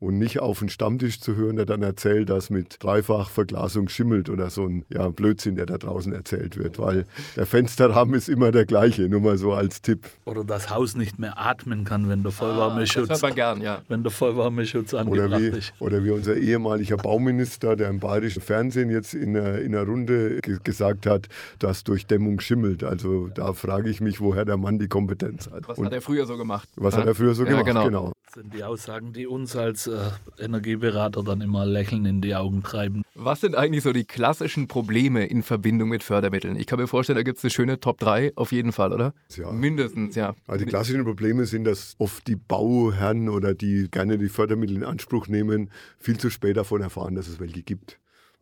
und 0.00 0.18
nicht 0.18 0.40
auf 0.40 0.60
den 0.60 0.70
Stammtisch 0.70 1.20
zu 1.20 1.36
hören, 1.36 1.56
der 1.56 1.66
dann 1.66 1.82
erzählt, 1.82 2.30
dass 2.30 2.48
mit 2.48 2.82
Dreifachverglasung 2.82 3.88
schimmelt 3.90 4.30
oder 4.30 4.48
so 4.48 4.66
ein 4.66 4.84
ja, 4.88 5.08
Blödsinn, 5.10 5.56
der 5.56 5.66
da 5.66 5.76
draußen 5.76 6.12
erzählt 6.14 6.56
wird, 6.56 6.78
weil 6.78 7.04
der 7.36 7.44
Fensterrahmen 7.44 8.14
ist 8.14 8.30
immer 8.30 8.50
der 8.50 8.64
gleiche, 8.64 9.08
nur 9.08 9.20
mal 9.20 9.36
so 9.36 9.52
als 9.52 9.82
Tipp. 9.82 10.08
Oder 10.24 10.42
das 10.42 10.70
Haus 10.70 10.96
nicht 10.96 11.18
mehr 11.18 11.38
atmen 11.38 11.84
kann, 11.84 12.08
wenn 12.08 12.22
der 12.22 12.32
Vollwärmeschutz, 12.32 13.22
ah, 13.22 13.30
gern, 13.30 13.60
ja. 13.60 13.82
wenn 13.88 14.02
der 14.02 14.10
Vollwärmeschutz 14.10 14.94
angebracht 14.94 15.28
oder 15.28 15.38
wie, 15.38 15.58
ist. 15.58 15.74
Oder 15.80 16.02
wie 16.02 16.10
unser 16.10 16.36
ehemaliger 16.36 16.96
Bauminister, 16.96 17.76
der 17.76 17.90
im 17.90 18.00
bayerischen 18.00 18.40
Fernsehen 18.40 18.88
jetzt 18.88 19.12
in 19.12 19.36
einer, 19.36 19.58
in 19.58 19.74
einer 19.74 19.86
Runde 19.86 20.40
gesagt 20.40 21.04
hat, 21.04 21.28
dass 21.58 21.84
durch 21.84 22.06
Dämmung 22.06 22.40
schimmelt. 22.40 22.84
Also 22.84 23.28
da 23.28 23.52
frage 23.52 23.90
ich 23.90 24.00
mich, 24.00 24.20
woher 24.20 24.46
der 24.46 24.56
Mann 24.56 24.78
die 24.78 24.88
Kompetenz 24.88 25.50
hat. 25.50 25.68
Was 25.68 25.76
und 25.76 25.84
hat 25.84 25.92
er 25.92 26.00
früher 26.00 26.24
so 26.24 26.38
gemacht? 26.38 26.70
Was 26.76 26.94
ja? 26.94 27.00
hat 27.00 27.06
er 27.06 27.14
früher 27.14 27.34
so 27.34 27.44
ja, 27.44 27.50
gemacht, 27.50 27.66
genau. 27.66 27.84
genau. 27.84 28.12
Das 28.32 28.44
sind 28.44 28.54
die 28.54 28.62
Aussagen, 28.62 29.12
die 29.12 29.26
uns 29.26 29.56
als 29.56 29.88
äh, 29.88 29.98
Energieberater 30.38 31.24
dann 31.24 31.40
immer 31.40 31.66
Lächeln 31.66 32.06
in 32.06 32.20
die 32.20 32.36
Augen 32.36 32.62
treiben. 32.62 33.02
Was 33.16 33.40
sind 33.40 33.56
eigentlich 33.56 33.82
so 33.82 33.92
die 33.92 34.04
klassischen 34.04 34.68
Probleme 34.68 35.26
in 35.26 35.42
Verbindung 35.42 35.88
mit 35.88 36.04
Fördermitteln? 36.04 36.54
Ich 36.54 36.68
kann 36.68 36.78
mir 36.78 36.86
vorstellen, 36.86 37.16
da 37.16 37.24
gibt 37.24 37.38
es 37.38 37.44
eine 37.44 37.50
schöne 37.50 37.80
Top 37.80 37.98
3 37.98 38.34
auf 38.36 38.52
jeden 38.52 38.70
Fall, 38.70 38.92
oder? 38.92 39.14
Ja. 39.34 39.50
Mindestens, 39.50 40.14
ja. 40.14 40.36
Also 40.46 40.64
die 40.64 40.70
klassischen 40.70 41.02
Probleme 41.02 41.44
sind, 41.44 41.64
dass 41.64 41.96
oft 41.98 42.24
die 42.28 42.36
Bauherren 42.36 43.28
oder 43.28 43.52
die 43.52 43.88
gerne 43.90 44.16
die 44.16 44.28
Fördermittel 44.28 44.76
in 44.76 44.84
Anspruch 44.84 45.26
nehmen, 45.26 45.68
viel 45.98 46.16
zu 46.16 46.30
spät 46.30 46.56
davon 46.56 46.82
erfahren, 46.82 47.16
dass 47.16 47.26
es 47.26 47.40
welche 47.40 47.64
gibt. 47.64 47.98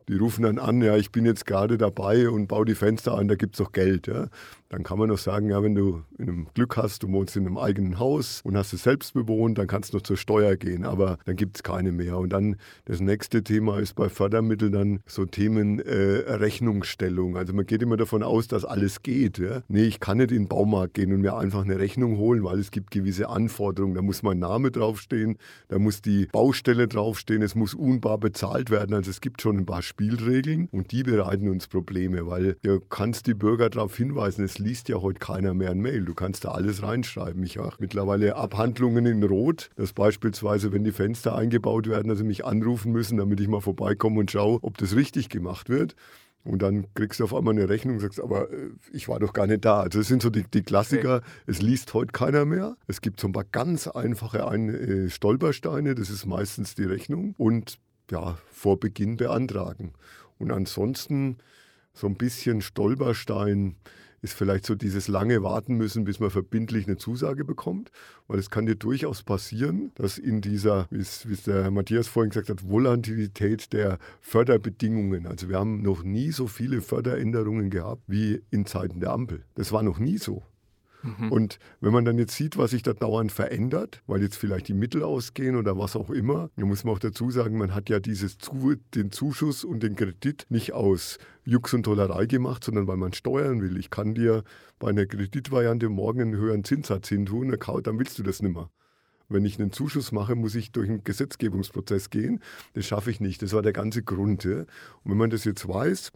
Die 0.07 0.17
rufen 0.17 0.43
dann 0.43 0.59
an, 0.59 0.83
ja, 0.83 0.97
ich 0.97 1.11
bin 1.11 1.25
jetzt 1.25 1.47
gerade 1.47 1.79
dabei 1.79 2.29
und 2.29 2.47
baue 2.47 2.65
die 2.65 2.75
Fenster 2.75 3.17
ein, 3.17 3.27
da 3.27 3.33
gibt 3.33 3.55
es 3.55 3.57
doch 3.57 3.71
Geld. 3.71 4.05
Ja. 4.05 4.27
Dann 4.69 4.83
kann 4.83 4.99
man 4.99 5.09
noch 5.09 5.17
sagen, 5.17 5.49
ja, 5.49 5.63
wenn 5.63 5.73
du 5.73 6.03
in 6.19 6.29
einem 6.29 6.47
Glück 6.53 6.77
hast, 6.77 7.01
du 7.01 7.11
wohnst 7.11 7.35
in 7.35 7.47
einem 7.47 7.57
eigenen 7.57 7.97
Haus 7.97 8.41
und 8.43 8.55
hast 8.55 8.71
es 8.71 8.83
selbst 8.83 9.15
bewohnt, 9.15 9.57
dann 9.57 9.65
kannst 9.65 9.93
du 9.93 9.97
noch 9.97 10.03
zur 10.03 10.15
Steuer 10.15 10.55
gehen, 10.57 10.85
aber 10.85 11.17
dann 11.25 11.35
gibt 11.35 11.57
es 11.57 11.63
keine 11.63 11.91
mehr. 11.91 12.19
Und 12.19 12.31
dann 12.31 12.55
das 12.85 12.99
nächste 12.99 13.43
Thema 13.43 13.79
ist 13.79 13.95
bei 13.95 14.09
Fördermitteln 14.09 14.71
dann 14.71 14.99
so 15.07 15.25
Themen 15.25 15.79
äh, 15.79 16.33
Rechnungsstellung. 16.33 17.35
Also 17.35 17.53
man 17.53 17.65
geht 17.65 17.81
immer 17.81 17.97
davon 17.97 18.21
aus, 18.21 18.47
dass 18.47 18.63
alles 18.63 19.01
geht. 19.01 19.39
Ja. 19.39 19.63
Nee, 19.69 19.85
ich 19.85 19.99
kann 19.99 20.19
nicht 20.19 20.31
in 20.31 20.43
den 20.43 20.47
Baumarkt 20.47 20.93
gehen 20.93 21.11
und 21.13 21.21
mir 21.21 21.35
einfach 21.35 21.63
eine 21.63 21.79
Rechnung 21.79 22.17
holen, 22.17 22.43
weil 22.43 22.59
es 22.59 22.69
gibt 22.69 22.91
gewisse 22.91 23.27
Anforderungen. 23.29 23.95
Da 23.95 24.03
muss 24.03 24.21
mein 24.21 24.37
Name 24.37 24.69
draufstehen, 24.69 25.37
da 25.69 25.79
muss 25.79 26.03
die 26.03 26.27
Baustelle 26.27 26.87
draufstehen, 26.87 27.41
es 27.41 27.55
muss 27.55 27.73
unbar 27.73 28.19
bezahlt 28.19 28.69
werden. 28.69 28.93
Also 28.93 29.09
es 29.09 29.19
gibt 29.19 29.41
schon 29.41 29.57
ein 29.57 29.65
paar 29.65 29.81
Spielregeln 29.81 30.67
und 30.71 30.91
die 30.91 31.01
bereiten 31.01 31.49
uns 31.49 31.67
Probleme, 31.67 32.27
weil 32.27 32.55
du 32.61 32.79
kannst 32.79 33.25
die 33.25 33.33
Bürger 33.33 33.71
darauf 33.71 33.97
hinweisen, 33.97 34.45
es 34.45 34.58
liest 34.59 34.89
ja 34.89 34.97
heute 35.01 35.19
keiner 35.19 35.53
mehr 35.53 35.71
ein 35.71 35.79
Mail. 35.79 36.05
Du 36.05 36.13
kannst 36.13 36.45
da 36.45 36.51
alles 36.51 36.83
reinschreiben. 36.83 37.43
Ich 37.43 37.57
habe 37.57 37.75
mittlerweile 37.79 38.35
Abhandlungen 38.35 39.05
in 39.05 39.23
Rot, 39.23 39.69
dass 39.75 39.93
beispielsweise, 39.93 40.71
wenn 40.71 40.83
die 40.83 40.91
Fenster 40.91 41.35
eingebaut 41.35 41.87
werden, 41.87 42.09
dass 42.09 42.19
sie 42.19 42.23
mich 42.23 42.45
anrufen 42.45 42.91
müssen, 42.91 43.17
damit 43.17 43.39
ich 43.39 43.47
mal 43.47 43.61
vorbeikomme 43.61 44.19
und 44.19 44.31
schaue, 44.31 44.59
ob 44.61 44.77
das 44.77 44.95
richtig 44.95 45.29
gemacht 45.29 45.69
wird. 45.69 45.95
Und 46.43 46.61
dann 46.61 46.87
kriegst 46.93 47.19
du 47.19 47.25
auf 47.25 47.33
einmal 47.33 47.53
eine 47.53 47.67
Rechnung 47.67 47.95
und 47.95 48.01
sagst, 48.01 48.21
aber 48.21 48.49
äh, 48.51 48.69
ich 48.93 49.09
war 49.09 49.19
doch 49.19 49.33
gar 49.33 49.45
nicht 49.45 49.65
da. 49.65 49.81
Also 49.81 49.99
das 49.99 50.07
sind 50.07 50.21
so 50.21 50.29
die, 50.29 50.43
die 50.43 50.63
Klassiker. 50.63 51.17
Okay. 51.17 51.25
Es 51.47 51.61
liest 51.61 51.93
heute 51.93 52.11
keiner 52.11 52.45
mehr. 52.45 52.77
Es 52.87 53.01
gibt 53.01 53.19
so 53.19 53.27
ein 53.27 53.33
paar 53.33 53.43
ganz 53.43 53.87
einfache 53.87 54.47
ein 54.47 54.69
äh, 54.69 55.09
Stolpersteine. 55.09 55.95
Das 55.95 56.09
ist 56.09 56.25
meistens 56.25 56.75
die 56.75 56.85
Rechnung. 56.85 57.35
Und 57.37 57.77
ja, 58.09 58.37
vor 58.51 58.79
Beginn 58.79 59.17
beantragen. 59.17 59.93
Und 60.37 60.51
ansonsten 60.51 61.37
so 61.93 62.07
ein 62.07 62.15
bisschen 62.15 62.61
Stolperstein 62.61 63.75
ist 64.21 64.33
vielleicht 64.33 64.65
so 64.65 64.75
dieses 64.75 65.07
lange 65.07 65.43
Warten 65.43 65.75
müssen, 65.75 66.03
bis 66.03 66.19
man 66.19 66.29
verbindlich 66.29 66.87
eine 66.87 66.97
Zusage 66.97 67.45
bekommt. 67.45 67.91
Weil 68.27 68.39
es 68.39 68.49
kann 68.49 68.65
dir 68.65 68.75
durchaus 68.75 69.23
passieren, 69.23 69.91
dass 69.95 70.17
in 70.17 70.41
dieser, 70.41 70.87
wie 70.91 70.99
es, 70.99 71.27
wie 71.27 71.33
es 71.33 71.43
der 71.43 71.71
Matthias 71.71 72.07
vorhin 72.07 72.29
gesagt 72.29 72.49
hat, 72.49 72.69
Volatilität 72.69 73.73
der 73.73 73.97
Förderbedingungen, 74.21 75.25
also 75.25 75.49
wir 75.49 75.57
haben 75.57 75.81
noch 75.81 76.03
nie 76.03 76.31
so 76.31 76.47
viele 76.47 76.81
Förderänderungen 76.81 77.69
gehabt 77.69 78.03
wie 78.07 78.41
in 78.51 78.65
Zeiten 78.65 78.99
der 78.99 79.11
Ampel. 79.11 79.43
Das 79.55 79.71
war 79.71 79.83
noch 79.83 79.99
nie 79.99 80.17
so. 80.17 80.43
Mhm. 81.01 81.31
Und 81.31 81.59
wenn 81.79 81.93
man 81.93 82.05
dann 82.05 82.17
jetzt 82.17 82.35
sieht, 82.35 82.57
was 82.57 82.71
sich 82.71 82.83
da 82.83 82.93
dauernd 82.93 83.31
verändert, 83.31 84.01
weil 84.07 84.21
jetzt 84.21 84.35
vielleicht 84.35 84.67
die 84.67 84.73
Mittel 84.73 85.03
ausgehen 85.03 85.55
oder 85.55 85.77
was 85.77 85.95
auch 85.95 86.09
immer, 86.09 86.49
dann 86.57 86.67
muss 86.67 86.83
man 86.83 86.95
auch 86.95 86.99
dazu 86.99 87.31
sagen, 87.31 87.57
man 87.57 87.73
hat 87.73 87.89
ja 87.89 87.99
dieses 87.99 88.37
den 88.95 89.11
Zuschuss 89.11 89.63
und 89.63 89.81
den 89.81 89.95
Kredit 89.95 90.45
nicht 90.49 90.73
aus 90.73 91.17
Jux 91.45 91.73
und 91.73 91.83
Tollerei 91.83 92.25
gemacht, 92.25 92.63
sondern 92.63 92.87
weil 92.87 92.97
man 92.97 93.13
steuern 93.13 93.61
will. 93.61 93.77
Ich 93.77 93.89
kann 93.89 94.13
dir 94.13 94.43
bei 94.77 94.89
einer 94.89 95.05
Kreditvariante 95.05 95.89
morgen 95.89 96.21
einen 96.21 96.35
höheren 96.35 96.63
Zinssatz 96.63 97.09
hin 97.09 97.25
tun, 97.25 97.55
dann 97.83 97.99
willst 97.99 98.19
du 98.19 98.23
das 98.23 98.41
nicht 98.41 98.53
mehr. 98.53 98.69
Wenn 99.29 99.45
ich 99.45 99.59
einen 99.59 99.71
Zuschuss 99.71 100.11
mache, 100.11 100.35
muss 100.35 100.55
ich 100.55 100.71
durch 100.71 100.89
einen 100.89 101.03
Gesetzgebungsprozess 101.03 102.09
gehen. 102.09 102.41
Das 102.73 102.87
schaffe 102.87 103.11
ich 103.11 103.19
nicht. 103.19 103.43
Das 103.43 103.53
war 103.53 103.61
der 103.61 103.73
ganze 103.73 104.01
Grund. 104.01 104.43
Ja. 104.43 104.61
Und 104.61 104.67
wenn 105.05 105.17
man 105.17 105.29
das 105.29 105.43
jetzt 105.43 105.67
weiß, 105.67 106.11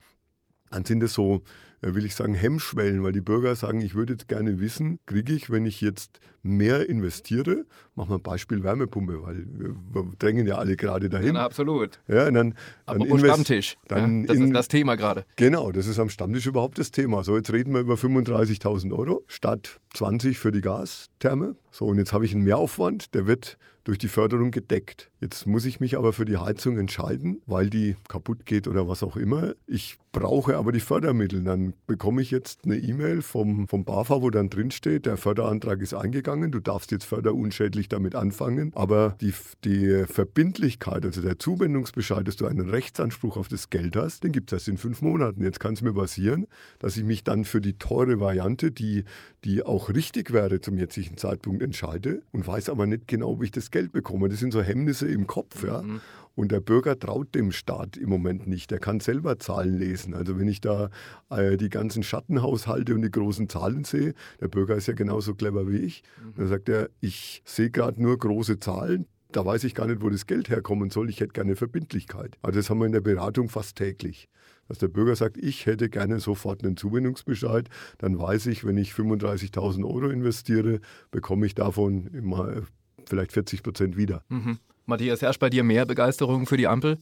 dann 0.71 0.83
sind 0.83 1.03
es 1.03 1.13
so 1.13 1.43
will 1.83 2.05
ich 2.05 2.15
sagen, 2.15 2.33
Hemmschwellen, 2.33 3.03
weil 3.03 3.11
die 3.11 3.21
Bürger 3.21 3.55
sagen, 3.55 3.81
ich 3.81 3.95
würde 3.95 4.13
jetzt 4.13 4.27
gerne 4.27 4.59
wissen, 4.59 4.99
kriege 5.05 5.33
ich, 5.33 5.49
wenn 5.49 5.65
ich 5.65 5.81
jetzt 5.81 6.19
mehr 6.43 6.89
investiere, 6.89 7.65
machen 7.95 8.09
wir 8.11 8.15
ein 8.15 8.21
Beispiel 8.21 8.63
Wärmepumpe, 8.63 9.23
weil 9.23 9.45
wir, 9.91 10.05
drängen 10.19 10.45
ja 10.45 10.57
alle 10.57 10.75
gerade 10.75 11.09
dahin. 11.09 11.35
Ja, 11.35 11.45
absolut. 11.45 11.99
Ja, 12.07 12.27
und 12.27 12.33
dann, 12.33 12.55
dann 12.85 13.01
Aber 13.01 13.19
Stammtisch, 13.19 13.77
dann 13.87 14.21
ja, 14.21 14.27
das 14.27 14.37
in, 14.37 14.43
ist 14.47 14.53
das 14.53 14.67
Thema 14.67 14.95
gerade. 14.95 15.25
Genau, 15.37 15.71
das 15.71 15.87
ist 15.87 15.99
am 15.99 16.09
Stammtisch 16.09 16.45
überhaupt 16.45 16.77
das 16.77 16.91
Thema. 16.91 17.23
So, 17.23 17.37
jetzt 17.37 17.51
reden 17.51 17.73
wir 17.73 17.79
über 17.79 17.95
35.000 17.95 18.91
Euro 18.97 19.23
statt 19.27 19.79
20 19.93 20.37
für 20.37 20.51
die 20.51 20.61
Gastherme. 20.61 21.55
So, 21.71 21.85
und 21.85 21.97
jetzt 21.97 22.13
habe 22.13 22.25
ich 22.25 22.33
einen 22.33 22.43
Mehraufwand, 22.43 23.15
der 23.15 23.25
wird 23.25 23.57
durch 23.83 23.97
die 23.97 24.07
Förderung 24.07 24.51
gedeckt. 24.51 25.11
Jetzt 25.19 25.45
muss 25.45 25.65
ich 25.65 25.79
mich 25.79 25.97
aber 25.97 26.13
für 26.13 26.25
die 26.25 26.37
Heizung 26.37 26.77
entscheiden, 26.77 27.41
weil 27.45 27.69
die 27.69 27.95
kaputt 28.07 28.45
geht 28.45 28.67
oder 28.67 28.87
was 28.87 29.03
auch 29.03 29.17
immer. 29.17 29.53
Ich 29.67 29.97
brauche 30.11 30.55
aber 30.55 30.71
die 30.71 30.79
Fördermittel. 30.79 31.43
Dann 31.43 31.73
bekomme 31.85 32.21
ich 32.21 32.31
jetzt 32.31 32.61
eine 32.63 32.77
E-Mail 32.77 33.21
vom, 33.21 33.67
vom 33.67 33.83
BAFA, 33.83 34.21
wo 34.21 34.29
dann 34.29 34.49
drin 34.49 34.71
steht, 34.71 35.05
der 35.05 35.17
Förderantrag 35.17 35.81
ist 35.81 35.93
eingegangen, 35.93 36.32
du 36.41 36.59
darfst 36.59 36.91
jetzt 36.91 37.05
förderunschädlich 37.05 37.89
damit 37.89 38.15
anfangen, 38.15 38.71
aber 38.75 39.15
die, 39.21 39.33
die 39.63 40.05
Verbindlichkeit, 40.05 41.05
also 41.05 41.21
der 41.21 41.39
Zuwendungsbescheid, 41.39 42.27
dass 42.27 42.35
du 42.35 42.45
einen 42.45 42.69
Rechtsanspruch 42.69 43.37
auf 43.37 43.47
das 43.47 43.69
Geld 43.69 43.95
hast, 43.95 44.23
den 44.23 44.31
gibt 44.31 44.51
es 44.51 44.57
erst 44.57 44.67
in 44.67 44.77
fünf 44.77 45.01
Monaten. 45.01 45.43
Jetzt 45.43 45.59
kann 45.59 45.73
es 45.73 45.81
mir 45.81 45.93
passieren, 45.93 46.47
dass 46.79 46.97
ich 46.97 47.03
mich 47.03 47.23
dann 47.23 47.45
für 47.45 47.61
die 47.61 47.73
teure 47.73 48.19
Variante, 48.19 48.71
die, 48.71 49.03
die 49.43 49.63
auch 49.63 49.89
richtig 49.89 50.33
wäre 50.33 50.61
zum 50.61 50.77
jetzigen 50.77 51.17
Zeitpunkt, 51.17 51.61
entscheide 51.61 52.21
und 52.31 52.45
weiß 52.45 52.69
aber 52.69 52.87
nicht 52.87 53.07
genau, 53.07 53.31
ob 53.31 53.43
ich 53.43 53.51
das 53.51 53.71
Geld 53.71 53.91
bekomme. 53.91 54.29
Das 54.29 54.39
sind 54.39 54.51
so 54.51 54.61
Hemmnisse 54.61 55.07
im 55.07 55.27
Kopf. 55.27 55.63
Ja. 55.63 55.81
Mhm. 55.81 56.01
Und 56.35 56.51
der 56.51 56.61
Bürger 56.61 56.97
traut 56.97 57.35
dem 57.35 57.51
Staat 57.51 57.95
im 57.95 58.09
Moment 58.09 58.47
nicht. 58.47 58.71
Der 58.71 58.79
kann 58.79 58.99
selber 58.99 59.37
Zahlen 59.37 59.77
lesen. 59.77 60.15
Also 60.15 60.39
wenn 60.39 60.47
ich 60.47 60.61
da 60.61 60.89
äh, 61.29 61.57
die 61.57 61.69
ganzen 61.69 62.01
Schattenhaushalte 62.01 62.95
und 62.95 63.03
die 63.03 63.11
großen 63.11 63.49
Zahlen 63.49 63.83
sehe, 63.83 64.13
der 64.41 64.47
Bürger 64.47 64.75
ist 64.75 64.87
ja 64.87 64.93
genauso 64.93 65.35
clever 65.35 65.67
wie 65.67 65.77
ich. 65.77 66.03
Mhm. 66.23 66.33
Dann 66.37 66.47
sagt 66.47 66.69
er, 66.69 66.89
ich 67.01 67.43
sehe 67.45 67.69
gerade 67.69 68.01
nur 68.01 68.17
große 68.17 68.59
Zahlen. 68.59 69.05
Da 69.31 69.45
weiß 69.45 69.63
ich 69.63 69.75
gar 69.75 69.87
nicht, 69.87 70.01
wo 70.01 70.09
das 70.09 70.25
Geld 70.27 70.49
herkommen 70.49 70.89
soll. 70.89 71.09
Ich 71.09 71.19
hätte 71.19 71.33
gerne 71.33 71.55
Verbindlichkeit. 71.55 72.37
Also 72.41 72.59
das 72.59 72.69
haben 72.69 72.79
wir 72.79 72.85
in 72.85 72.91
der 72.91 73.01
Beratung 73.01 73.49
fast 73.49 73.77
täglich. 73.77 74.27
Dass 74.67 74.77
der 74.77 74.87
Bürger 74.87 75.15
sagt, 75.15 75.37
ich 75.37 75.65
hätte 75.65 75.89
gerne 75.89 76.19
sofort 76.19 76.63
einen 76.63 76.77
Zuwendungsbescheid, 76.77 77.67
dann 77.97 78.17
weiß 78.17 78.45
ich, 78.47 78.63
wenn 78.63 78.77
ich 78.77 78.91
35.000 78.91 79.83
Euro 79.83 80.09
investiere, 80.09 80.79
bekomme 81.11 81.45
ich 81.45 81.53
davon 81.53 82.07
immer 82.07 82.61
vielleicht 83.05 83.33
40 83.33 83.63
Prozent 83.63 83.97
wieder. 83.97 84.23
Mhm. 84.29 84.57
Matthias, 84.85 85.21
herrscht 85.21 85.39
bei 85.39 85.49
dir 85.49 85.63
mehr 85.63 85.85
Begeisterung 85.85 86.45
für 86.45 86.57
die 86.57 86.67
Ampel? 86.67 86.97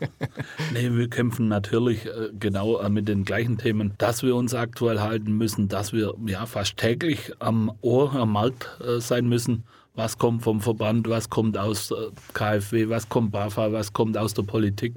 nee, 0.74 0.90
wir 0.92 1.08
kämpfen 1.08 1.48
natürlich 1.48 2.04
äh, 2.04 2.28
genau 2.38 2.78
äh, 2.78 2.90
mit 2.90 3.08
den 3.08 3.24
gleichen 3.24 3.56
Themen, 3.56 3.94
dass 3.96 4.22
wir 4.22 4.36
uns 4.36 4.54
aktuell 4.54 5.00
halten 5.00 5.32
müssen, 5.38 5.68
dass 5.68 5.94
wir 5.94 6.14
ja 6.26 6.44
fast 6.44 6.76
täglich 6.76 7.32
am 7.38 7.72
Ohr, 7.80 8.14
am 8.14 8.32
Markt 8.32 8.68
äh, 8.84 9.00
sein 9.00 9.26
müssen. 9.26 9.64
Was 9.94 10.18
kommt 10.18 10.42
vom 10.42 10.60
Verband, 10.60 11.08
was 11.08 11.30
kommt 11.30 11.56
aus 11.56 11.92
KfW, 12.32 12.88
was 12.88 13.08
kommt 13.10 13.32
BAFA, 13.32 13.72
was 13.72 13.92
kommt 13.92 14.16
aus 14.16 14.32
der 14.32 14.42
Politik. 14.42 14.94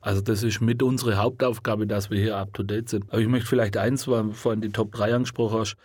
Also 0.00 0.22
das 0.22 0.42
ist 0.42 0.60
mit 0.60 0.82
unsere 0.82 1.16
Hauptaufgabe, 1.16 1.86
dass 1.86 2.10
wir 2.10 2.18
hier 2.18 2.36
up 2.36 2.54
to 2.54 2.62
date 2.62 2.88
sind. 2.88 3.04
Aber 3.10 3.20
ich 3.20 3.28
möchte 3.28 3.46
vielleicht 3.46 3.76
eins, 3.76 4.08
weil 4.08 4.24
du 4.24 4.32
vorhin 4.32 4.62
die 4.62 4.70
Top 4.70 4.92
3 4.92 5.14
angesprochen 5.14 5.60
hast, 5.60 5.76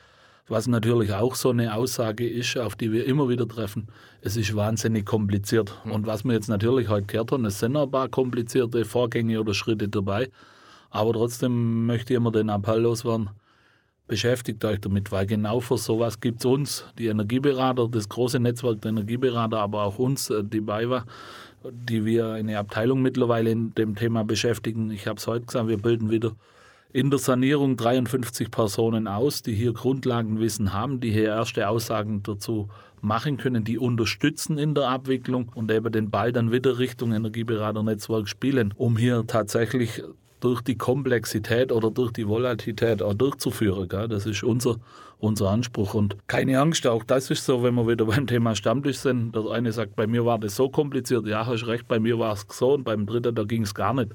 was 0.47 0.67
natürlich 0.67 1.13
auch 1.13 1.35
so 1.35 1.49
eine 1.49 1.75
Aussage 1.75 2.27
ist, 2.27 2.57
auf 2.57 2.75
die 2.75 2.91
wir 2.91 3.05
immer 3.05 3.29
wieder 3.29 3.47
treffen. 3.47 3.87
Es 4.21 4.35
ist 4.35 4.55
wahnsinnig 4.55 5.05
kompliziert. 5.05 5.73
Hm. 5.83 5.91
Und 5.91 6.07
was 6.07 6.23
wir 6.23 6.33
jetzt 6.33 6.49
natürlich 6.49 6.89
heute 6.89 7.07
gehört 7.07 7.31
haben, 7.31 7.45
es 7.45 7.59
sind 7.59 7.75
ein 7.77 7.89
paar 7.89 8.09
komplizierte 8.09 8.85
Vorgänge 8.85 9.39
oder 9.39 9.53
Schritte 9.53 9.87
dabei. 9.87 10.29
Aber 10.89 11.13
trotzdem 11.13 11.85
möchte 11.85 12.13
ich 12.13 12.17
immer 12.17 12.31
den 12.31 12.49
Appell 12.49 12.81
loswerden, 12.81 13.29
beschäftigt 14.07 14.63
euch 14.65 14.79
damit, 14.79 15.11
weil 15.11 15.25
genau 15.25 15.59
für 15.59 15.77
sowas 15.77 16.19
gibt 16.19 16.39
es 16.41 16.45
uns, 16.45 16.85
die 16.99 17.07
Energieberater, 17.07 17.87
das 17.87 18.09
große 18.09 18.39
Netzwerk 18.39 18.81
der 18.81 18.89
Energieberater, 18.89 19.59
aber 19.59 19.83
auch 19.83 19.97
uns, 19.97 20.29
äh, 20.29 20.43
die 20.43 20.61
BayWa, 20.61 21.05
die 21.63 22.05
wir 22.05 22.33
eine 22.33 22.59
Abteilung 22.59 23.01
mittlerweile 23.01 23.49
in 23.49 23.73
dem 23.73 23.95
Thema 23.95 24.23
beschäftigen. 24.23 24.91
Ich 24.91 25.07
habe 25.07 25.17
es 25.17 25.25
heute 25.25 25.45
gesagt, 25.45 25.67
wir 25.67 25.77
bilden 25.77 26.11
wieder 26.11 26.33
in 26.93 27.09
der 27.09 27.17
Sanierung 27.17 27.75
53 27.75 28.51
Personen 28.51 29.07
aus, 29.07 29.41
die 29.41 29.55
hier 29.55 29.73
Grundlagenwissen 29.73 30.73
haben, 30.73 30.99
die 30.99 31.11
hier 31.11 31.25
erste 31.25 31.67
Aussagen 31.67 32.21
dazu 32.21 32.69
machen 33.01 33.37
können, 33.37 33.63
die 33.63 33.79
unterstützen 33.79 34.59
in 34.59 34.75
der 34.75 34.89
Abwicklung 34.89 35.51
und 35.55 35.71
eben 35.71 35.91
den 35.91 36.11
Ball 36.11 36.31
dann 36.31 36.51
wieder 36.51 36.77
Richtung 36.77 37.11
Energieberaternetzwerk 37.11 38.29
spielen, 38.29 38.75
um 38.77 38.95
hier 38.95 39.25
tatsächlich 39.25 40.03
durch 40.39 40.61
die 40.61 40.77
Komplexität 40.77 41.71
oder 41.71 41.89
durch 41.89 42.11
die 42.11 42.27
Volatilität 42.27 43.01
auch 43.01 43.15
durchzuführen. 43.15 43.87
Gell? 43.87 44.07
Das 44.07 44.27
ist 44.27 44.43
unser, 44.43 44.75
unser 45.17 45.49
Anspruch. 45.49 45.95
Und 45.95 46.17
keine 46.27 46.59
Angst, 46.59 46.85
auch 46.85 47.03
das 47.03 47.31
ist 47.31 47.45
so, 47.45 47.63
wenn 47.63 47.73
wir 47.73 47.87
wieder 47.87 48.05
beim 48.05 48.27
Thema 48.27 48.53
Stammtisch 48.53 48.97
sind. 48.99 49.33
Der 49.33 49.49
eine 49.49 49.71
sagt, 49.71 49.95
bei 49.95 50.05
mir 50.05 50.25
war 50.25 50.37
das 50.37 50.55
so 50.55 50.69
kompliziert. 50.69 51.25
Ja, 51.25 51.47
hast 51.47 51.65
recht, 51.65 51.87
bei 51.87 51.99
mir 51.99 52.19
war 52.19 52.33
es 52.33 52.45
so 52.51 52.73
und 52.73 52.83
beim 52.83 53.07
dritten, 53.07 53.33
da 53.33 53.45
ging 53.45 53.63
es 53.63 53.73
gar 53.73 53.95
nicht 53.95 54.11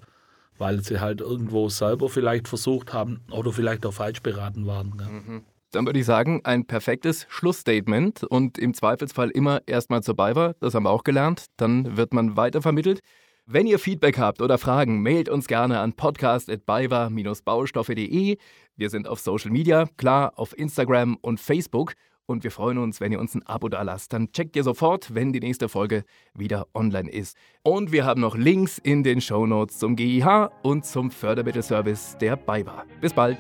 weil 0.59 0.83
sie 0.83 1.01
halt 1.01 1.21
irgendwo 1.21 1.69
selber 1.69 2.09
vielleicht 2.09 2.49
versucht 2.49 2.93
haben 2.93 3.21
oder 3.31 3.53
vielleicht 3.53 3.87
auch 3.87 3.95
falsch 3.95 4.23
beraten 4.23 4.67
waren. 4.67 4.93
Ja. 5.01 5.09
Mhm. 5.09 5.45
Dann 5.71 5.85
würde 5.85 5.99
ich 5.99 6.07
sagen, 6.07 6.41
ein 6.45 6.65
perfektes 6.65 7.27
Schlussstatement 7.29 8.25
und 8.25 8.57
im 8.59 8.73
Zweifelsfall 8.73 9.29
immer 9.31 9.61
erstmal 9.67 10.03
zur 10.03 10.17
BayWa, 10.17 10.55
das 10.61 10.73
haben 10.75 10.85
wir 10.85 10.91
auch 10.91 11.05
gelernt, 11.05 11.45
dann 11.59 11.99
wird 11.99 12.15
man 12.15 12.39
weitervermittelt. 12.39 13.01
Wenn 13.45 13.67
ihr 13.67 13.79
Feedback 13.79 14.19
habt 14.19 14.41
oder 14.43 14.59
Fragen, 14.59 15.03
mailt 15.03 15.29
uns 15.31 15.47
gerne 15.47 15.81
an 15.81 15.95
podcast.baywa-baustoffe.de. 15.95 18.37
Wir 18.77 18.91
sind 18.91 19.09
auf 19.09 19.21
Social 19.21 19.51
Media, 19.51 19.87
klar, 19.97 20.35
auf 20.37 20.59
Instagram 20.59 21.17
und 21.21 21.41
Facebook. 21.41 21.95
Und 22.29 22.45
wir 22.45 22.51
freuen 22.51 22.79
uns, 22.79 23.01
wenn 23.01 23.11
ihr 23.11 23.19
uns 23.19 23.35
ein 23.35 23.45
Abo 23.47 23.69
da 23.69 23.83
lasst. 23.83 24.13
Dann 24.13 24.31
checkt 24.33 24.55
ihr 24.55 24.63
sofort, 24.63 25.15
wenn 25.15 25.33
die 25.33 25.41
nächste 25.41 25.69
Folge 25.69 26.05
wieder 26.35 26.69
online 26.75 27.11
ist. 27.11 27.37
Und 27.63 27.91
wir 27.91 28.05
haben 28.05 28.21
noch 28.21 28.37
Links 28.37 28.79
in 28.79 29.03
den 29.03 29.21
Show 29.21 29.47
Notes 29.47 29.79
zum 29.79 29.97
GIH 29.97 30.51
und 30.63 30.85
zum 30.85 31.11
Fördermittelservice 31.11 32.19
der 32.19 32.37
BayWa. 32.37 32.85
Bis 33.01 33.15
bald! 33.15 33.39